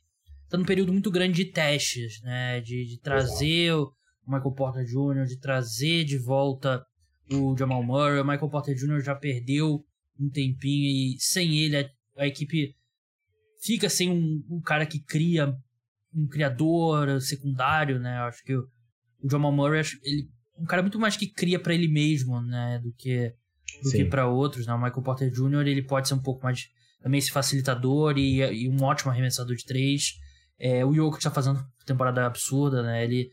tá 0.48 0.58
num 0.58 0.66
período 0.66 0.94
muito 0.94 1.10
grande 1.10 1.44
de 1.44 1.52
testes, 1.52 2.22
né? 2.22 2.62
De, 2.62 2.86
de 2.86 3.00
trazer 3.00 3.72
Exato. 3.72 3.92
o 4.28 4.32
Michael 4.32 4.54
Porter 4.54 4.86
Jr., 4.86 5.26
de 5.26 5.40
trazer 5.40 6.04
de 6.04 6.20
volta 6.20 6.86
o 7.32 7.58
Jamal 7.58 7.84
Murray. 7.84 8.20
O 8.20 8.24
Michael 8.24 8.50
Porter 8.50 8.76
Jr. 8.76 9.02
já 9.02 9.16
perdeu 9.16 9.84
um 10.20 10.30
tempinho 10.30 10.86
e 10.86 11.18
sem 11.20 11.58
ele 11.58 11.78
a, 11.78 11.90
a 12.18 12.28
equipe 12.28 12.76
fica 13.60 13.90
sem 13.90 14.10
um, 14.10 14.44
um, 14.50 14.62
cara 14.62 14.86
que 14.86 15.00
cria, 15.00 15.56
um 16.14 16.28
criador 16.28 17.22
secundário, 17.22 18.00
né? 18.00 18.20
Eu 18.20 18.24
acho 18.24 18.44
que 18.44 18.56
o, 18.56 18.68
o 19.24 19.30
Jamal 19.30 19.52
Murray, 19.52 19.84
ele 20.04 20.30
um 20.60 20.66
cara 20.66 20.82
muito 20.82 21.00
mais 21.00 21.16
que 21.16 21.28
cria 21.28 21.60
para 21.60 21.74
ele 21.74 21.88
mesmo, 21.88 22.42
né? 22.42 22.80
Do 22.84 22.94
que, 22.94 23.34
do 23.84 23.92
que 23.92 24.06
para 24.06 24.28
outros, 24.28 24.68
né? 24.68 24.74
O 24.74 24.78
Michael 24.78 25.02
Porter 25.02 25.32
Jr., 25.32 25.68
ele 25.68 25.84
pode 25.84 26.08
ser 26.08 26.14
um 26.14 26.22
pouco 26.22 26.44
mais 26.44 26.68
também 27.02 27.18
esse 27.18 27.32
facilitador 27.32 28.18
e, 28.18 28.42
e 28.42 28.70
um 28.70 28.84
ótimo 28.84 29.12
arremessador 29.12 29.56
de 29.56 29.66
três. 29.66 30.16
É, 30.60 30.84
o 30.84 30.94
Jokic 30.94 31.24
tá 31.24 31.32
fazendo 31.32 31.66
temporada 31.86 32.26
absurda, 32.26 32.84
né? 32.84 33.04
Ele, 33.06 33.30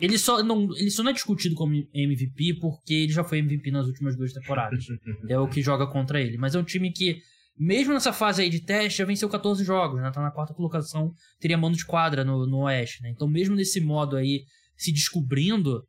ele, 0.00 0.18
só 0.18 0.42
não, 0.42 0.74
ele 0.76 0.90
só 0.90 1.02
não 1.02 1.10
é 1.10 1.14
discutido 1.14 1.54
como 1.54 1.74
MVP 1.92 2.54
porque 2.60 2.94
ele 2.94 3.12
já 3.12 3.22
foi 3.22 3.38
MVP 3.38 3.70
nas 3.70 3.86
últimas 3.86 4.16
duas 4.16 4.32
temporadas. 4.32 4.86
é 5.28 5.38
o 5.38 5.48
que 5.48 5.60
joga 5.60 5.86
contra 5.86 6.20
ele. 6.20 6.38
Mas 6.38 6.54
é 6.54 6.58
um 6.58 6.64
time 6.64 6.90
que, 6.90 7.20
mesmo 7.58 7.92
nessa 7.92 8.12
fase 8.12 8.42
aí 8.42 8.50
de 8.50 8.60
teste, 8.60 8.98
já 8.98 9.04
venceu 9.04 9.28
14 9.28 9.64
jogos, 9.64 10.00
né? 10.00 10.10
Tá 10.10 10.20
na 10.20 10.30
quarta 10.30 10.54
colocação, 10.54 11.12
teria 11.40 11.56
mano 11.56 11.74
de 11.74 11.86
quadra 11.86 12.24
no, 12.24 12.46
no 12.46 12.64
Oeste, 12.64 13.02
né? 13.02 13.10
Então, 13.10 13.28
mesmo 13.28 13.54
nesse 13.54 13.80
modo 13.80 14.16
aí, 14.16 14.44
se 14.76 14.92
descobrindo, 14.92 15.82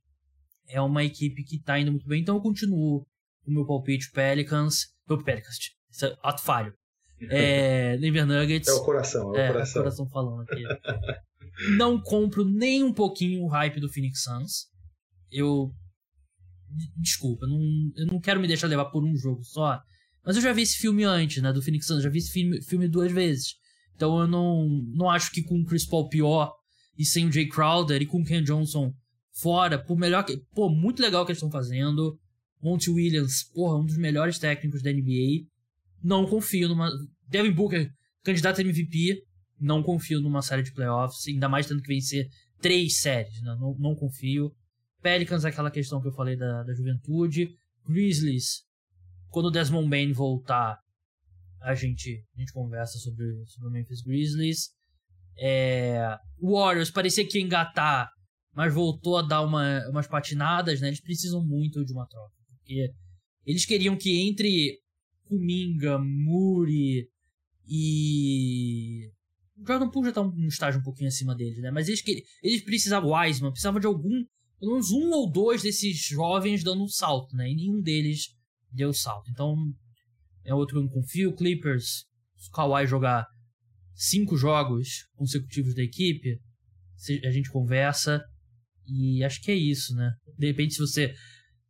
é 0.68 0.82
uma 0.82 1.04
equipe 1.04 1.44
que 1.44 1.62
tá 1.62 1.80
indo 1.80 1.92
muito 1.92 2.08
bem. 2.08 2.22
Então, 2.22 2.36
eu 2.36 2.42
continuo 2.42 3.06
o 3.46 3.52
meu 3.52 3.66
palpite 3.66 4.12
Pelicans. 4.12 4.88
Meu 5.08 5.22
Pelicans, 5.24 5.58
isso 5.92 6.06
é 6.06 6.16
ato 6.24 6.42
falho. 6.42 6.74
É, 7.30 7.98
Denver 8.00 8.26
Nuggets. 8.26 8.70
É 8.70 8.74
o 8.74 8.84
coração, 8.84 9.36
é 9.36 9.38
o 9.38 9.42
é, 9.42 9.48
coração. 9.48 9.80
É 9.80 9.82
o 9.82 9.84
coração 9.84 10.10
falando 10.10 10.42
aqui. 10.42 10.64
não 11.78 12.00
compro 12.02 12.46
nem 12.46 12.84
um 12.84 12.94
pouquinho 12.94 13.44
o 13.44 13.48
hype 13.48 13.80
do 13.80 13.90
Phoenix 13.90 14.24
Suns. 14.24 14.68
Eu. 15.32 15.72
Desculpa, 16.98 17.48
não, 17.48 17.60
eu 17.96 18.06
não 18.08 18.20
quero 18.20 18.42
me 18.42 18.48
deixar 18.48 18.68
levar 18.68 18.86
por 18.86 19.04
um 19.04 19.16
jogo 19.16 19.42
só. 19.44 19.82
Mas 20.28 20.36
eu 20.36 20.42
já 20.42 20.52
vi 20.52 20.64
esse 20.64 20.76
filme 20.76 21.06
antes, 21.06 21.42
né? 21.42 21.54
Do 21.54 21.62
Phoenix 21.62 21.88
Suns. 21.88 22.04
Já 22.04 22.10
vi 22.10 22.18
esse 22.18 22.32
filme, 22.32 22.62
filme 22.62 22.90
duas 22.90 23.10
vezes. 23.14 23.56
Então 23.96 24.20
eu 24.20 24.28
não, 24.28 24.68
não 24.94 25.10
acho 25.10 25.32
que 25.32 25.42
com 25.42 25.62
o 25.62 25.66
Chris 25.66 25.88
Paul 25.88 26.10
pior 26.10 26.52
e 26.98 27.06
sem 27.06 27.26
o 27.26 27.32
Jay 27.32 27.48
Crowder 27.48 28.02
e 28.02 28.06
com 28.06 28.20
o 28.20 28.26
Ken 28.26 28.44
Johnson 28.44 28.92
fora, 29.42 29.82
por 29.82 29.98
melhor 29.98 30.26
que. 30.26 30.36
Pô, 30.54 30.70
muito 30.70 31.02
legal 31.02 31.24
o 31.24 31.26
que 31.26 31.32
eles 31.32 31.38
estão 31.38 31.50
fazendo. 31.50 32.20
Monty 32.62 32.90
Williams, 32.90 33.46
porra, 33.54 33.80
um 33.80 33.86
dos 33.86 33.98
melhores 33.98 34.38
técnicos 34.38 34.84
da 34.84 34.92
NBA. 34.92 35.48
Não 36.04 36.28
confio 36.28 36.68
numa. 36.68 36.92
Devin 37.30 37.54
Booker, 37.54 37.90
candidato 38.22 38.60
a 38.60 38.64
MVP. 38.66 39.24
Não 39.58 39.82
confio 39.82 40.20
numa 40.20 40.42
série 40.42 40.62
de 40.62 40.74
playoffs, 40.74 41.26
ainda 41.26 41.48
mais 41.48 41.68
tendo 41.68 41.82
que 41.82 41.88
vencer 41.88 42.28
três 42.60 43.00
séries, 43.00 43.42
né? 43.42 43.56
não, 43.58 43.74
não 43.80 43.96
confio. 43.96 44.52
Pelicans, 45.02 45.46
aquela 45.46 45.72
questão 45.72 46.02
que 46.02 46.10
eu 46.10 46.14
falei 46.14 46.36
da, 46.36 46.64
da 46.64 46.74
juventude. 46.74 47.50
Grizzlies, 47.88 48.67
quando 49.30 49.48
o 49.48 49.52
Desmond 49.52 49.90
Bain 49.90 50.12
voltar, 50.14 50.80
a 51.62 51.76
gente, 51.76 52.24
a 52.36 52.40
gente 52.40 52.54
conversa 52.54 52.98
sobre, 52.98 53.26
sobre 53.46 53.70
o 53.70 53.72
Memphis 53.72 54.02
Grizzlies. 54.02 54.70
É, 55.40 56.18
Warriors 56.42 56.90
parecia 56.90 57.28
que 57.28 57.38
ia 57.38 57.44
engatar, 57.44 58.10
mas 58.54 58.74
voltou 58.74 59.18
a 59.18 59.22
dar 59.22 59.42
uma, 59.42 59.88
umas 59.90 60.08
patinadas, 60.08 60.82
né? 60.82 60.88
Eles 60.88 61.02
precisam 61.02 61.46
muito 61.46 61.84
de 61.86 61.94
uma 61.94 62.08
troca. 62.08 62.34
Porque 62.60 62.92
eles 63.46 63.66
queriam 63.66 63.96
que 63.96 64.28
entre 64.28 64.80
Kuminga, 65.26 65.98
Muri 66.00 67.08
e. 67.68 69.12
O 69.58 69.68
Jordan 69.68 69.90
Poole 69.90 70.08
já 70.08 70.14
tá 70.14 70.22
um 70.22 70.48
estágio 70.48 70.80
um 70.80 70.84
pouquinho 70.84 71.08
acima 71.08 71.36
deles, 71.36 71.60
né? 71.60 71.72
Mas 71.72 71.88
eles, 71.88 72.02
que, 72.02 72.24
eles 72.44 72.62
precisavam, 72.62 73.12
Wiseman, 73.12 73.52
precisavam 73.52 73.80
de 73.80 73.88
algum, 73.88 74.24
pelo 74.60 74.74
menos 74.74 74.92
um 74.92 75.10
ou 75.12 75.32
dois 75.32 75.64
desses 75.64 75.98
jovens 75.98 76.64
dando 76.64 76.84
um 76.84 76.88
salto, 76.88 77.36
né? 77.36 77.50
E 77.50 77.56
nenhum 77.56 77.82
deles 77.82 78.37
deu 78.78 78.94
salto. 78.94 79.30
Então, 79.30 79.56
é 80.46 80.54
outro 80.54 80.76
que 80.76 80.80
eu 80.80 80.84
não 80.84 80.90
confio. 80.90 81.36
Clippers, 81.36 82.06
se 82.38 82.50
o 82.50 82.52
Kawhi 82.52 82.88
jogar 82.88 83.26
cinco 83.94 84.38
jogos 84.38 85.08
consecutivos 85.16 85.76
da 85.76 85.84
equipe, 85.84 86.40
a 87.26 87.32
gente 87.32 87.52
conversa. 87.52 88.24
E 88.88 89.24
acho 89.24 89.42
que 89.42 89.52
é 89.52 89.56
isso, 89.56 89.94
né? 89.96 90.12
De 90.38 90.48
repente, 90.48 90.76
se 90.76 90.80
você 90.80 91.14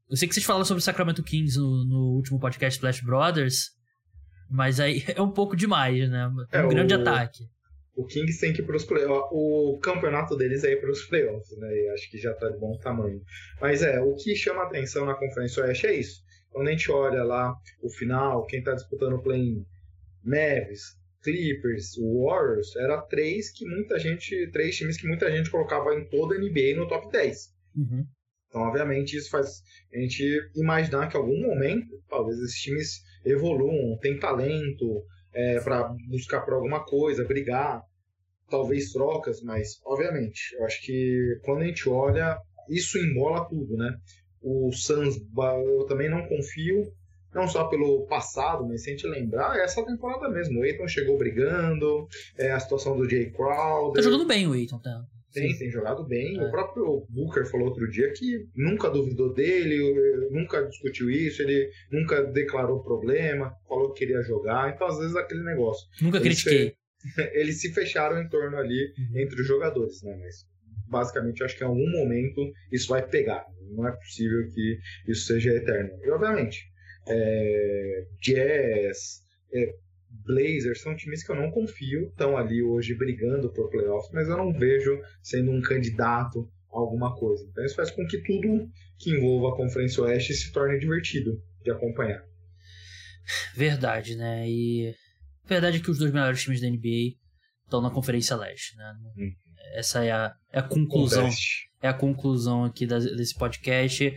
eu 0.10 0.16
sei 0.16 0.28
que 0.28 0.34
vocês 0.34 0.46
falaram 0.46 0.64
sobre 0.64 0.80
o 0.80 0.84
Sacramento 0.84 1.22
Kings 1.22 1.58
no, 1.58 1.84
no 1.86 2.16
último 2.16 2.40
podcast 2.40 2.78
Splash 2.78 3.02
Brothers, 3.02 3.72
mas 4.50 4.80
aí 4.80 5.04
é 5.14 5.22
um 5.22 5.32
pouco 5.32 5.56
demais, 5.56 6.10
né? 6.10 6.32
É 6.52 6.64
um 6.64 6.70
grande 6.70 6.94
ataque. 6.94 7.44
O 7.94 8.06
Kings 8.06 8.40
tem 8.40 8.54
que 8.54 8.62
ir 8.62 8.66
para 8.66 8.78
os 8.78 8.86
playoffs. 8.86 9.30
O 9.32 9.80
campeonato 9.80 10.38
deles 10.38 10.64
é 10.64 10.72
ir 10.72 10.80
para 10.80 10.92
os 10.92 11.04
playoffs, 11.06 11.58
né? 11.58 11.68
E 11.68 11.90
acho 11.90 12.10
que 12.10 12.18
já 12.20 12.32
está 12.32 12.48
de 12.48 12.58
bom 12.58 12.78
tamanho. 12.78 13.20
Mas 13.60 13.82
é, 13.82 14.00
o 14.00 14.16
que 14.16 14.36
chama 14.36 14.64
atenção 14.64 15.06
na 15.06 15.16
Conferência 15.16 15.64
Oeste 15.64 15.88
é 15.88 16.00
isso. 16.00 16.22
Quando 16.58 16.70
a 16.70 16.72
gente 16.72 16.92
olha 16.92 17.24
lá 17.24 17.56
o 17.84 17.88
final, 17.88 18.44
quem 18.48 18.58
está 18.58 18.74
disputando 18.74 19.14
o 19.14 19.22
play-in, 19.22 19.64
Mavis, 20.24 20.98
Clippers, 21.22 21.92
Warriors, 22.00 22.76
era 22.78 23.00
três 23.04 23.52
que 23.52 23.64
muita 23.64 24.00
gente, 24.00 24.50
três 24.52 24.76
times 24.76 24.98
que 24.98 25.08
muita 25.08 25.30
gente 25.30 25.52
colocava 25.52 25.94
em 25.94 26.10
toda 26.10 26.34
a 26.34 26.40
NBA 26.40 26.76
no 26.76 26.88
top 26.88 27.12
10. 27.12 27.54
Uhum. 27.76 28.08
Então, 28.48 28.62
obviamente, 28.62 29.16
isso 29.16 29.30
faz 29.30 29.62
a 29.94 30.00
gente 30.00 30.24
imaginar 30.56 31.10
que 31.10 31.16
em 31.16 31.20
algum 31.20 31.40
momento, 31.44 32.02
talvez 32.10 32.40
esses 32.40 32.60
times 32.60 33.04
evoluam, 33.24 33.96
tem 34.00 34.18
talento 34.18 35.04
é, 35.36 35.60
para 35.60 35.94
buscar 36.10 36.42
por 36.42 36.56
alguma 36.56 36.84
coisa, 36.84 37.24
brigar, 37.24 37.84
talvez 38.50 38.92
trocas, 38.94 39.44
mas, 39.44 39.80
obviamente, 39.86 40.56
eu 40.58 40.66
acho 40.66 40.84
que 40.84 41.40
quando 41.46 41.62
a 41.62 41.66
gente 41.68 41.88
olha, 41.88 42.36
isso 42.68 42.98
embola 42.98 43.48
tudo, 43.48 43.78
né? 43.78 43.96
O 44.48 44.72
Suns, 44.72 45.18
eu 45.18 45.86
também 45.88 46.10
não 46.10 46.26
confio, 46.26 46.92
não 47.34 47.48
só 47.48 47.66
pelo 47.66 48.06
passado, 48.08 48.66
mas 48.66 48.84
se 48.84 48.90
a 48.90 48.94
gente 48.94 49.08
lembrar, 49.08 49.58
é 49.58 49.64
essa 49.64 49.86
temporada 49.86 50.30
mesmo. 50.30 50.62
O 50.62 50.66
Eiton 50.66 50.88
chegou 50.88 51.18
brigando, 51.18 52.08
é, 52.38 52.52
a 52.52 52.60
situação 52.60 52.96
do 52.96 53.10
Jay 53.10 53.30
Crowder. 53.30 54.02
Tá 54.02 54.10
jogando 54.10 54.26
bem 54.26 54.48
o 54.48 54.56
Eiton, 54.56 54.80
tá? 54.80 55.06
Tem, 55.34 55.56
tem 55.58 55.70
jogado 55.70 56.04
bem. 56.06 56.40
É. 56.40 56.48
O 56.48 56.50
próprio 56.50 57.06
Booker 57.10 57.46
falou 57.46 57.68
outro 57.68 57.90
dia 57.90 58.12
que 58.14 58.48
nunca 58.56 58.90
duvidou 58.90 59.34
dele, 59.34 59.78
nunca 60.32 60.66
discutiu 60.66 61.12
isso, 61.12 61.42
ele 61.42 61.70
nunca 61.92 62.24
declarou 62.24 62.82
problema, 62.82 63.54
falou 63.68 63.92
que 63.92 64.00
queria 64.00 64.22
jogar. 64.24 64.74
Então, 64.74 64.88
às 64.88 64.98
vezes, 64.98 65.16
aquele 65.16 65.44
negócio. 65.44 65.88
Nunca 66.02 66.18
eles 66.18 66.42
critiquei. 66.42 66.76
Se, 66.98 67.22
eles 67.38 67.62
se 67.62 67.74
fecharam 67.74 68.22
em 68.22 68.30
torno 68.30 68.58
ali 68.58 68.94
uhum. 68.98 69.20
entre 69.20 69.42
os 69.42 69.48
jogadores, 69.48 70.02
né? 70.02 70.18
Mas 70.20 70.46
basicamente 70.90 71.44
acho 71.44 71.58
que 71.58 71.64
em 71.64 71.68
algum 71.68 71.90
momento 71.92 72.52
isso 72.72 72.90
vai 72.90 73.06
pegar. 73.08 73.46
Não 73.72 73.88
é 73.88 73.92
possível 73.92 74.48
que 74.50 74.80
isso 75.08 75.26
seja 75.26 75.52
eterno. 75.52 75.92
E 76.04 76.10
obviamente, 76.10 76.66
é, 77.08 78.06
Jazz, 78.22 79.22
é, 79.54 79.74
Blazers 80.26 80.82
são 80.82 80.96
times 80.96 81.24
que 81.24 81.32
eu 81.32 81.36
não 81.36 81.52
confio, 81.52 82.08
estão 82.08 82.38
ali 82.38 82.62
hoje 82.62 82.96
brigando 82.96 83.52
por 83.52 83.70
playoffs, 83.70 84.12
mas 84.14 84.28
eu 84.28 84.38
não 84.38 84.54
vejo 84.54 85.02
sendo 85.22 85.52
um 85.52 85.62
candidato 85.62 86.50
a 86.72 86.78
alguma 86.78 87.16
coisa. 87.16 87.46
Então 87.50 87.64
isso 87.66 87.76
faz 87.76 87.92
com 87.92 88.06
que 88.08 88.18
tudo 88.20 88.70
que 88.98 89.12
envolva 89.12 89.54
a 89.54 89.58
Conferência 89.58 90.04
Oeste 90.04 90.34
se 90.34 90.52
torne 90.52 90.80
divertido 90.80 91.42
de 91.64 91.72
acompanhar. 91.72 92.24
Verdade, 93.56 94.16
né? 94.16 94.48
E 94.48 94.96
verdade 95.46 95.78
é 95.78 95.80
que 95.80 95.92
os 95.92 95.98
dois 95.98 96.12
melhores 96.12 96.42
times 96.42 96.62
da 96.62 96.70
NBA 96.70 97.18
estão 97.64 97.82
na 97.82 97.92
Conferência 97.92 98.36
Leste, 98.36 98.76
né? 98.78 98.94
Hum. 99.18 99.32
Essa 99.74 100.04
é 100.04 100.12
a, 100.12 100.36
é 100.52 100.60
a 100.60 100.64
conclusão. 100.64 101.30
É 101.82 101.88
a 101.88 101.94
conclusão 101.94 102.64
aqui 102.64 102.86
desse 102.86 103.36
podcast. 103.36 104.14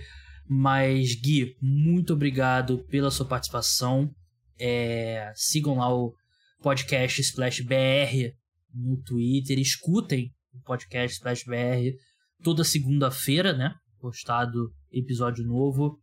Mas, 0.48 1.14
Gui, 1.14 1.56
muito 1.60 2.12
obrigado 2.12 2.78
pela 2.88 3.10
sua 3.10 3.26
participação. 3.26 4.10
É, 4.58 5.32
sigam 5.34 5.76
lá 5.76 5.94
o 5.94 6.14
podcast 6.60 7.20
Splash 7.20 7.60
BR 7.60 8.34
no 8.74 8.96
Twitter. 9.02 9.58
Escutem 9.58 10.32
o 10.52 10.60
podcast 10.62 11.16
Splash 11.16 11.44
BR 11.44 11.96
toda 12.42 12.64
segunda-feira, 12.64 13.52
né? 13.52 13.74
Postado 14.00 14.72
episódio 14.90 15.44
novo. 15.44 16.00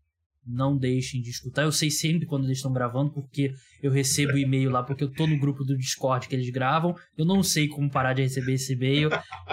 Não 0.48 0.78
deixem 0.78 1.22
de 1.22 1.30
escutar. 1.30 1.64
Eu 1.64 1.72
sei 1.72 1.92
sempre 1.92 2.26
quando 2.26 2.46
eles 2.46 2.58
estão 2.58 2.72
gravando, 2.72 3.12
porque 3.12 3.54
eu 3.84 3.92
recebo 3.92 4.38
e-mail 4.38 4.70
lá, 4.70 4.82
porque 4.82 5.04
eu 5.04 5.12
tô 5.12 5.28
no 5.28 5.38
grupo 5.38 5.64
do 5.64 5.78
Discord 5.78 6.28
que 6.28 6.36
eles 6.36 6.50
gravam. 6.50 6.96
Eu 7.18 7.26
não 7.26 7.44
sei 7.44 7.68
como 7.68 7.92
parar 7.92 8.14
de 8.14 8.22
receber 8.22 8.54
esse 8.54 8.74
e-mail. 8.74 9.10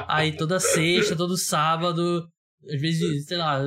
Aí 0.09 0.37
toda 0.37 0.61
sexta, 0.61 1.17
todo 1.17 1.37
sábado, 1.37 2.27
às 2.69 2.81
vezes, 2.81 3.27
sei 3.27 3.37
lá, 3.37 3.61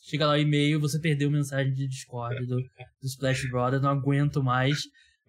chega 0.00 0.26
lá 0.26 0.32
o 0.32 0.38
e-mail, 0.38 0.80
você 0.80 0.98
perdeu 0.98 1.30
mensagem 1.30 1.72
de 1.74 1.86
Discord 1.86 2.46
do, 2.46 2.56
do 2.56 3.06
Splash 3.06 3.48
Brothers, 3.50 3.82
não 3.82 3.90
aguento 3.90 4.42
mais. 4.42 4.78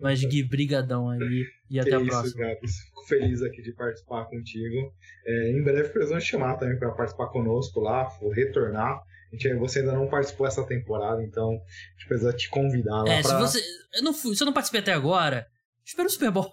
Mas 0.02 0.24
Gui, 0.26 0.44
brigadão 0.44 1.10
aí 1.10 1.46
e 1.70 1.80
até 1.80 1.92
que 1.92 1.96
a 1.96 2.00
isso, 2.00 2.10
próxima. 2.10 2.46
Fico 2.56 3.08
feliz 3.08 3.42
aqui 3.44 3.62
de 3.62 3.72
participar 3.74 4.26
contigo. 4.26 4.92
É, 5.26 5.52
em 5.52 5.64
breve 5.64 5.90
te 5.90 6.22
chamar 6.22 6.58
também 6.58 6.78
para 6.80 6.92
participar 6.92 7.28
conosco 7.28 7.80
lá, 7.80 8.08
retornar. 8.34 9.00
Gente, 9.34 9.56
você 9.56 9.80
ainda 9.80 9.94
não 9.94 10.10
participou 10.10 10.46
dessa 10.48 10.66
temporada, 10.66 11.24
então 11.24 11.50
a 11.52 11.92
gente 12.00 12.08
precisa 12.08 12.34
te 12.34 12.50
convidar 12.50 13.04
lá 13.04 13.10
É, 13.14 13.22
pra... 13.22 13.30
se 13.48 13.60
você. 13.60 13.64
Eu 13.96 14.04
não 14.04 14.14
fui, 14.14 14.36
se 14.36 14.44
eu 14.44 14.46
não 14.46 14.54
participei 14.54 14.82
até 14.82 14.94
agora, 14.94 15.48
espera 15.86 16.08
o 16.08 16.12
Super 16.12 16.32
Bowl. 16.32 16.52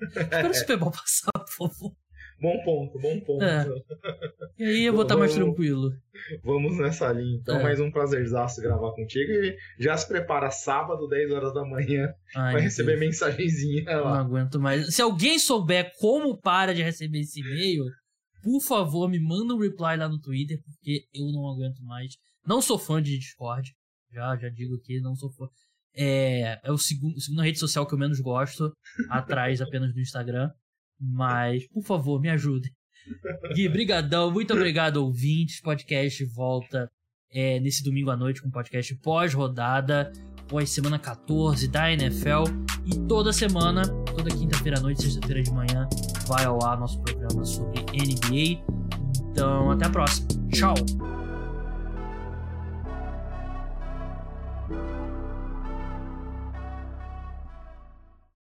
espera 0.00 0.48
o 0.50 0.54
Super 0.54 0.76
Bowl 0.76 0.90
passar, 0.92 1.32
por 1.32 1.48
favor. 1.50 1.92
Bom 2.42 2.56
ponto, 2.64 2.98
bom 2.98 3.20
ponto. 3.20 3.44
É. 3.44 3.66
E 4.58 4.64
aí 4.64 4.84
eu 4.86 4.94
vou 4.94 5.02
estar 5.02 5.14
mais 5.14 5.34
Vamos- 5.34 5.48
tranquilo. 5.54 5.90
Vamos 6.42 6.78
nessa 6.78 7.12
linha. 7.12 7.36
Então, 7.38 7.58
É. 7.60 7.62
mais 7.62 7.78
um 7.80 7.90
prazerzaço 7.90 8.62
gravar 8.62 8.92
contigo. 8.92 9.30
E 9.30 9.56
já 9.78 9.94
se 9.94 10.08
prepara 10.08 10.50
sábado, 10.50 11.06
10 11.06 11.32
horas 11.32 11.52
da 11.52 11.62
manhã, 11.66 12.08
Ai, 12.34 12.54
vai 12.54 12.62
receber 12.62 12.92
Deus. 12.92 13.00
mensagenzinha 13.00 13.84
Não 13.84 14.04
lá. 14.04 14.20
aguento 14.20 14.58
mais. 14.58 14.94
Se 14.94 15.02
alguém 15.02 15.38
souber 15.38 15.92
como 15.98 16.34
para 16.40 16.72
de 16.74 16.82
receber 16.82 17.20
esse 17.20 17.40
e-mail, 17.40 17.84
por 18.42 18.60
favor, 18.60 19.08
me 19.08 19.18
manda 19.18 19.54
um 19.54 19.58
reply 19.58 19.96
lá 19.96 20.08
no 20.08 20.20
Twitter, 20.20 20.62
porque 20.64 21.06
eu 21.12 21.30
não 21.32 21.48
aguento 21.48 21.82
mais. 21.82 22.14
Não 22.46 22.60
sou 22.60 22.78
fã 22.78 23.02
de 23.02 23.18
Discord. 23.18 23.74
Já, 24.12 24.36
já 24.36 24.48
digo 24.48 24.74
aqui, 24.76 25.00
não 25.00 25.14
sou 25.14 25.30
fã. 25.30 25.46
É, 25.94 26.60
é 26.62 26.72
o 26.72 26.78
segundo, 26.78 27.16
a 27.16 27.20
segunda 27.20 27.42
rede 27.42 27.58
social 27.58 27.86
que 27.86 27.94
eu 27.94 27.98
menos 27.98 28.20
gosto, 28.20 28.72
atrás 29.10 29.60
apenas 29.60 29.92
do 29.92 30.00
Instagram. 30.00 30.50
Mas, 30.98 31.66
por 31.68 31.82
favor, 31.82 32.20
me 32.20 32.28
ajude. 32.28 32.72
Gui, 33.54 33.68
brigadão, 33.68 34.30
muito 34.30 34.52
obrigado, 34.52 34.98
ouvintes. 34.98 35.60
Podcast 35.60 36.24
volta 36.26 36.90
é, 37.32 37.58
nesse 37.60 37.82
domingo 37.82 38.10
à 38.10 38.16
noite 38.16 38.42
com 38.42 38.50
podcast 38.50 38.94
pós-rodada, 38.96 40.12
pós-semana 40.48 40.98
14 40.98 41.68
da 41.68 41.92
NFL. 41.92 42.44
E 42.90 42.98
toda 43.06 43.32
semana, 43.32 43.82
toda 44.16 44.30
quinta-feira 44.30 44.78
à 44.78 44.80
noite, 44.80 45.02
sexta-feira 45.02 45.42
de 45.42 45.52
manhã, 45.52 45.88
vai 46.26 46.44
ao 46.44 46.64
ar 46.64 46.78
nosso 46.78 47.00
programa 47.00 47.44
sobre 47.44 47.80
NBA. 47.82 48.62
Então, 49.30 49.70
até 49.70 49.86
a 49.86 49.90
próxima. 49.90 50.28
Tchau! 50.50 50.74